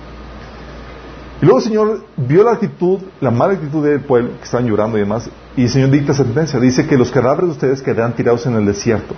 Y 1.42 1.46
luego 1.46 1.60
el 1.60 1.64
Señor 1.64 2.04
vio 2.16 2.44
la 2.44 2.54
actitud, 2.54 3.00
la 3.22 3.30
mala 3.30 3.54
actitud 3.54 3.86
del 3.86 4.02
pueblo, 4.02 4.32
que 4.38 4.44
estaban 4.44 4.66
llorando 4.68 4.98
y 4.98 5.02
demás, 5.02 5.30
y 5.56 5.64
el 5.64 5.70
Señor 5.70 5.92
dicta 5.92 6.14
sentencia. 6.14 6.60
Dice 6.60 6.88
que 6.88 6.98
los 6.98 7.12
cadáveres 7.12 7.46
de 7.46 7.52
ustedes 7.52 7.82
quedarán 7.82 8.14
tirados 8.14 8.46
en 8.48 8.56
el 8.56 8.66
desierto. 8.66 9.14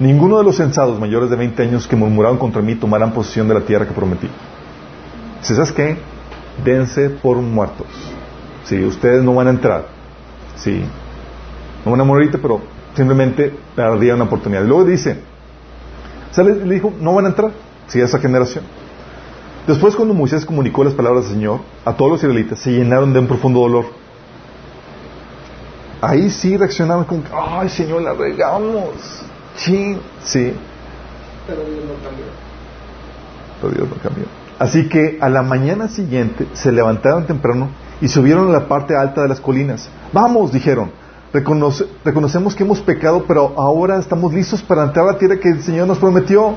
Ninguno 0.00 0.38
de 0.38 0.44
los 0.44 0.56
censados 0.56 0.98
mayores 0.98 1.28
de 1.28 1.36
20 1.36 1.62
años 1.62 1.86
que 1.86 1.96
murmuraron 1.96 2.38
contra 2.38 2.62
mí 2.62 2.74
tomarán 2.76 3.12
posesión 3.12 3.48
de 3.48 3.54
la 3.54 3.60
tierra 3.60 3.86
que 3.86 3.92
prometí. 3.92 4.28
¿Sabes 5.42 5.72
qué? 5.72 5.98
Dense 6.64 7.10
por 7.10 7.36
muertos. 7.38 7.86
Sí, 8.64 8.82
ustedes 8.84 9.22
no 9.22 9.34
van 9.34 9.48
a 9.48 9.50
entrar. 9.50 9.86
Sí. 10.56 10.82
No 11.84 11.90
van 11.90 12.00
a 12.00 12.04
morir, 12.04 12.30
pero 12.40 12.60
simplemente 12.94 13.54
daría 13.76 14.14
una 14.14 14.24
oportunidad. 14.24 14.64
Y 14.64 14.68
luego 14.68 14.84
dice, 14.84 15.20
¿sale? 16.30 16.54
le 16.54 16.74
dijo, 16.74 16.92
no 17.00 17.14
van 17.14 17.26
a 17.26 17.28
entrar. 17.28 17.50
Sí, 17.88 18.00
esa 18.00 18.18
generación. 18.18 18.64
Después 19.68 19.94
cuando 19.94 20.14
Moisés 20.14 20.46
comunicó 20.46 20.82
las 20.82 20.94
palabras 20.94 21.24
del 21.24 21.34
Señor 21.34 21.60
a 21.84 21.92
todos 21.92 22.12
los 22.12 22.20
israelitas, 22.20 22.58
se 22.58 22.70
llenaron 22.70 23.12
de 23.12 23.18
un 23.18 23.26
profundo 23.26 23.60
dolor. 23.60 23.84
Ahí 26.00 26.30
sí 26.30 26.56
reaccionaron 26.56 27.04
con, 27.04 27.22
ay 27.30 27.68
Señor, 27.68 28.00
la 28.00 28.14
regamos. 28.14 28.88
Sí, 29.56 29.98
sí. 30.24 30.54
Pero 31.46 31.64
Dios 31.64 31.84
no 31.84 32.02
cambió. 32.02 32.24
Pero 33.60 33.74
Dios 33.74 33.88
no 33.90 34.02
cambió. 34.02 34.24
Así 34.58 34.88
que 34.88 35.18
a 35.20 35.28
la 35.28 35.42
mañana 35.42 35.88
siguiente 35.88 36.46
se 36.54 36.72
levantaron 36.72 37.26
temprano 37.26 37.68
y 38.00 38.08
subieron 38.08 38.48
a 38.48 38.52
la 38.52 38.68
parte 38.68 38.96
alta 38.96 39.20
de 39.20 39.28
las 39.28 39.38
colinas. 39.38 39.90
Vamos, 40.14 40.50
dijeron, 40.50 40.92
reconocemos 41.30 42.54
que 42.54 42.62
hemos 42.62 42.80
pecado, 42.80 43.26
pero 43.28 43.52
ahora 43.58 43.98
estamos 43.98 44.32
listos 44.32 44.62
para 44.62 44.84
entrar 44.84 45.06
a 45.06 45.12
la 45.12 45.18
tierra 45.18 45.36
que 45.36 45.50
el 45.50 45.62
Señor 45.62 45.86
nos 45.86 45.98
prometió 45.98 46.54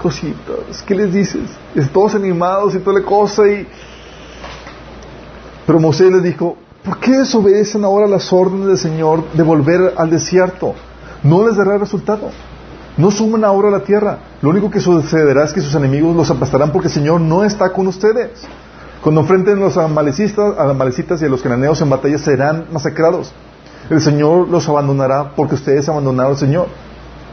cositas. 0.00 0.82
¿Qué 0.86 0.94
les 0.94 1.12
dices? 1.12 1.42
Es 1.74 1.90
todos 1.90 2.14
animados 2.14 2.74
y 2.74 2.78
toda 2.78 3.00
la 3.00 3.06
cosa. 3.06 3.46
Y... 3.46 3.66
Pero 5.66 5.78
Moisés 5.78 6.10
les 6.10 6.22
dijo, 6.22 6.56
¿por 6.82 6.98
qué 6.98 7.18
desobedecen 7.18 7.84
ahora 7.84 8.06
las 8.06 8.32
órdenes 8.32 8.66
del 8.66 8.78
Señor 8.78 9.24
de 9.32 9.42
volver 9.42 9.94
al 9.96 10.10
desierto? 10.10 10.74
No 11.22 11.46
les 11.46 11.56
dará 11.56 11.76
resultado. 11.78 12.30
No 12.96 13.10
suman 13.10 13.44
ahora 13.44 13.68
a 13.68 13.72
la 13.72 13.80
tierra. 13.80 14.18
Lo 14.42 14.50
único 14.50 14.70
que 14.70 14.80
sucederá 14.80 15.44
es 15.44 15.52
que 15.52 15.60
sus 15.60 15.74
enemigos 15.74 16.16
los 16.16 16.30
aplastarán 16.30 16.72
porque 16.72 16.88
el 16.88 16.94
Señor 16.94 17.20
no 17.20 17.44
está 17.44 17.72
con 17.72 17.86
ustedes. 17.86 18.30
Cuando 19.02 19.20
enfrenten 19.20 19.58
a 19.58 19.60
los 19.60 19.76
amalecitas, 19.76 20.58
a 20.58 20.70
amalecitas 20.70 21.22
y 21.22 21.26
a 21.26 21.28
los 21.28 21.42
cananeos 21.42 21.80
en 21.80 21.90
batalla 21.90 22.18
serán 22.18 22.66
masacrados. 22.72 23.32
El 23.88 24.00
Señor 24.00 24.48
los 24.48 24.68
abandonará 24.68 25.32
porque 25.36 25.54
ustedes 25.54 25.88
abandonaron 25.88 26.32
al 26.32 26.38
Señor. 26.38 26.68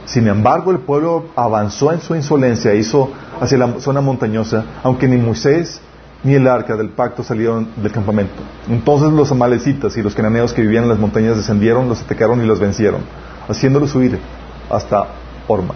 Sin 0.08 0.28
embargo, 0.30 0.72
el 0.72 0.80
pueblo 0.80 1.26
avanzó 1.36 1.92
en 1.92 2.00
su 2.00 2.16
insolencia, 2.16 2.74
hizo 2.74 3.12
hacia 3.42 3.58
la 3.58 3.80
zona 3.82 4.00
montañosa, 4.00 4.64
aunque 4.82 5.06
ni 5.08 5.18
Moisés 5.18 5.82
ni 6.24 6.34
el 6.34 6.48
arca 6.48 6.78
del 6.78 6.90
pacto 6.90 7.24
salieron 7.24 7.68
del 7.76 7.92
campamento. 7.92 8.42
Entonces 8.70 9.12
los 9.12 9.32
amalecitas 9.32 9.96
y 9.98 10.02
los 10.02 10.16
cananeos 10.16 10.54
que 10.54 10.62
vivían 10.62 10.84
en 10.84 10.90
las 10.90 10.98
montañas 10.98 11.36
descendieron, 11.36 11.90
los 11.90 12.02
atacaron 12.02 12.42
y 12.42 12.48
los 12.48 12.60
vencieron, 12.60 13.02
haciéndolos 13.50 13.94
huir 13.96 14.18
hasta 14.70 15.08
Orma. 15.48 15.76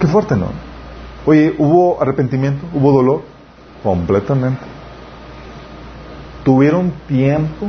Qué 0.00 0.08
fuerte, 0.08 0.36
¿no? 0.36 0.46
Oye, 1.24 1.54
¿hubo 1.56 2.02
arrepentimiento? 2.02 2.66
¿Hubo 2.74 2.92
dolor? 2.92 3.22
Completamente. 3.84 4.60
¿Tuvieron 6.44 6.92
tiempo 7.06 7.68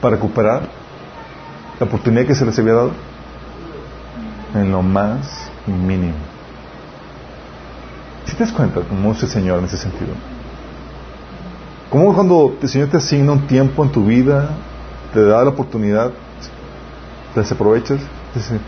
para 0.00 0.16
recuperar 0.16 0.81
la 1.82 1.88
oportunidad 1.88 2.26
que 2.26 2.34
se 2.34 2.46
les 2.46 2.56
había 2.58 2.74
dado? 2.74 2.92
En 4.54 4.70
lo 4.70 4.82
más 4.82 5.50
mínimo. 5.66 6.14
Si 8.24 8.36
te 8.36 8.44
das 8.44 8.52
cuenta 8.52 8.82
cómo 8.82 9.12
es 9.12 9.22
el 9.22 9.28
Señor 9.28 9.58
en 9.58 9.64
ese 9.64 9.76
sentido? 9.76 10.12
¿Cómo 11.90 12.14
cuando 12.14 12.56
el 12.62 12.68
Señor 12.68 12.88
te 12.88 12.98
asigna 12.98 13.32
un 13.32 13.48
tiempo 13.48 13.84
en 13.84 13.90
tu 13.90 14.04
vida, 14.04 14.50
te 15.12 15.24
da 15.24 15.42
la 15.42 15.50
oportunidad, 15.50 16.12
te 17.34 17.40
desaprovechas? 17.40 18.00
Dice, 18.32 18.60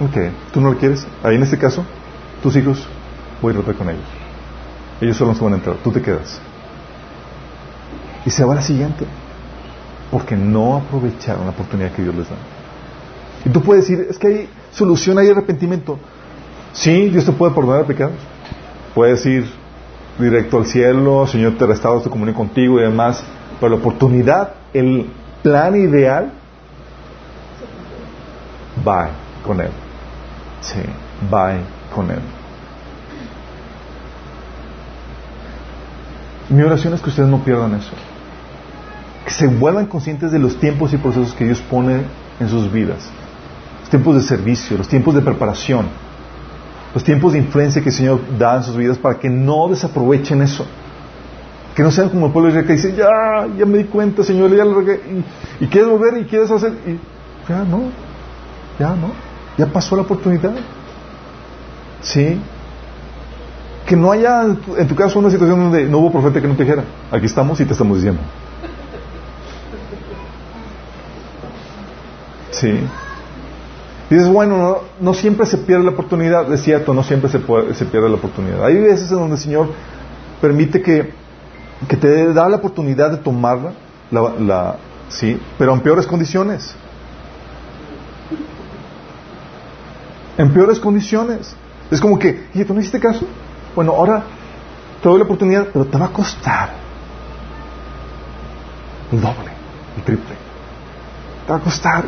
ok, 0.00 0.32
¿tú 0.52 0.60
no 0.60 0.72
lo 0.72 0.78
quieres? 0.78 1.06
Ahí 1.22 1.36
en 1.36 1.42
este 1.42 1.56
caso, 1.56 1.84
tus 2.42 2.54
hijos, 2.54 2.86
voy 3.40 3.52
a 3.52 3.56
tratar 3.56 3.74
con 3.76 3.88
ellos. 3.88 4.04
Ellos 5.00 5.16
solo 5.16 5.34
se 5.34 5.42
van 5.42 5.54
a 5.54 5.56
entrar, 5.56 5.76
tú 5.76 5.90
te 5.90 6.02
quedas. 6.02 6.38
Y 8.26 8.30
se 8.30 8.44
va 8.44 8.52
a 8.52 8.56
la 8.56 8.62
siguiente 8.62 9.06
porque 10.10 10.36
no 10.36 10.76
aprovecharon 10.76 11.44
la 11.44 11.50
oportunidad 11.50 11.92
que 11.92 12.02
Dios 12.02 12.14
les 12.14 12.28
da. 12.28 12.36
Y 13.44 13.50
tú 13.50 13.60
puedes 13.60 13.86
decir, 13.86 14.06
es 14.08 14.18
que 14.18 14.26
hay 14.26 14.48
solución, 14.70 15.18
hay 15.18 15.28
arrepentimiento. 15.28 15.98
Sí, 16.72 17.08
Dios 17.08 17.24
te 17.24 17.32
puede 17.32 17.52
perdonar 17.52 17.84
pecados. 17.84 18.16
Puedes 18.94 19.24
ir 19.26 19.46
directo 20.18 20.58
al 20.58 20.66
cielo, 20.66 21.26
Señor 21.26 21.56
te 21.56 21.66
restaura, 21.66 22.02
te 22.02 22.10
comunica 22.10 22.38
contigo 22.38 22.78
y 22.78 22.82
demás. 22.82 23.22
Pero 23.60 23.70
la 23.70 23.76
oportunidad, 23.76 24.54
el 24.72 25.10
plan 25.42 25.76
ideal, 25.76 26.32
va 28.86 29.10
con 29.46 29.60
Él. 29.60 29.70
Sí, 30.60 30.80
va 31.32 31.54
con 31.94 32.10
Él. 32.10 32.20
Mi 36.48 36.62
oración 36.62 36.94
es 36.94 37.00
que 37.00 37.10
ustedes 37.10 37.28
no 37.28 37.38
pierdan 37.38 37.74
eso 37.74 37.92
se 39.36 39.48
vuelvan 39.48 39.86
conscientes 39.86 40.30
de 40.30 40.38
los 40.38 40.56
tiempos 40.60 40.92
y 40.92 40.96
procesos 40.96 41.34
que 41.34 41.44
Dios 41.44 41.60
pone 41.60 42.02
en 42.38 42.48
sus 42.48 42.72
vidas. 42.72 43.10
Los 43.80 43.90
tiempos 43.90 44.14
de 44.14 44.22
servicio, 44.22 44.78
los 44.78 44.86
tiempos 44.86 45.14
de 45.14 45.22
preparación, 45.22 45.86
los 46.94 47.02
tiempos 47.02 47.32
de 47.32 47.40
influencia 47.40 47.82
que 47.82 47.88
el 47.88 47.94
Señor 47.94 48.20
da 48.38 48.56
en 48.56 48.62
sus 48.62 48.76
vidas 48.76 48.96
para 48.96 49.18
que 49.18 49.28
no 49.28 49.68
desaprovechen 49.68 50.40
eso. 50.42 50.64
Que 51.74 51.82
no 51.82 51.90
sean 51.90 52.10
como 52.10 52.26
el 52.26 52.32
pueblo 52.32 52.52
de 52.52 52.60
Israel 52.60 52.66
que 52.68 52.72
dice, 52.74 52.96
ya, 52.96 53.48
ya 53.58 53.66
me 53.66 53.78
di 53.78 53.84
cuenta, 53.84 54.22
Señor, 54.22 54.54
ya 54.54 54.64
lo 54.64 54.80
y, 54.82 55.66
quieres 55.66 55.90
volver 55.90 56.18
y 56.20 56.24
quieres 56.26 56.48
hacer, 56.52 56.72
y 56.86 56.96
ya 57.48 57.64
no, 57.64 57.90
ya 58.78 58.90
no, 58.90 59.10
ya 59.58 59.66
pasó 59.66 59.96
la 59.96 60.02
oportunidad. 60.02 60.54
Sí. 62.02 62.40
Que 63.84 63.96
no 63.96 64.12
haya 64.12 64.44
en 64.44 64.86
tu 64.86 64.94
caso 64.94 65.18
una 65.18 65.30
situación 65.30 65.58
donde 65.58 65.86
no 65.86 65.98
hubo 65.98 66.12
profeta 66.12 66.40
que 66.40 66.46
no 66.46 66.54
te 66.54 66.62
dijera, 66.62 66.84
aquí 67.10 67.26
estamos 67.26 67.60
y 67.60 67.64
te 67.64 67.72
estamos 67.72 67.96
diciendo. 67.96 68.20
Sí. 72.60 72.80
Dices, 74.10 74.28
bueno, 74.28 74.78
no, 75.00 75.14
siempre 75.14 75.46
se 75.46 75.58
pierde 75.58 75.84
la 75.84 75.90
oportunidad, 75.90 76.52
es 76.52 76.62
cierto, 76.62 76.92
no 76.92 77.02
siempre 77.02 77.30
se, 77.30 77.40
se 77.74 77.84
pierde 77.86 78.08
la 78.08 78.16
oportunidad. 78.16 78.64
Hay 78.64 78.76
veces 78.76 79.10
en 79.10 79.18
donde 79.18 79.36
el 79.36 79.40
Señor 79.40 79.68
permite 80.40 80.82
que, 80.82 81.12
que 81.88 81.96
te 81.96 82.32
da 82.32 82.48
la 82.48 82.56
oportunidad 82.56 83.10
de 83.10 83.16
tomarla, 83.16 83.72
la, 84.10 84.76
sí, 85.08 85.40
pero 85.58 85.72
en 85.72 85.80
peores 85.80 86.06
condiciones. 86.06 86.74
En 90.36 90.52
peores 90.52 90.78
condiciones. 90.78 91.56
Es 91.90 92.00
como 92.00 92.18
que, 92.18 92.48
¿y 92.54 92.64
tú 92.64 92.74
no 92.74 92.80
hiciste 92.80 93.00
caso? 93.00 93.26
Bueno, 93.74 93.92
ahora 93.92 94.22
te 95.02 95.08
doy 95.08 95.18
la 95.18 95.24
oportunidad, 95.24 95.68
pero 95.72 95.86
te 95.86 95.98
va 95.98 96.06
a 96.06 96.12
costar 96.12 96.70
el 99.12 99.20
doble, 99.20 99.50
el 99.96 100.02
triple. 100.02 100.34
Te 101.46 101.52
va 101.52 101.58
a 101.58 101.62
costar. 101.62 102.04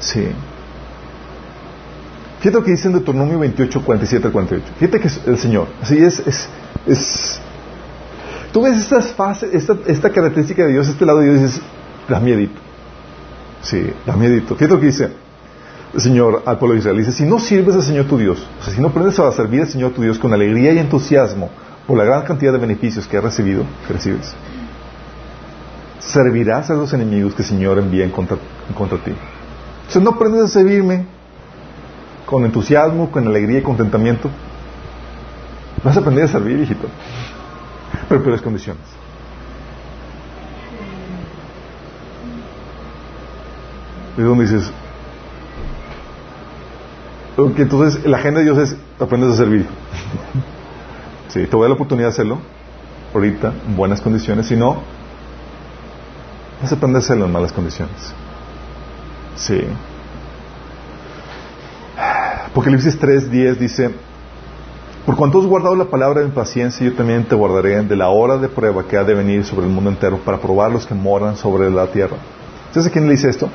Sí. 0.00 0.28
Fíjate 2.40 2.56
lo 2.56 2.64
que 2.64 2.70
dice 2.70 2.88
en 2.88 2.94
Deuteronomio 2.94 3.38
28, 3.38 3.84
47 3.84 4.30
48. 4.30 4.64
Fíjate 4.78 5.00
que 5.00 5.08
es 5.08 5.20
el 5.26 5.38
Señor. 5.38 5.68
Así 5.82 5.98
es, 5.98 6.20
es, 6.26 6.48
es. 6.86 7.40
Tú 8.50 8.62
ves 8.62 8.78
estas 8.78 9.12
fases, 9.12 9.54
esta, 9.54 9.76
esta 9.86 10.10
característica 10.10 10.64
de 10.64 10.72
Dios, 10.72 10.88
este 10.88 11.04
lado 11.04 11.18
de 11.18 11.26
Dios, 11.30 11.42
dices, 11.42 11.62
da 12.08 12.18
miedito. 12.18 12.58
Sí, 13.62 13.92
da 14.06 14.16
miedito. 14.16 14.54
Fíjate 14.56 14.74
lo 14.74 14.80
que 14.80 14.86
dice 14.86 15.10
el 15.92 16.00
Señor 16.00 16.42
al 16.46 16.58
pueblo 16.58 16.74
de 16.74 16.80
Israel. 16.80 16.96
Dice, 16.96 17.12
si 17.12 17.24
no 17.24 17.38
sirves 17.38 17.74
al 17.76 17.82
Señor 17.82 18.06
tu 18.06 18.16
Dios, 18.16 18.46
o 18.58 18.64
sea, 18.64 18.72
si 18.72 18.80
no 18.80 18.88
aprendes 18.88 19.18
a 19.18 19.30
servir 19.32 19.60
al 19.60 19.68
Señor 19.68 19.92
tu 19.92 20.02
Dios 20.02 20.18
con 20.18 20.32
alegría 20.32 20.72
y 20.72 20.78
entusiasmo 20.78 21.50
por 21.86 21.98
la 21.98 22.04
gran 22.04 22.22
cantidad 22.22 22.52
de 22.52 22.58
beneficios 22.58 23.06
que 23.06 23.18
has 23.18 23.24
recibido, 23.24 23.64
que 23.86 23.92
recibes, 23.92 24.32
servirás 25.98 26.70
a 26.70 26.74
los 26.74 26.90
enemigos 26.94 27.34
que 27.34 27.42
el 27.42 27.48
Señor 27.48 27.78
envía 27.78 28.04
en 28.04 28.10
contra, 28.10 28.38
en 28.66 28.74
contra 28.74 28.96
ti. 28.96 29.12
O 29.94 30.00
no 30.00 30.10
aprendes 30.10 30.44
a 30.44 30.48
servirme 30.48 31.04
con 32.24 32.44
entusiasmo, 32.44 33.10
con 33.10 33.26
alegría 33.26 33.58
y 33.58 33.62
contentamiento, 33.62 34.30
vas 35.82 35.96
a 35.96 36.00
aprender 36.00 36.24
a 36.24 36.28
servir, 36.28 36.60
hijito. 36.60 36.86
Pero 38.08 38.22
peores 38.22 38.40
condiciones. 38.40 38.82
¿De 44.16 44.22
dónde 44.22 44.44
dices? 44.44 44.70
Entonces 47.36 48.04
la 48.04 48.18
agenda 48.18 48.40
de 48.40 48.44
Dios 48.44 48.58
es 48.58 48.76
aprendes 49.00 49.32
a 49.32 49.36
servir. 49.36 49.66
sí, 51.28 51.46
te 51.46 51.56
voy 51.56 51.60
a 51.60 51.62
dar 51.62 51.70
la 51.70 51.74
oportunidad 51.74 52.08
de 52.08 52.12
hacerlo 52.12 52.38
ahorita, 53.14 53.52
en 53.66 53.76
buenas 53.76 54.00
condiciones. 54.00 54.46
Si 54.46 54.56
no, 54.56 54.82
vas 56.62 56.70
a 56.70 56.74
aprender 56.74 57.00
a 57.00 57.04
hacerlo 57.04 57.26
en 57.26 57.32
malas 57.32 57.52
condiciones. 57.52 58.12
Sí. 59.40 59.60
Apocalipsis 62.46 63.00
3.10 63.00 63.56
dice, 63.56 63.90
por 65.06 65.16
cuanto 65.16 65.40
has 65.40 65.46
guardado 65.46 65.74
la 65.74 65.86
palabra 65.86 66.22
mi 66.22 66.30
paciencia, 66.30 66.86
yo 66.86 66.94
también 66.94 67.24
te 67.24 67.34
guardaré 67.34 67.82
de 67.82 67.96
la 67.96 68.10
hora 68.10 68.36
de 68.36 68.48
prueba 68.48 68.84
que 68.86 68.96
ha 68.96 69.04
de 69.04 69.14
venir 69.14 69.44
sobre 69.44 69.66
el 69.66 69.72
mundo 69.72 69.90
entero 69.90 70.18
para 70.18 70.38
probar 70.38 70.70
los 70.70 70.86
que 70.86 70.94
moran 70.94 71.36
sobre 71.36 71.70
la 71.70 71.86
tierra. 71.86 72.16
¿Sabes 72.70 72.88
a 72.88 72.90
quién 72.90 73.06
le 73.06 73.12
dice 73.12 73.30
esto? 73.30 73.48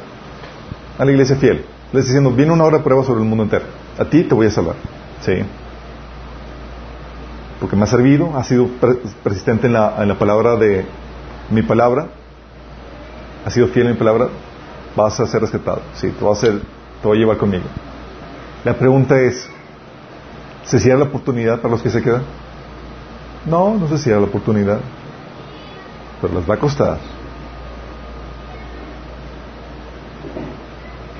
A 0.97 1.05
la 1.05 1.11
iglesia 1.11 1.35
fiel. 1.35 1.65
Le 1.93 1.99
está 1.99 2.11
diciendo, 2.11 2.31
viene 2.31 2.51
una 2.51 2.63
hora 2.63 2.79
de 2.79 2.83
prueba 2.83 3.03
sobre 3.03 3.21
el 3.21 3.27
mundo 3.27 3.43
entero. 3.43 3.65
A 3.99 4.05
ti 4.05 4.23
te 4.23 4.33
voy 4.33 4.47
a 4.47 4.51
salvar. 4.51 4.75
Sí. 5.21 5.33
Porque 7.59 7.75
me 7.75 7.83
ha 7.83 7.87
servido, 7.87 8.35
ha 8.35 8.43
sido 8.43 8.67
persistente 9.23 9.67
en 9.67 9.73
la, 9.73 10.01
en 10.01 10.07
la 10.07 10.15
palabra 10.15 10.55
de 10.55 10.85
mi 11.51 11.61
palabra, 11.61 12.07
ha 13.45 13.49
sido 13.51 13.67
fiel 13.67 13.85
en 13.85 13.93
mi 13.93 13.97
palabra, 13.97 14.29
vas 14.95 15.19
a 15.19 15.27
ser 15.27 15.41
rescatado. 15.41 15.81
Sí, 15.95 16.09
te, 16.09 16.23
va 16.23 16.31
a, 16.31 16.33
hacer, 16.33 16.61
te 17.01 17.07
voy 17.07 17.17
a 17.17 17.19
llevar 17.21 17.37
conmigo. 17.37 17.65
La 18.63 18.73
pregunta 18.73 19.19
es, 19.19 19.49
¿se 20.63 20.79
cierra 20.79 20.99
la 20.99 21.05
oportunidad 21.05 21.61
para 21.61 21.73
los 21.73 21.81
que 21.81 21.89
se 21.89 22.01
quedan? 22.01 22.23
No, 23.45 23.75
no 23.75 23.87
se 23.87 23.97
cierra 23.97 24.21
la 24.21 24.27
oportunidad, 24.27 24.79
pero 26.21 26.33
les 26.33 26.49
va 26.49 26.55
a 26.55 26.59
costar. 26.59 26.97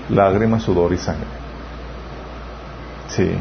Lágrimas, 0.09 0.63
sudor 0.63 0.93
y 0.93 0.97
sangre. 0.97 1.27
Sí. 3.09 3.35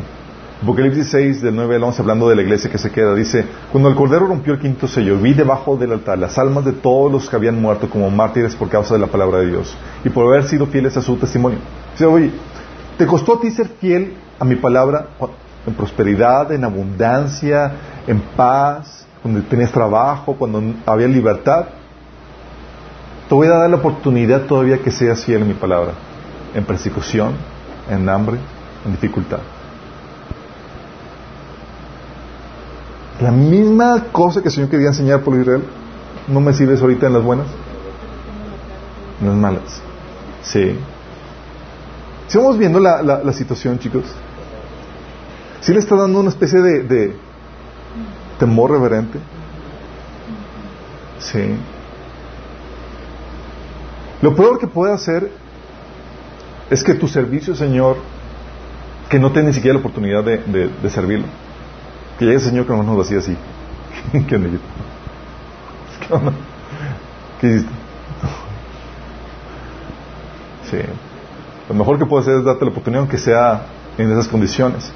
Apocalipsis 0.65 1.09
6, 1.11 1.43
del 1.43 1.55
9 1.55 1.77
al 1.77 1.85
11, 1.85 2.03
hablando 2.03 2.29
de 2.29 2.37
la 2.37 2.43
iglesia 2.43 2.71
que 2.71 2.79
se 2.79 2.91
queda, 2.91 3.15
dice, 3.15 3.45
cuando 3.71 3.89
el 3.89 3.95
Cordero 3.95 4.27
rompió 4.27 4.55
el 4.55 4.59
quinto 4.59 4.89
sello, 4.89 5.19
vi 5.19 5.35
debajo 5.35 5.77
del 5.77 5.93
altar 5.93 6.19
las 6.19 6.37
almas 6.39 6.65
de 6.65 6.73
todos 6.73 7.12
los 7.12 7.29
que 7.29 7.37
habían 7.37 7.61
muerto 7.61 7.89
como 7.89 8.11
mártires 8.11 8.57
por 8.57 8.69
causa 8.69 8.95
de 8.95 9.01
la 9.01 9.07
palabra 9.07 9.39
de 9.39 9.49
Dios 9.49 9.77
y 10.05 10.09
por 10.09 10.27
haber 10.27 10.45
sido 10.45 10.67
fieles 10.67 10.97
a 10.97 11.03
su 11.03 11.17
testimonio. 11.17 11.59
Dice, 11.93 12.07
oye, 12.07 12.33
¿Te 12.97 13.07
costó 13.07 13.35
a 13.35 13.41
ti 13.41 13.51
ser 13.51 13.69
fiel 13.81 14.15
a 14.39 14.45
mi 14.45 14.55
palabra 14.55 15.09
en 15.67 15.75
prosperidad, 15.75 16.53
en 16.53 16.62
abundancia, 16.62 17.73
en 18.07 18.21
paz, 18.21 19.05
cuando 19.21 19.43
tenías 19.43 19.73
trabajo, 19.73 20.37
cuando 20.37 20.62
había 20.87 21.09
libertad? 21.09 21.67
Te 23.29 23.35
voy 23.35 23.49
a 23.49 23.51
dar 23.51 23.71
la 23.71 23.77
oportunidad 23.77 24.43
todavía 24.43 24.79
que 24.79 24.93
seas 24.93 25.25
fiel 25.25 25.43
a 25.43 25.45
mi 25.45 25.55
palabra, 25.55 25.93
en 26.55 26.65
persecución, 26.65 27.33
en 27.91 28.09
hambre, 28.09 28.39
en 28.87 28.93
dificultad. 28.93 29.41
La 33.21 33.31
misma 33.31 34.07
cosa 34.11 34.43
que 34.43 34.49
el 34.49 34.55
Señor 34.55 34.71
quería 34.71 34.89
enseñar 34.89 35.23
por 35.23 35.39
Israel, 35.39 35.62
¿no 36.27 36.41
me 36.41 36.53
sirves 36.53 36.81
ahorita 36.83 37.07
en 37.07 37.12
las 37.12 37.23
buenas? 37.23 37.47
En 39.21 39.29
las 39.29 39.37
malas. 39.37 39.83
Sí. 40.43 40.77
Si 42.27 42.39
vamos 42.39 42.59
viendo 42.59 42.81
la, 42.81 43.03
la, 43.03 43.33
situación, 43.33 43.79
chicos, 43.79 44.05
si 45.61 45.73
le 45.73 45.79
está 45.79 45.95
dando 45.95 46.19
una 46.19 46.31
especie 46.31 46.61
de, 46.61 46.83
de 46.83 47.17
temor 48.39 48.73
reverente. 48.73 49.19
Sí. 51.21 51.57
Lo 54.23 54.35
peor 54.35 54.59
que 54.59 54.67
puede 54.67 54.93
hacer 54.93 55.31
es 56.71 56.83
que 56.83 56.95
tu 56.95 57.07
servicio, 57.07 57.55
Señor, 57.55 57.97
que 59.09 59.19
no 59.19 59.31
tenga 59.31 59.49
ni 59.49 59.55
siquiera 59.55 59.75
la 59.75 59.81
oportunidad 59.81 60.25
de, 60.25 60.39
de 60.83 60.91
servirlo. 60.91 61.27
Que 62.19 62.25
llegue 62.25 62.37
el 62.37 62.43
Señor 62.43 62.67
que 62.67 62.73
no 62.73 62.83
nos 62.83 63.07
hacía 63.07 63.19
así. 63.19 63.37
¿Qué 64.12 64.39
necesito? 64.39 64.65
¿Qué 67.41 67.47
hiciste? 67.47 67.73
Sí. 70.71 70.79
Lo 71.69 71.75
mejor 71.75 71.99
que 71.99 72.07
puedes 72.07 72.27
hacer 72.27 72.41
es 72.41 72.45
darte 72.45 72.65
la 72.65 72.71
oportunidad, 72.71 73.01
aunque 73.01 73.19
sea 73.19 73.67
en 73.97 74.11
esas 74.11 74.29
condiciones. 74.29 74.93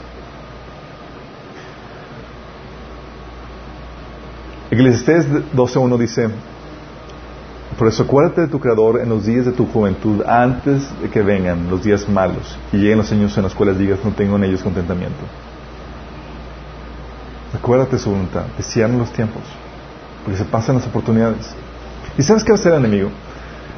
Eclesiastés 4.70 5.26
12.1 5.54 5.96
dice, 5.96 6.28
por 7.78 7.88
eso 7.88 8.02
acuérdate 8.02 8.42
de 8.42 8.48
tu 8.48 8.60
Creador 8.60 9.00
en 9.00 9.08
los 9.08 9.24
días 9.24 9.46
de 9.46 9.52
tu 9.52 9.66
juventud, 9.66 10.22
antes 10.26 10.88
de 11.00 11.08
que 11.08 11.22
vengan 11.22 11.70
los 11.70 11.82
días 11.84 12.06
malos 12.08 12.58
y 12.72 12.76
lleguen 12.76 12.98
los 12.98 13.10
años 13.10 13.36
en 13.38 13.44
los 13.44 13.54
cuales 13.54 13.78
digas, 13.78 14.00
no 14.04 14.10
tengo 14.10 14.36
en 14.36 14.44
ellos 14.44 14.62
contentamiento. 14.62 15.24
Acuérdate 17.54 17.98
su 17.98 18.10
voluntad, 18.10 18.44
cierren 18.60 18.98
los 18.98 19.10
tiempos, 19.12 19.42
porque 20.24 20.38
se 20.38 20.44
pasan 20.44 20.76
las 20.76 20.86
oportunidades. 20.86 21.48
¿Y 22.18 22.22
sabes 22.22 22.44
qué 22.44 22.52
va 22.52 22.56
a 22.56 22.60
hacer 22.60 22.72
el 22.72 22.84
enemigo? 22.84 23.10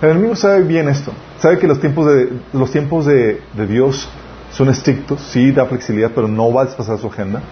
El 0.03 0.11
enemigo 0.11 0.35
sabe 0.35 0.63
bien 0.63 0.89
esto. 0.89 1.13
Sabe 1.39 1.59
que 1.59 1.69
los 1.69 1.81
tiempos 1.81 2.07
de, 2.07 2.33
los 2.53 2.71
tiempos 2.71 3.07
de, 3.07 3.41
Dios 3.69 4.09
son 4.53 4.69
estrictos, 4.71 5.21
sí, 5.31 5.53
da 5.53 5.67
flexibilidad, 5.67 6.11
pero 6.15 6.27
no 6.27 6.53
va 6.53 6.63
a 6.63 6.65
despasar 6.65 6.99
su 6.99 7.07
agenda. 7.07 7.43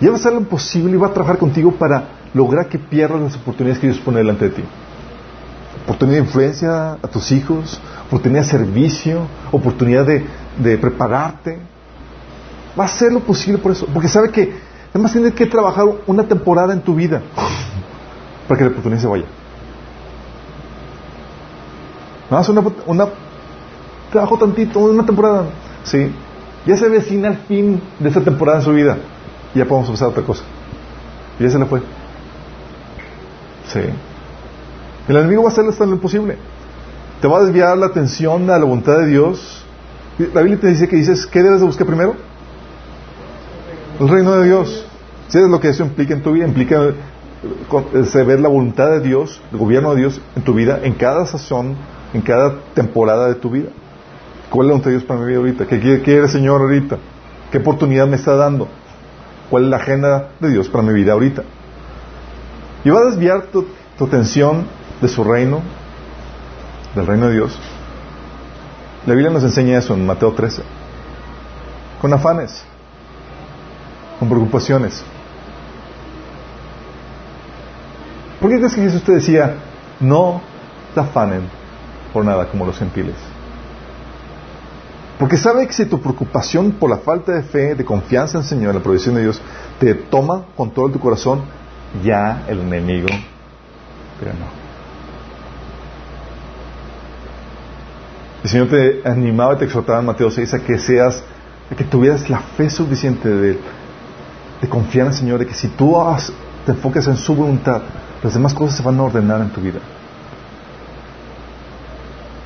Y 0.00 0.06
va 0.06 0.12
a 0.12 0.16
hacer 0.16 0.32
lo 0.32 0.40
imposible 0.40 0.96
y 0.96 0.98
va 0.98 1.06
a 1.06 1.12
trabajar 1.12 1.38
contigo 1.38 1.72
para 1.72 2.04
lograr 2.34 2.66
que 2.66 2.78
pierdas 2.78 3.20
las 3.20 3.36
oportunidades 3.36 3.80
que 3.80 3.86
Dios 3.86 4.00
pone 4.00 4.18
delante 4.18 4.48
de 4.48 4.50
ti. 4.56 4.64
Oportunidad 5.84 6.18
de 6.18 6.24
influencia 6.24 6.92
a 6.92 7.08
tus 7.08 7.32
hijos, 7.32 7.80
oportunidad 8.08 8.42
de 8.42 8.48
servicio, 8.48 9.26
oportunidad 9.52 10.04
de, 10.04 10.24
de 10.58 10.76
prepararte. 10.76 11.58
Va 12.78 12.84
a 12.84 12.86
hacer 12.86 13.12
lo 13.12 13.20
posible 13.20 13.58
por 13.58 13.72
eso, 13.72 13.86
porque 13.86 14.08
sabe 14.08 14.30
que 14.30 14.71
además 14.92 15.12
tienes 15.12 15.34
que 15.34 15.46
trabajar 15.46 15.86
una 16.06 16.24
temporada 16.24 16.72
en 16.72 16.80
tu 16.80 16.94
vida 16.94 17.22
para 18.46 18.58
que 18.58 18.64
la 18.64 18.70
oportunidad 18.70 19.00
se 19.00 19.06
vaya. 19.06 19.24
Nada 22.30 22.40
más 22.40 22.48
una, 22.48 22.62
una, 22.86 23.08
trabajo 24.10 24.38
tantito, 24.38 24.78
una 24.80 25.04
temporada. 25.04 25.46
Sí. 25.84 26.12
Ya 26.66 26.76
se 26.76 26.88
vecina 26.88 27.28
el 27.28 27.36
fin 27.38 27.80
de 27.98 28.08
esta 28.08 28.20
temporada 28.20 28.58
en 28.58 28.64
su 28.64 28.72
vida. 28.72 28.98
Ya 29.54 29.64
podemos 29.64 30.00
a 30.00 30.08
otra 30.08 30.22
cosa. 30.22 30.44
Y 31.38 31.42
ya 31.42 31.50
se 31.50 31.58
le 31.58 31.66
fue. 31.66 31.80
Sí. 33.68 33.80
El 35.08 35.16
enemigo 35.16 35.42
va 35.42 35.48
a 35.48 35.52
hacer 35.52 35.66
hasta 35.66 35.84
lo 35.84 35.92
imposible. 35.92 36.38
Te 37.20 37.28
va 37.28 37.38
a 37.38 37.44
desviar 37.44 37.76
la 37.76 37.86
atención 37.86 38.48
a 38.50 38.58
la 38.58 38.64
voluntad 38.64 38.98
de 38.98 39.06
Dios. 39.06 39.64
La 40.32 40.42
Biblia 40.42 40.60
te 40.60 40.68
dice 40.68 40.88
que 40.88 40.96
dices, 40.96 41.26
¿qué 41.26 41.42
debes 41.42 41.60
de 41.60 41.66
buscar 41.66 41.86
primero? 41.86 42.14
El 44.00 44.08
reino 44.08 44.32
de 44.36 44.46
Dios. 44.46 44.86
Si 45.28 45.38
es 45.38 45.48
lo 45.48 45.60
que 45.60 45.68
eso 45.68 45.84
implica 45.84 46.14
en 46.14 46.22
tu 46.22 46.32
vida, 46.32 46.46
implica 46.46 46.88
eh, 46.88 48.24
ver 48.24 48.40
la 48.40 48.48
voluntad 48.48 48.90
de 48.90 49.00
Dios, 49.00 49.40
el 49.52 49.58
gobierno 49.58 49.94
de 49.94 50.00
Dios 50.00 50.20
en 50.36 50.42
tu 50.42 50.54
vida, 50.54 50.80
en 50.82 50.94
cada 50.94 51.26
sazón 51.26 51.76
en 52.12 52.20
cada 52.20 52.56
temporada 52.74 53.28
de 53.28 53.34
tu 53.36 53.50
vida. 53.50 53.70
¿Cuál 54.50 54.66
es 54.66 54.68
la 54.68 54.72
voluntad 54.72 54.90
de 54.90 54.96
Dios 54.96 55.04
para 55.04 55.20
mi 55.20 55.26
vida 55.26 55.38
ahorita? 55.38 55.66
¿Qué 55.66 55.80
quiere 55.80 56.22
el 56.22 56.28
Señor 56.28 56.60
ahorita? 56.60 56.98
¿Qué 57.50 57.58
oportunidad 57.58 58.06
me 58.06 58.16
está 58.16 58.36
dando? 58.36 58.68
¿Cuál 59.50 59.64
es 59.64 59.70
la 59.70 59.76
agenda 59.76 60.28
de 60.40 60.50
Dios 60.50 60.68
para 60.68 60.84
mi 60.84 60.92
vida 60.92 61.12
ahorita? 61.12 61.42
Y 62.84 62.90
va 62.90 63.00
a 63.00 63.04
desviar 63.06 63.44
tu, 63.46 63.66
atención 64.00 64.66
de 65.00 65.08
su 65.08 65.22
reino, 65.22 65.60
del 66.94 67.06
reino 67.06 67.28
de 67.28 67.34
Dios. 67.34 67.58
La 69.06 69.14
Biblia 69.14 69.32
nos 69.32 69.44
enseña 69.44 69.78
eso 69.78 69.94
en 69.94 70.04
Mateo 70.06 70.32
13. 70.32 70.62
Con 72.00 72.12
afanes, 72.12 72.64
con 74.22 74.28
preocupaciones. 74.28 75.02
¿Por 78.40 78.50
qué 78.50 78.58
crees 78.58 78.72
que 78.72 78.82
Jesús 78.82 79.02
te 79.02 79.10
decía, 79.10 79.56
no 79.98 80.40
te 80.94 81.00
afanen 81.00 81.48
por 82.12 82.24
nada 82.24 82.46
como 82.46 82.64
los 82.64 82.78
gentiles? 82.78 83.16
Porque 85.18 85.36
sabe 85.36 85.66
que 85.66 85.72
si 85.72 85.86
tu 85.86 86.00
preocupación 86.00 86.70
por 86.70 86.88
la 86.88 86.98
falta 86.98 87.32
de 87.32 87.42
fe, 87.42 87.74
de 87.74 87.84
confianza 87.84 88.38
en 88.38 88.44
el 88.44 88.48
Señor, 88.48 88.70
en 88.70 88.76
la 88.76 88.82
provisión 88.84 89.16
de 89.16 89.22
Dios, 89.22 89.42
te 89.80 89.92
toma 89.94 90.44
control 90.56 90.92
de 90.92 90.98
tu 90.98 91.00
corazón, 91.00 91.40
ya 92.04 92.44
el 92.46 92.60
enemigo 92.60 93.08
te 93.08 94.26
ganó. 94.26 94.46
El 98.44 98.50
Señor 98.50 98.68
te 98.68 99.02
animaba 99.04 99.54
y 99.54 99.56
te 99.56 99.64
exhortaba 99.64 99.98
en 99.98 100.06
Mateo 100.06 100.30
6 100.30 100.54
a 100.54 100.60
que 100.60 100.78
seas, 100.78 101.24
a 101.72 101.74
que 101.74 101.82
tuvieras 101.82 102.30
la 102.30 102.38
fe 102.38 102.70
suficiente 102.70 103.28
de, 103.28 103.58
de 104.62 104.68
confiar 104.68 105.06
en 105.06 105.12
el 105.12 105.18
Señor, 105.18 105.38
de 105.40 105.46
que 105.46 105.54
si 105.54 105.68
tú 105.68 105.96
te 106.64 106.72
enfocas 106.72 107.08
en 107.08 107.16
su 107.16 107.34
voluntad, 107.34 107.82
las 108.22 108.32
demás 108.32 108.54
cosas 108.54 108.76
se 108.76 108.82
van 108.82 108.98
a 109.00 109.02
ordenar 109.02 109.40
en 109.40 109.50
tu 109.50 109.60
vida. 109.60 109.80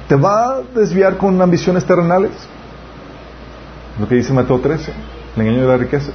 ¿Te 0.09 0.17
va 0.17 0.55
a 0.55 0.63
desviar 0.75 1.19
con 1.19 1.41
ambiciones 1.43 1.85
terrenales? 1.85 2.33
Lo 4.01 4.09
que 4.09 4.15
dice 4.15 4.33
Mateo 4.33 4.61
13, 4.61 4.93
el 5.37 5.43
engaño 5.43 5.63
de 5.63 5.69
las 5.69 5.81
riquezas. 5.81 6.15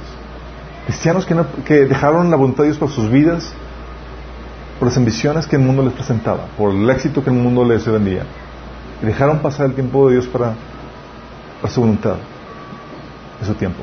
Cristianos 0.86 1.26
que, 1.64 1.74
dejaron 1.86 2.30
la 2.30 2.36
voluntad 2.36 2.64
de 2.64 2.70
Dios 2.70 2.78
por 2.78 2.90
sus 2.90 3.08
vidas, 3.08 3.52
por 4.80 4.88
las 4.88 4.96
ambiciones 4.96 5.46
que 5.46 5.54
el 5.54 5.62
mundo 5.62 5.84
les 5.84 5.92
presentaba, 5.92 6.46
por 6.58 6.72
el 6.72 6.90
éxito 6.90 7.22
que 7.22 7.30
el 7.30 7.36
mundo 7.36 7.64
les 7.64 7.86
vendía. 7.86 8.24
Y 9.00 9.06
dejaron 9.06 9.38
pasar 9.38 9.66
el 9.66 9.74
tiempo 9.74 10.08
de 10.08 10.14
Dios 10.14 10.26
para, 10.26 10.54
para 11.60 11.72
su 11.72 11.80
voluntad, 11.80 12.16
de 13.40 13.46
su 13.46 13.54
tiempo. 13.54 13.82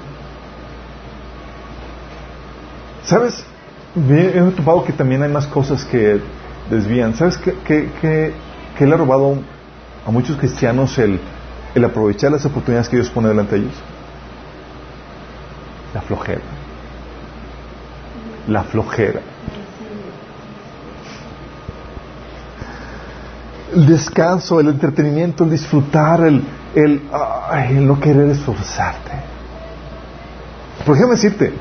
¿Sabes? 3.10 3.44
He 3.96 4.52
topado 4.56 4.84
que 4.84 4.94
también 4.94 5.24
hay 5.24 5.30
más 5.30 5.48
cosas 5.48 5.84
que 5.84 6.22
desvían. 6.70 7.16
¿Sabes 7.16 7.38
qué, 7.38 7.56
que, 7.66 8.86
le 8.86 8.94
ha 8.94 8.98
robado 8.98 9.40
a 10.06 10.12
muchos 10.12 10.38
cristianos 10.38 10.96
el, 11.00 11.20
el 11.74 11.86
aprovechar 11.86 12.32
las 12.32 12.46
oportunidades 12.46 12.88
que 12.88 12.98
Dios 12.98 13.10
pone 13.10 13.30
delante 13.30 13.56
de 13.56 13.62
ellos? 13.64 13.74
La 15.96 16.02
flojera. 16.02 16.42
La 18.48 18.64
flojera. 18.64 19.22
el 23.76 23.86
descanso, 23.86 24.60
el 24.60 24.68
entretenimiento, 24.68 25.44
el 25.44 25.52
disfrutar, 25.52 26.22
el, 26.22 26.44
el, 26.76 27.88
no 27.88 28.00
querer 28.00 28.30
esforzarte. 28.30 29.12
Por 30.86 30.96
ejemplo, 30.96 31.16
decirte, 31.16 31.54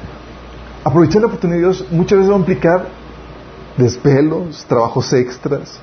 aprovechar 0.89 1.21
la 1.21 1.29
oportunidad 1.29 1.59
de 1.59 1.65
Dios 1.65 1.85
muchas 1.91 2.19
veces 2.19 2.33
va 2.33 2.37
a 2.37 2.39
implicar 2.39 2.87
desvelos, 3.77 4.65
trabajos 4.67 5.13
extras. 5.13 5.79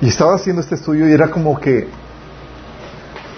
Y 0.00 0.06
estaba 0.08 0.34
haciendo 0.34 0.62
este 0.62 0.76
estudio 0.76 1.08
y 1.08 1.12
era 1.12 1.30
como 1.30 1.60
que 1.60 1.88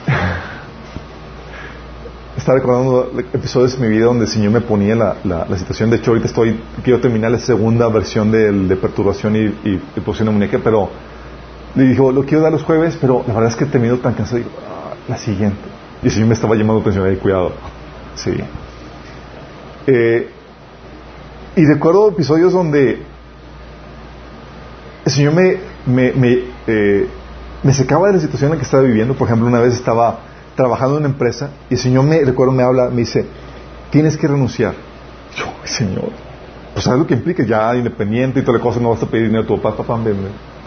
estaba 2.36 2.58
recordando 2.58 3.10
episodios 3.32 3.78
de 3.78 3.86
mi 3.86 3.94
vida 3.94 4.06
donde 4.06 4.24
el 4.26 4.30
Señor 4.30 4.52
me 4.52 4.60
ponía 4.60 4.94
la, 4.94 5.16
la, 5.24 5.58
situación. 5.58 5.90
De 5.90 5.96
hecho, 5.96 6.12
ahorita 6.12 6.28
estoy, 6.28 6.60
quiero 6.82 7.00
terminar 7.00 7.30
la 7.30 7.38
segunda 7.38 7.88
versión 7.88 8.30
de, 8.30 8.52
de 8.52 8.76
perturbación 8.76 9.36
y, 9.36 9.40
y, 9.68 9.80
posición 10.00 10.28
demoníaca, 10.28 10.60
pero 10.62 10.90
le 11.74 11.84
dijo, 11.84 12.12
lo 12.12 12.24
quiero 12.24 12.42
dar 12.42 12.52
los 12.52 12.62
jueves, 12.62 12.96
pero 13.00 13.24
la 13.26 13.32
verdad 13.34 13.50
es 13.50 13.56
que 13.56 13.64
he 13.64 13.68
terminado 13.68 14.00
tan 14.00 14.14
cansado. 14.14 14.38
Digo, 14.38 14.50
ah, 14.68 14.94
la 15.08 15.18
siguiente. 15.18 15.58
Y 16.02 16.06
el 16.06 16.12
Señor 16.12 16.28
me 16.28 16.34
estaba 16.34 16.54
llamando 16.54 16.80
atención 16.80 17.06
ahí, 17.06 17.16
cuidado. 17.16 17.52
Sí. 18.14 18.32
Eh, 19.86 20.28
y 21.56 21.64
recuerdo 21.66 22.08
episodios 22.08 22.52
donde 22.52 23.02
el 25.04 25.12
Señor 25.12 25.34
me, 25.34 25.58
me, 25.86 26.12
me, 26.12 26.38
eh, 26.66 27.06
me 27.62 27.72
de 27.72 28.12
la 28.12 28.20
situación 28.20 28.50
en 28.50 28.50
la 28.50 28.56
que 28.56 28.64
estaba 28.64 28.82
viviendo. 28.82 29.14
Por 29.14 29.28
ejemplo, 29.28 29.46
una 29.46 29.60
vez 29.60 29.74
estaba 29.74 30.20
trabajando 30.56 30.96
en 30.96 31.04
una 31.04 31.12
empresa 31.12 31.50
y 31.70 31.74
el 31.74 31.80
Señor 31.80 32.04
me, 32.04 32.20
recuerdo, 32.24 32.52
me 32.52 32.62
habla, 32.62 32.88
me 32.88 33.00
dice, 33.00 33.26
tienes 33.90 34.16
que 34.16 34.26
renunciar. 34.26 34.74
Yo, 35.36 35.46
Señor, 35.64 36.10
pues 36.72 36.84
sabes 36.84 37.00
lo 37.00 37.06
que 37.06 37.14
implica, 37.14 37.44
ya 37.44 37.74
independiente 37.76 38.40
y 38.40 38.42
toda 38.42 38.58
la 38.58 38.64
cosa, 38.64 38.80
no 38.80 38.90
vas 38.90 39.02
a 39.02 39.06
pedir 39.06 39.26
dinero 39.26 39.44
a 39.44 39.46
tu 39.46 39.60
papá, 39.60 39.76
papá, 39.76 40.02
ven, 40.02 40.16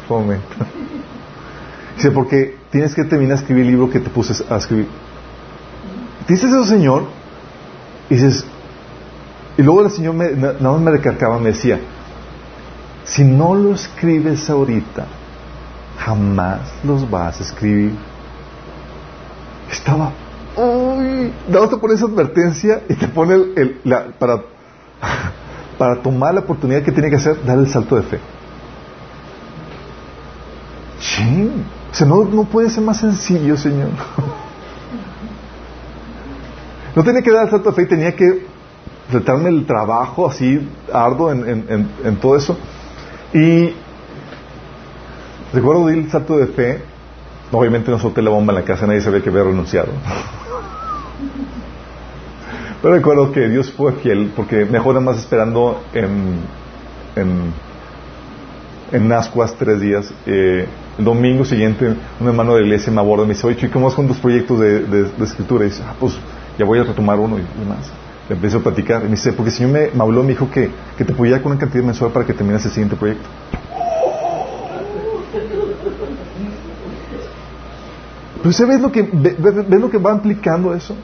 por 0.07 0.22
momento. 0.22 0.47
Dice, 1.95 2.11
porque 2.11 2.55
tienes 2.70 2.93
que 2.93 3.03
terminar 3.03 3.38
de 3.38 3.41
escribir 3.41 3.65
el 3.65 3.72
libro 3.72 3.89
que 3.89 3.99
te 3.99 4.09
puse 4.09 4.43
a 4.49 4.57
escribir. 4.57 4.88
Dices 6.28 6.49
eso, 6.49 6.63
Señor, 6.65 7.05
y 8.09 8.15
dices, 8.15 8.45
y 9.58 9.64
luego 9.64 9.84
el 9.84 9.91
Señor 9.91 10.14
me, 10.14 10.32
nada 10.32 10.60
más 10.60 10.82
me 10.82 10.91
recargaba, 10.91 11.39
me 11.39 11.49
decía, 11.49 11.80
si 13.03 13.24
no 13.24 13.55
lo 13.55 13.74
escribes 13.74 14.49
ahorita, 14.49 15.05
jamás 15.97 16.60
los 16.84 17.10
vas 17.10 17.39
a 17.39 17.43
escribir. 17.43 17.93
Estaba, 19.72 20.12
uy, 20.55 21.34
te 21.47 21.78
pone 21.78 21.95
esa 21.95 22.05
advertencia 22.05 22.84
y 22.88 22.93
te 22.93 23.08
pone 23.08 23.34
el, 23.34 23.82
la, 23.84 24.05
para, 24.20 24.43
para 25.78 26.01
tomar 26.03 26.36
la 26.36 26.41
oportunidad 26.41 26.84
que 26.84 26.91
tiene 26.91 27.10
que 27.10 27.16
hacer, 27.16 27.43
dar 27.43 27.58
el 27.58 27.68
salto 27.68 27.95
de 27.95 28.03
fe. 28.03 28.20
Sí. 30.99 31.51
O 31.91 31.95
sea, 31.95 32.05
no, 32.05 32.24
no 32.26 32.43
puede 32.43 32.70
ser 32.70 32.84
más 32.84 32.97
sencillo, 32.97 33.58
Señor. 33.58 33.89
No 36.95 37.03
tenía 37.03 37.22
que 37.22 37.32
dar 37.32 37.43
el 37.43 37.51
salto 37.51 37.70
de 37.70 37.76
fe, 37.76 37.86
tenía 37.86 38.16
que 38.16 38.47
tratarme 39.10 39.49
el 39.49 39.66
trabajo 39.66 40.28
así 40.30 40.68
arduo 40.93 41.32
en, 41.32 41.47
en, 41.47 41.89
en, 42.03 42.16
todo 42.18 42.36
eso. 42.36 42.58
Y 43.34 43.74
recuerdo 45.53 45.89
el 45.89 46.10
salto 46.10 46.38
de 46.38 46.47
fe. 46.47 46.82
Obviamente 47.51 47.89
no 47.89 47.99
solté 47.99 48.22
la 48.22 48.30
bomba 48.30 48.51
en 48.51 48.60
la 48.60 48.66
casa, 48.66 48.86
nadie 48.86 48.99
sabía 49.01 49.22
que 49.22 49.30
había 49.30 49.43
renunciado. 49.43 49.88
Pero 52.82 52.93
recuerdo 52.93 53.32
que 53.32 53.47
Dios 53.47 53.72
fue 53.72 53.93
fiel 53.93 54.34
porque 54.36 54.66
mejor 54.66 54.95
nada 54.95 55.05
más 55.05 55.18
esperando 55.18 55.82
en, 55.93 56.41
en, 57.16 57.53
en 58.91 59.12
Ascuas 59.12 59.55
tres 59.58 59.80
días. 59.80 60.14
Eh, 60.26 60.68
el 60.99 61.05
domingo 61.05 61.45
siguiente, 61.45 61.95
un 62.20 62.28
hermano 62.28 62.55
de 62.55 62.62
la 62.62 62.68
iglesia 62.68 62.91
me 62.91 62.99
aborda 62.99 63.24
y 63.24 63.28
me 63.28 63.34
dice, 63.34 63.47
oye, 63.47 63.70
¿cómo 63.70 63.86
vas 63.86 63.95
con 63.95 64.08
tus 64.08 64.18
proyectos 64.18 64.60
de, 64.60 64.82
de, 64.82 65.24
escritura? 65.24 65.66
Y 65.66 65.70
dice, 65.70 65.84
ah, 65.86 65.95
pues 65.99 66.18
ya 66.58 66.66
voy 66.66 66.80
a 66.80 66.84
retomar 66.84 67.20
uno 67.20 67.38
y 67.38 67.41
demás. 67.60 67.91
Le 68.30 68.36
empiezo 68.36 68.57
a 68.57 68.61
platicar. 68.61 69.01
Y 69.01 69.05
me 69.05 69.11
dice, 69.11 69.34
porque 69.34 69.49
el 69.49 69.55
Señor 69.55 69.71
me, 69.71 69.89
me 69.93 70.01
habló, 70.01 70.21
me 70.23 70.30
dijo 70.30 70.49
que, 70.51 70.69
que 70.97 71.05
te 71.05 71.13
podía 71.13 71.41
con 71.41 71.51
una 71.51 71.59
cantidad 71.59 71.84
mensual 71.84 72.11
para 72.11 72.25
que 72.25 72.34
termines 72.34 72.65
el 72.65 72.71
siguiente 72.71 72.95
proyecto. 72.95 73.28
Pero 78.38 78.49
¿usted 78.49 78.67
ve 78.67 78.80
lo 78.80 78.91
que, 78.91 79.01
ve, 79.01 79.80
lo 79.80 79.89
que 79.89 79.97
va 79.97 80.13
implicando 80.13 80.73
eso? 80.73 80.95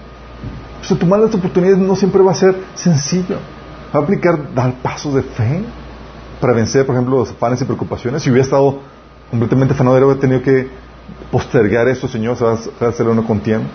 O 0.82 0.86
sea, 0.86 0.98
tomar 0.98 1.20
las 1.20 1.34
oportunidades 1.34 1.80
no 1.80 1.96
siempre 1.96 2.22
va 2.22 2.32
a 2.32 2.36
ser 2.36 2.56
sencillo. 2.76 3.38
Va 3.94 4.00
a 4.00 4.04
aplicar 4.04 4.54
dar 4.54 4.74
pasos 4.82 5.14
de 5.14 5.24
fe 5.24 5.64
para 6.40 6.54
vencer, 6.54 6.86
por 6.86 6.96
ejemplo, 6.96 7.18
los 7.18 7.32
afanes 7.32 7.62
y 7.62 7.66
preocupaciones. 7.66 8.22
Si 8.22 8.30
hubiera 8.30 8.44
estado 8.44 8.80
completamente 9.30 9.74
fanadero, 9.74 10.12
he 10.12 10.16
tenido 10.16 10.42
que 10.42 10.68
postergar 11.32 11.88
eso, 11.88 12.08
Señor, 12.08 12.38
a 12.42 12.86
hacer 12.86 13.08
uno 13.08 13.26
con 13.26 13.40
tiempo. 13.40 13.68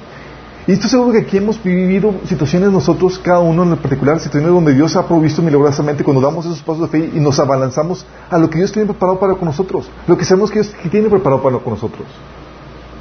Y 0.69 0.73
estoy 0.73 0.91
seguro 0.91 1.13
que 1.13 1.21
aquí 1.21 1.39
hemos 1.39 1.63
vivido 1.63 2.15
situaciones 2.27 2.71
nosotros, 2.71 3.19
cada 3.19 3.41
uno 3.41 3.63
en 3.63 3.75
particular, 3.79 4.21
situaciones 4.21 4.55
donde 4.55 4.75
Dios 4.75 4.95
ha 4.97 5.09
provisto 5.09 5.41
milagrosamente 5.41 6.05
cuando 6.05 6.21
damos 6.21 6.45
esos 6.45 6.61
pasos 6.61 6.83
de 6.83 6.89
fe 6.89 7.11
y 7.15 7.21
nos 7.21 7.39
abalanzamos 7.39 8.05
a 8.29 8.37
lo 8.37 8.51
que 8.51 8.59
Dios 8.59 8.71
tiene 8.71 8.87
preparado 8.87 9.19
para 9.19 9.35
con 9.35 9.47
nosotros, 9.47 9.89
lo 10.07 10.19
que 10.19 10.27
sabemos 10.27 10.51
que 10.51 10.61
Dios 10.61 10.75
tiene 10.91 11.09
preparado 11.09 11.43
para 11.43 11.57
con 11.57 11.73
nosotros. 11.73 12.07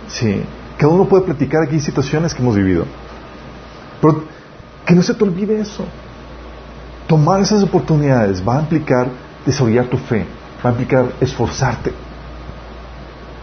Sí, 0.08 0.44
cada 0.78 0.94
uno 0.94 1.10
puede 1.10 1.26
platicar 1.26 1.62
aquí 1.62 1.82
situaciones 1.82 2.34
que 2.34 2.42
hemos 2.42 2.56
vivido. 2.56 2.86
Pero 4.00 4.24
que 4.86 4.96
no 4.96 5.04
se 5.04 5.14
te 5.14 5.26
olvide 5.26 5.60
eso. 5.60 5.84
Tomar 7.06 7.42
esas 7.42 7.64
oportunidades 7.64 8.42
va 8.48 8.60
a 8.60 8.62
implicar 8.62 9.10
desarrollar 9.46 9.88
tu 9.88 9.98
fe, 9.98 10.26
va 10.66 10.70
a 10.70 10.72
implicar 10.72 11.08
esforzarte. 11.20 11.92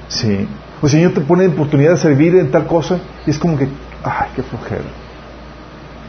Sí. 0.08 0.48
O 0.80 0.86
el 0.86 0.92
Señor 0.92 1.12
te 1.12 1.20
pone 1.20 1.46
oportunidad 1.46 1.92
de 1.92 1.96
servir 1.98 2.34
en 2.36 2.50
tal 2.50 2.66
cosa 2.66 2.98
y 3.26 3.30
es 3.30 3.38
como 3.38 3.56
que, 3.56 3.68
ay, 4.04 4.30
qué 4.36 4.42
flojera. 4.42 4.84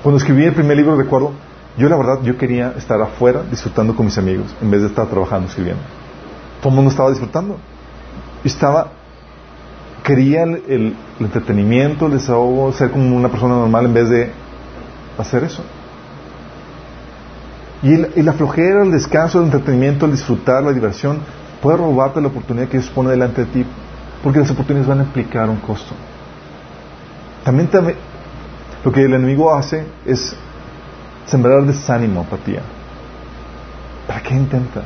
Cuando 0.03 0.17
escribí 0.17 0.43
el 0.43 0.53
primer 0.53 0.77
libro, 0.77 0.95
recuerdo, 0.95 1.31
yo 1.77 1.89
la 1.89 1.97
verdad, 1.97 2.21
yo 2.23 2.37
quería 2.37 2.73
estar 2.77 3.01
afuera 3.01 3.43
disfrutando 3.49 3.95
con 3.95 4.05
mis 4.05 4.17
amigos 4.17 4.55
en 4.61 4.69
vez 4.71 4.81
de 4.81 4.87
estar 4.87 5.07
trabajando, 5.07 5.47
escribiendo. 5.47 5.81
Todo 6.61 6.69
el 6.69 6.75
mundo 6.75 6.91
estaba 6.91 7.09
disfrutando. 7.09 7.57
Estaba, 8.43 8.91
quería 10.03 10.43
el, 10.43 10.95
entretenimiento, 11.19 12.05
el 12.05 12.13
desahogo, 12.13 12.71
ser 12.71 12.91
como 12.91 13.15
una 13.15 13.29
persona 13.29 13.55
normal 13.55 13.85
en 13.85 13.93
vez 13.93 14.09
de 14.09 14.31
hacer 15.17 15.43
eso. 15.43 15.63
Y, 17.81 18.19
y 18.19 18.23
la 18.23 18.33
flojera, 18.33 18.83
el 18.83 18.91
descanso, 18.91 19.39
el 19.39 19.45
entretenimiento, 19.45 20.05
el 20.05 20.11
disfrutar, 20.11 20.63
la 20.63 20.71
diversión, 20.71 21.19
puede 21.61 21.77
robarte 21.77 22.21
la 22.21 22.27
oportunidad 22.27 22.67
que 22.67 22.77
Dios 22.77 22.89
pone 22.89 23.09
delante 23.09 23.45
de 23.45 23.47
ti, 23.47 23.65
porque 24.23 24.39
las 24.39 24.49
oportunidades 24.51 24.87
van 24.87 24.99
a 24.99 25.03
implicar 25.03 25.49
un 25.49 25.57
costo. 25.57 25.93
También, 27.45 27.69
lo 28.83 28.91
que 28.91 29.03
el 29.03 29.13
enemigo 29.13 29.53
hace 29.53 29.85
es 30.03 30.35
sembrar 31.27 31.63
desánimo, 31.63 32.21
apatía. 32.21 32.61
¿Para 34.07 34.21
qué 34.21 34.33
intentas? 34.33 34.85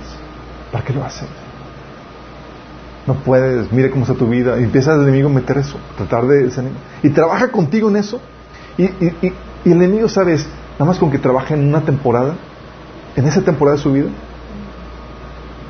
¿Para 0.70 0.84
qué 0.84 0.92
lo 0.92 1.06
haces? 1.06 1.28
No 3.08 3.16
puedes, 3.16 3.72
mire 3.72 3.90
cómo 3.90 4.04
está 4.04 4.14
tu 4.14 4.28
vida. 4.28 4.60
Y 4.60 4.66
empieza 4.66 4.94
el 4.94 5.04
enemigo 5.04 5.30
a 5.30 5.32
meter 5.32 5.58
eso, 5.58 5.78
tratar 5.96 6.26
de 6.28 6.44
desanimar. 6.44 6.82
Y 7.02 7.10
trabaja 7.10 7.48
contigo 7.50 7.90
en 7.90 7.96
eso. 7.96 8.20
Y, 8.78 8.84
y 8.84 9.34
el 9.64 9.72
enemigo, 9.72 10.10
¿sabes? 10.10 10.46
Nada 10.74 10.86
más 10.86 11.00
con 11.00 11.10
que 11.10 11.18
trabaje 11.18 11.54
en 11.54 11.66
una 11.66 11.82
temporada, 11.82 12.36
en 13.16 13.26
esa 13.26 13.42
temporada 13.42 13.78
de 13.78 13.84
su 13.84 13.94
vida, 13.94 14.10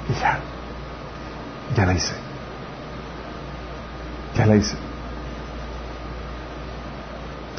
y 0.10 0.20
ya, 0.20 0.40
ya 1.76 1.86
la 1.86 1.94
hice. 1.94 2.14
Ya 4.36 4.46
la 4.48 4.56
hice. 4.56 4.89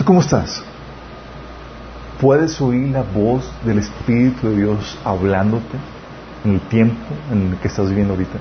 ¿Tú 0.00 0.06
cómo 0.06 0.20
estás? 0.22 0.62
¿Puedes 2.22 2.58
oír 2.62 2.88
la 2.88 3.02
voz 3.02 3.44
del 3.66 3.80
Espíritu 3.80 4.48
de 4.48 4.56
Dios 4.56 4.98
hablándote 5.04 5.76
en 6.42 6.54
el 6.54 6.60
tiempo 6.68 7.04
en 7.30 7.50
el 7.50 7.58
que 7.58 7.68
estás 7.68 7.90
viviendo 7.90 8.14
ahorita? 8.14 8.38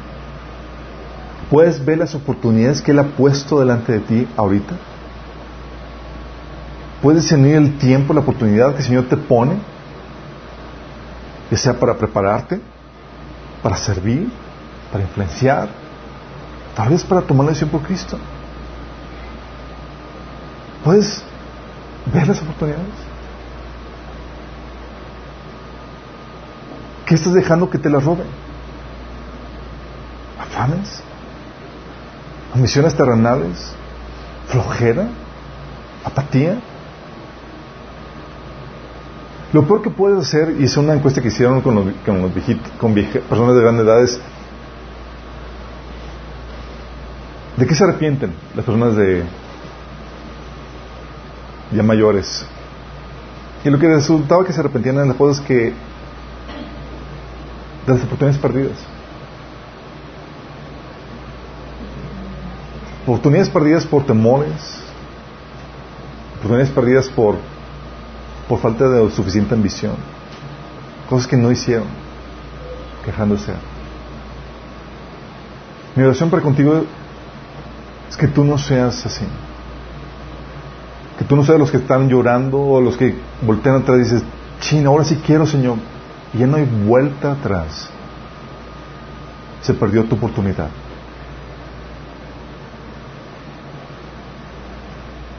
¿Puedes 1.52 1.84
ver 1.84 1.98
las 1.98 2.16
oportunidades 2.16 2.82
que 2.82 2.92
Él 2.92 3.00
ha 3.00 3.04
puesto 3.04 3.60
delante 3.60 3.92
de 3.92 4.00
ti 4.00 4.28
ahorita? 4.38 4.74
¿Puedes 7.02 7.24
discernir 7.24 7.56
el 7.56 7.78
tiempo, 7.78 8.14
la 8.14 8.22
oportunidad 8.22 8.72
que 8.72 8.78
el 8.78 8.86
Señor 8.86 9.10
te 9.10 9.18
pone? 9.18 9.58
Ya 11.52 11.58
sea 11.58 11.78
para 11.78 11.98
prepararte, 11.98 12.62
para 13.62 13.76
servir, 13.76 14.32
para 14.94 15.04
influenciar, 15.04 15.68
tal 16.74 16.88
vez 16.88 17.04
para 17.04 17.20
tomar 17.20 17.48
la 17.48 17.50
decisión 17.50 17.70
por 17.70 17.82
Cristo. 17.82 18.18
¿Puedes 20.86 21.22
ver 22.14 22.28
las 22.28 22.42
oportunidades? 22.42 22.86
¿Qué 27.06 27.16
estás 27.16 27.34
dejando 27.34 27.70
que 27.70 27.78
te 27.78 27.90
las 27.90 28.04
roben? 28.04 28.28
¿Afanes? 30.40 31.02
¿Ambiciones 32.54 32.96
terrenales? 32.96 33.74
¿Flojera? 34.48 35.08
¿Apatía? 36.04 36.60
Lo 39.52 39.66
peor 39.66 39.82
que 39.82 39.90
puedes 39.90 40.20
hacer, 40.20 40.56
y 40.60 40.66
es 40.66 40.78
una 40.78 40.94
encuesta 40.94 41.22
que 41.22 41.30
hicieron 41.30 41.62
con, 41.62 41.74
los, 41.74 41.86
con, 42.06 42.22
los 42.22 42.34
viejitos, 42.34 42.72
con 42.80 42.94
personas 42.94 43.56
de 43.56 43.62
gran 43.62 43.80
edad, 43.80 44.04
es 44.04 44.20
¿de 47.58 47.66
qué 47.66 47.74
se 47.76 47.84
arrepienten 47.84 48.34
las 48.56 48.64
personas 48.64 48.96
de 48.96 49.24
ya 51.72 51.84
mayores? 51.84 52.46
Y 53.64 53.70
lo 53.70 53.78
que 53.78 53.88
resultaba 53.88 54.46
que 54.46 54.54
se 54.54 54.60
arrepentían 54.60 54.96
eran 54.96 55.10
las 55.10 55.18
cosas 55.18 55.44
que 55.46 55.74
las 57.86 58.04
oportunidades 58.04 58.42
perdidas. 58.42 58.78
Oportunidades 63.04 63.50
perdidas 63.50 63.86
por 63.86 64.06
temores, 64.06 64.82
oportunidades 66.38 66.70
perdidas 66.70 67.10
por 67.10 67.38
por 68.50 68.60
falta 68.60 68.90
de 68.90 69.12
suficiente 69.12 69.54
ambición. 69.54 69.96
Cosas 71.08 71.28
que 71.28 71.38
no 71.38 71.52
hicieron, 71.52 71.88
quejándose. 73.06 73.54
Mi 75.96 76.04
oración 76.04 76.32
para 76.32 76.42
contigo 76.42 76.84
es 78.10 78.18
que 78.18 78.28
tú 78.28 78.44
no 78.44 78.58
seas 78.58 79.06
así. 79.06 79.26
Tú 81.30 81.36
no 81.36 81.44
seas 81.44 81.60
los 81.60 81.70
que 81.70 81.78
están 81.78 82.10
llorando 82.10 82.60
o 82.60 82.82
los 82.82 82.98
que 82.98 83.16
voltean 83.44 83.76
atrás 83.76 84.00
y 84.00 84.02
dices, 84.02 84.24
chino, 84.62 84.90
ahora 84.90 85.04
sí 85.04 85.22
quiero, 85.24 85.46
Señor. 85.46 85.78
Y 86.34 86.40
ya 86.40 86.48
no 86.48 86.58
hay 86.58 86.66
vuelta 86.66 87.34
atrás. 87.34 87.88
Se 89.62 89.76
perdió 89.76 90.06
tu 90.06 90.16
oportunidad. 90.16 90.70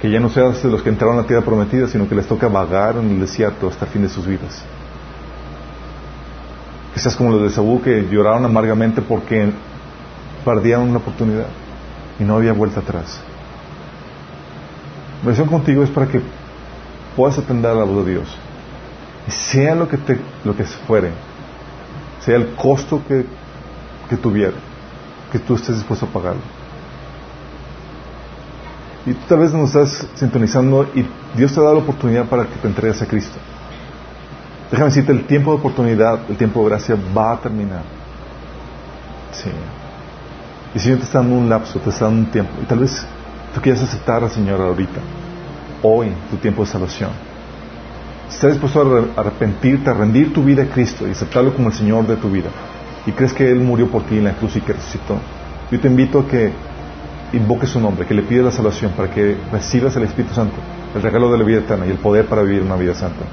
que 0.01 0.11
ya 0.11 0.18
no 0.18 0.30
seas 0.30 0.62
de 0.62 0.70
los 0.70 0.82
que 0.82 0.88
entraron 0.88 1.18
a 1.18 1.22
la 1.22 1.26
tierra 1.26 1.45
prometida, 1.45 1.86
sino 1.86 2.09
que 2.09 2.14
les 2.14 2.26
toca 2.26 2.49
vagar 2.49 2.97
en 2.97 3.11
el 3.11 3.20
desierto 3.20 3.68
hasta 3.68 3.84
el 3.84 3.91
fin 3.91 4.03
de 4.03 4.09
sus 4.09 4.26
vidas. 4.26 4.62
Que 6.95 7.01
seas 7.01 7.14
como 7.16 7.32
los 7.32 7.43
de 7.43 7.51
Saúl 7.51 7.82
que 7.82 8.09
lloraron 8.11 8.43
amargamente 8.47 9.03
porque 9.03 9.53
perdieron 10.43 10.88
una 10.88 11.01
oportunidad 11.01 11.49
y 12.18 12.24
no 12.24 12.36
había 12.36 12.55
vuelta 12.55 12.80
atrás. 12.80 13.20
Mi 15.23 15.29
oración 15.29 15.49
contigo 15.49 15.83
es 15.83 15.91
para 15.91 16.07
que 16.07 16.21
puedas 17.16 17.39
atender 17.39 17.71
a 17.71 17.75
la 17.75 17.85
voz 17.85 18.05
de 18.05 18.12
Dios. 18.12 18.29
Sea 19.29 19.75
lo 19.75 19.89
que, 19.89 19.99
te, 19.99 20.18
lo 20.45 20.57
que 20.57 20.64
fuere, 20.64 21.11
sea 22.21 22.37
el 22.37 22.55
costo 22.55 23.03
que, 23.07 23.27
que 24.09 24.16
tuviera, 24.16 24.55
que 25.31 25.39
tú 25.39 25.55
estés 25.55 25.77
dispuesto 25.77 26.07
a 26.07 26.09
pagarlo. 26.09 26.41
Y 29.07 29.12
tú 29.12 29.21
tal 29.29 29.39
vez 29.39 29.53
nos 29.53 29.75
estás 29.75 30.07
sintonizando 30.14 30.89
y 30.95 31.07
Dios 31.37 31.53
te 31.55 31.61
da 31.61 31.73
la 31.73 31.79
oportunidad 31.79 32.27
para 32.27 32.45
que 32.45 32.57
te 32.57 32.68
entregues 32.68 33.01
a 33.03 33.07
Cristo. 33.07 33.39
Déjame 34.71 34.89
decirte, 34.91 35.12
el 35.12 35.27
tiempo 35.27 35.53
de 35.53 35.59
oportunidad, 35.59 36.21
el 36.29 36.37
tiempo 36.37 36.62
de 36.62 36.71
gracia 36.71 36.97
va 37.16 37.33
a 37.33 37.41
terminar. 37.41 37.83
Sí. 39.33 39.51
Y 40.75 40.79
el 40.79 40.83
Señor 40.83 40.99
te 40.99 41.05
está 41.05 41.18
dando 41.18 41.37
un 41.37 41.49
lapso, 41.49 41.79
te 41.81 41.91
está 41.91 42.05
dando 42.05 42.21
un 42.21 42.31
tiempo. 42.31 42.53
Y 42.62 42.66
tal 42.66 42.79
vez 42.79 43.07
tú 43.55 43.61
quieras 43.61 43.82
aceptar 43.82 44.22
al 44.22 44.30
Señor 44.30 44.61
ahorita, 44.61 45.01
hoy, 45.82 46.12
tu 46.30 46.36
tiempo 46.36 46.64
de 46.64 46.70
salvación. 46.70 47.11
Estás 48.28 48.53
dispuesto 48.53 49.11
a 49.16 49.20
arrepentirte, 49.20 49.90
a 49.90 49.94
rendir 49.94 50.32
tu 50.32 50.44
vida 50.44 50.62
a 50.62 50.66
Cristo 50.66 51.07
y 51.07 51.11
aceptarlo 51.11 51.55
como 51.55 51.68
el 51.68 51.74
Señor 51.74 52.07
de 52.07 52.16
tu 52.16 52.30
vida, 52.30 52.51
y 53.07 53.12
crees 53.12 53.32
que 53.32 53.51
Él 53.51 53.61
murió 53.61 53.90
por 53.90 54.03
ti 54.05 54.18
en 54.18 54.24
la 54.24 54.34
cruz 54.34 54.57
y 54.57 54.61
que 54.61 54.72
resucitó, 54.72 55.16
yo 55.70 55.80
te 55.80 55.88
invito 55.88 56.20
a 56.20 56.28
que 56.28 56.53
invoque 57.32 57.66
su 57.66 57.80
nombre, 57.80 58.07
que 58.07 58.14
le 58.14 58.22
pide 58.22 58.42
la 58.42 58.51
salvación 58.51 58.92
para 58.92 59.11
que 59.11 59.36
recibas 59.53 59.94
el 59.96 60.05
Espíritu 60.05 60.34
Santo, 60.34 60.57
el 60.94 61.03
regalo 61.03 61.30
de 61.30 61.38
la 61.38 61.44
vida 61.44 61.59
eterna 61.59 61.86
y 61.86 61.90
el 61.90 61.98
poder 61.98 62.26
para 62.26 62.42
vivir 62.42 62.62
una 62.62 62.76
vida 62.76 62.94
santa. 62.94 63.24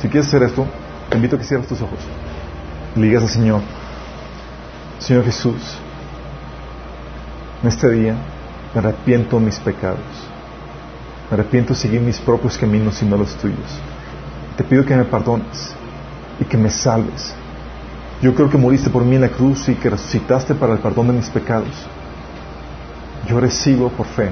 Si 0.00 0.08
quieres 0.08 0.28
hacer 0.28 0.42
esto, 0.42 0.66
te 1.08 1.16
invito 1.16 1.36
a 1.36 1.38
que 1.38 1.44
cierres 1.44 1.66
tus 1.66 1.80
ojos. 1.80 1.98
Le 2.96 3.06
digas 3.06 3.22
al 3.22 3.28
Señor, 3.28 3.60
Señor 4.98 5.24
Jesús, 5.24 5.78
en 7.62 7.68
este 7.68 7.90
día 7.90 8.14
me 8.74 8.80
arrepiento 8.80 9.38
de 9.38 9.46
mis 9.46 9.58
pecados. 9.58 9.98
Me 11.30 11.34
arrepiento 11.34 11.74
de 11.74 11.80
seguir 11.80 12.00
mis 12.00 12.18
propios 12.18 12.58
caminos 12.58 13.00
y 13.02 13.06
no 13.06 13.16
los 13.16 13.34
tuyos. 13.36 13.78
Te 14.56 14.64
pido 14.64 14.84
que 14.84 14.96
me 14.96 15.04
perdones 15.04 15.74
y 16.40 16.44
que 16.44 16.56
me 16.56 16.70
salves. 16.70 17.34
Yo 18.20 18.34
creo 18.34 18.50
que 18.50 18.58
moriste 18.58 18.90
por 18.90 19.04
mí 19.04 19.14
en 19.16 19.22
la 19.22 19.28
cruz 19.28 19.68
y 19.68 19.74
que 19.74 19.90
resucitaste 19.90 20.54
para 20.54 20.74
el 20.74 20.78
perdón 20.80 21.08
de 21.08 21.12
mis 21.14 21.30
pecados 21.30 21.86
yo 23.28 23.40
recibo 23.40 23.88
por 23.90 24.06
fe 24.06 24.30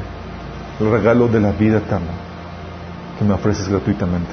el 0.81 0.91
regalo 0.91 1.29
de 1.29 1.41
la 1.41 1.53
vida 1.53 1.79
eterna 1.79 2.13
que 3.19 3.25
me 3.25 3.35
ofreces 3.35 3.69
gratuitamente. 3.69 4.33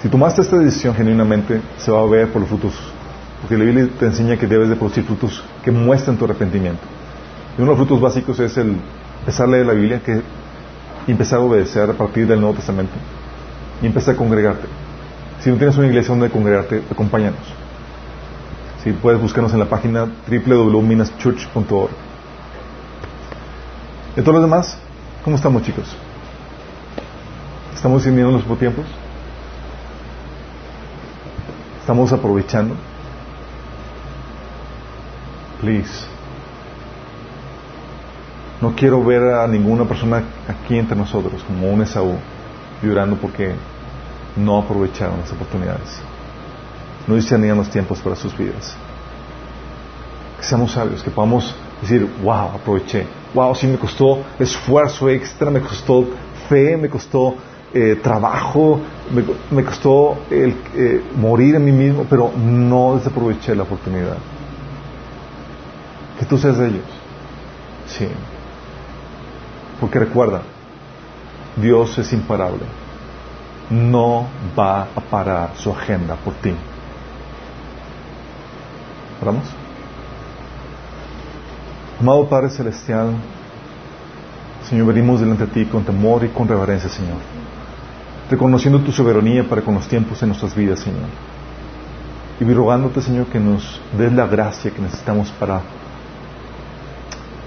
Si 0.00 0.08
tomaste 0.08 0.42
esta 0.42 0.58
decisión 0.58 0.94
genuinamente, 0.94 1.60
se 1.78 1.90
va 1.90 2.00
a 2.00 2.06
ver 2.06 2.32
por 2.32 2.40
los 2.40 2.48
frutos, 2.48 2.74
porque 3.42 3.58
la 3.58 3.64
Biblia 3.64 3.88
te 3.98 4.06
enseña 4.06 4.36
que 4.36 4.46
debes 4.46 4.68
de 4.68 4.76
producir 4.76 5.04
frutos 5.04 5.42
que 5.64 5.72
muestren 5.72 6.16
tu 6.16 6.24
arrepentimiento. 6.24 6.82
Y 7.58 7.60
uno 7.60 7.72
de 7.72 7.78
los 7.78 7.86
frutos 7.86 8.00
básicos 8.00 8.38
es 8.38 8.56
el 8.56 8.76
empezar 9.20 9.48
a 9.48 9.50
leer 9.50 9.66
la 9.66 9.72
Biblia 9.72 10.00
que, 10.00 10.22
empezar 11.08 11.40
a 11.40 11.42
obedecer 11.42 11.90
a 11.90 11.92
partir 11.92 12.26
del 12.28 12.40
Nuevo 12.40 12.54
Testamento 12.54 12.92
y 13.82 13.86
empezar 13.86 14.14
a 14.14 14.16
congregarte. 14.16 14.68
Si 15.40 15.50
no 15.50 15.56
tienes 15.56 15.76
una 15.76 15.88
iglesia 15.88 16.10
donde 16.10 16.30
congregarte, 16.30 16.84
acompáñanos. 16.88 17.40
Si 18.84 18.92
puedes 18.92 19.20
buscarnos 19.20 19.52
en 19.52 19.58
la 19.58 19.66
página 19.66 20.06
www.minaschurch.org. 20.28 21.90
¿Y 24.16 24.20
todos 24.20 24.34
los 24.34 24.42
demás? 24.42 24.78
¿Cómo 25.24 25.34
estamos, 25.34 25.62
chicos? 25.62 25.96
¿Estamos 27.74 28.04
sirviendo 28.04 28.30
los 28.30 28.58
tiempos? 28.58 28.84
¿Estamos 31.80 32.12
aprovechando? 32.12 32.76
Please. 35.62 36.06
No 38.60 38.74
quiero 38.76 39.02
ver 39.02 39.22
a 39.22 39.46
ninguna 39.46 39.86
persona 39.86 40.22
aquí 40.46 40.76
entre 40.76 40.96
nosotros 40.96 41.42
como 41.44 41.72
un 41.72 41.80
Esaú 41.80 42.16
llorando 42.82 43.16
porque 43.16 43.54
no 44.36 44.58
aprovecharon 44.58 45.20
las 45.20 45.32
oportunidades 45.32 46.02
no 47.06 47.16
discernían 47.16 47.56
los 47.56 47.68
tiempos 47.68 48.00
para 48.00 48.16
sus 48.16 48.36
vidas. 48.36 48.76
Que 50.38 50.44
seamos 50.44 50.72
sabios, 50.72 51.02
que 51.02 51.10
podamos 51.10 51.54
decir, 51.80 52.08
wow, 52.22 52.50
aproveché, 52.54 53.06
wow, 53.34 53.54
sí 53.54 53.66
me 53.66 53.78
costó 53.78 54.18
esfuerzo 54.38 55.08
extra, 55.08 55.50
me 55.50 55.60
costó 55.60 56.06
fe, 56.48 56.76
me 56.76 56.88
costó 56.88 57.34
eh, 57.74 57.98
trabajo, 58.02 58.80
me, 59.50 59.64
costó 59.64 60.18
el, 60.30 60.54
eh, 60.74 61.02
morir 61.16 61.54
en 61.56 61.64
mí 61.64 61.72
mismo, 61.72 62.06
pero 62.08 62.30
no 62.36 62.96
desaproveché 62.96 63.54
la 63.54 63.62
oportunidad. 63.62 64.16
Tú 66.32 66.38
seas 66.38 66.56
de 66.56 66.68
ellos. 66.68 66.84
Sí. 67.86 68.08
Porque 69.78 69.98
recuerda, 69.98 70.40
Dios 71.56 71.98
es 71.98 72.10
imparable. 72.14 72.62
No 73.68 74.28
va 74.58 74.84
a 74.84 75.00
parar 75.10 75.50
su 75.58 75.70
agenda 75.70 76.14
por 76.14 76.32
ti. 76.32 76.54
¿Oramos? 79.20 79.44
Amado 82.00 82.26
Padre 82.30 82.48
Celestial, 82.48 83.10
Señor, 84.70 84.86
venimos 84.86 85.20
delante 85.20 85.44
de 85.44 85.52
ti 85.52 85.66
con 85.66 85.84
temor 85.84 86.24
y 86.24 86.28
con 86.28 86.48
reverencia, 86.48 86.88
Señor. 86.88 87.18
Reconociendo 88.30 88.80
tu 88.80 88.90
soberanía 88.90 89.46
para 89.46 89.60
con 89.60 89.74
los 89.74 89.86
tiempos 89.86 90.22
en 90.22 90.28
nuestras 90.28 90.54
vidas, 90.54 90.80
Señor. 90.80 91.10
Y 92.40 92.44
rogándote, 92.54 93.02
Señor, 93.02 93.26
que 93.26 93.38
nos 93.38 93.82
des 93.98 94.10
la 94.14 94.26
gracia 94.26 94.70
que 94.70 94.80
necesitamos 94.80 95.30
para, 95.32 95.60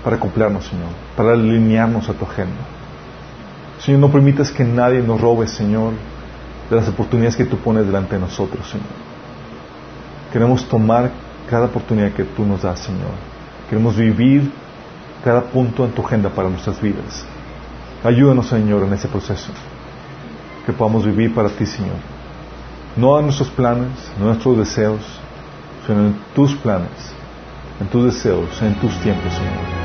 para 0.05 0.17
cumplirnos, 0.17 0.65
Señor, 0.65 0.89
para 1.17 1.33
alinearnos 1.33 2.07
a 2.07 2.13
tu 2.13 2.23
agenda. 2.23 2.61
Señor, 3.79 3.99
no 3.99 4.11
permitas 4.11 4.51
que 4.51 4.63
nadie 4.63 5.01
nos 5.01 5.19
robe, 5.19 5.47
Señor, 5.47 5.93
de 6.69 6.75
las 6.75 6.87
oportunidades 6.87 7.35
que 7.35 7.45
tú 7.45 7.57
pones 7.57 7.87
delante 7.87 8.15
de 8.15 8.21
nosotros, 8.21 8.69
Señor. 8.69 8.87
Queremos 10.31 10.63
tomar 10.69 11.09
cada 11.49 11.65
oportunidad 11.65 12.11
que 12.11 12.23
tú 12.23 12.45
nos 12.45 12.61
das, 12.61 12.79
Señor 12.79 13.35
Queremos 13.69 13.95
vivir 13.95 14.51
cada 15.23 15.41
punto 15.41 15.85
en 15.85 15.91
tu 15.91 16.05
agenda 16.05 16.29
para 16.29 16.49
nuestras 16.49 16.79
vidas. 16.79 17.25
Ayúdanos, 18.03 18.47
Señor, 18.47 18.83
en 18.83 18.93
ese 18.93 19.07
proceso. 19.07 19.51
Que 20.67 20.71
podamos 20.71 21.03
vivir 21.03 21.33
para 21.33 21.49
ti, 21.49 21.65
Señor. 21.65 21.95
No 22.95 23.17
en 23.17 23.25
nuestros 23.25 23.49
planes, 23.49 23.89
no 24.19 24.25
en 24.25 24.29
nuestros 24.33 24.57
deseos, 24.57 25.01
sino 25.87 25.99
en 25.99 26.15
tus 26.35 26.53
planes, 26.55 27.13
en 27.81 27.87
tus 27.87 28.05
deseos, 28.05 28.61
en 28.61 28.75
tus 28.75 28.93
tiempos, 28.99 29.33
Señor. 29.33 29.84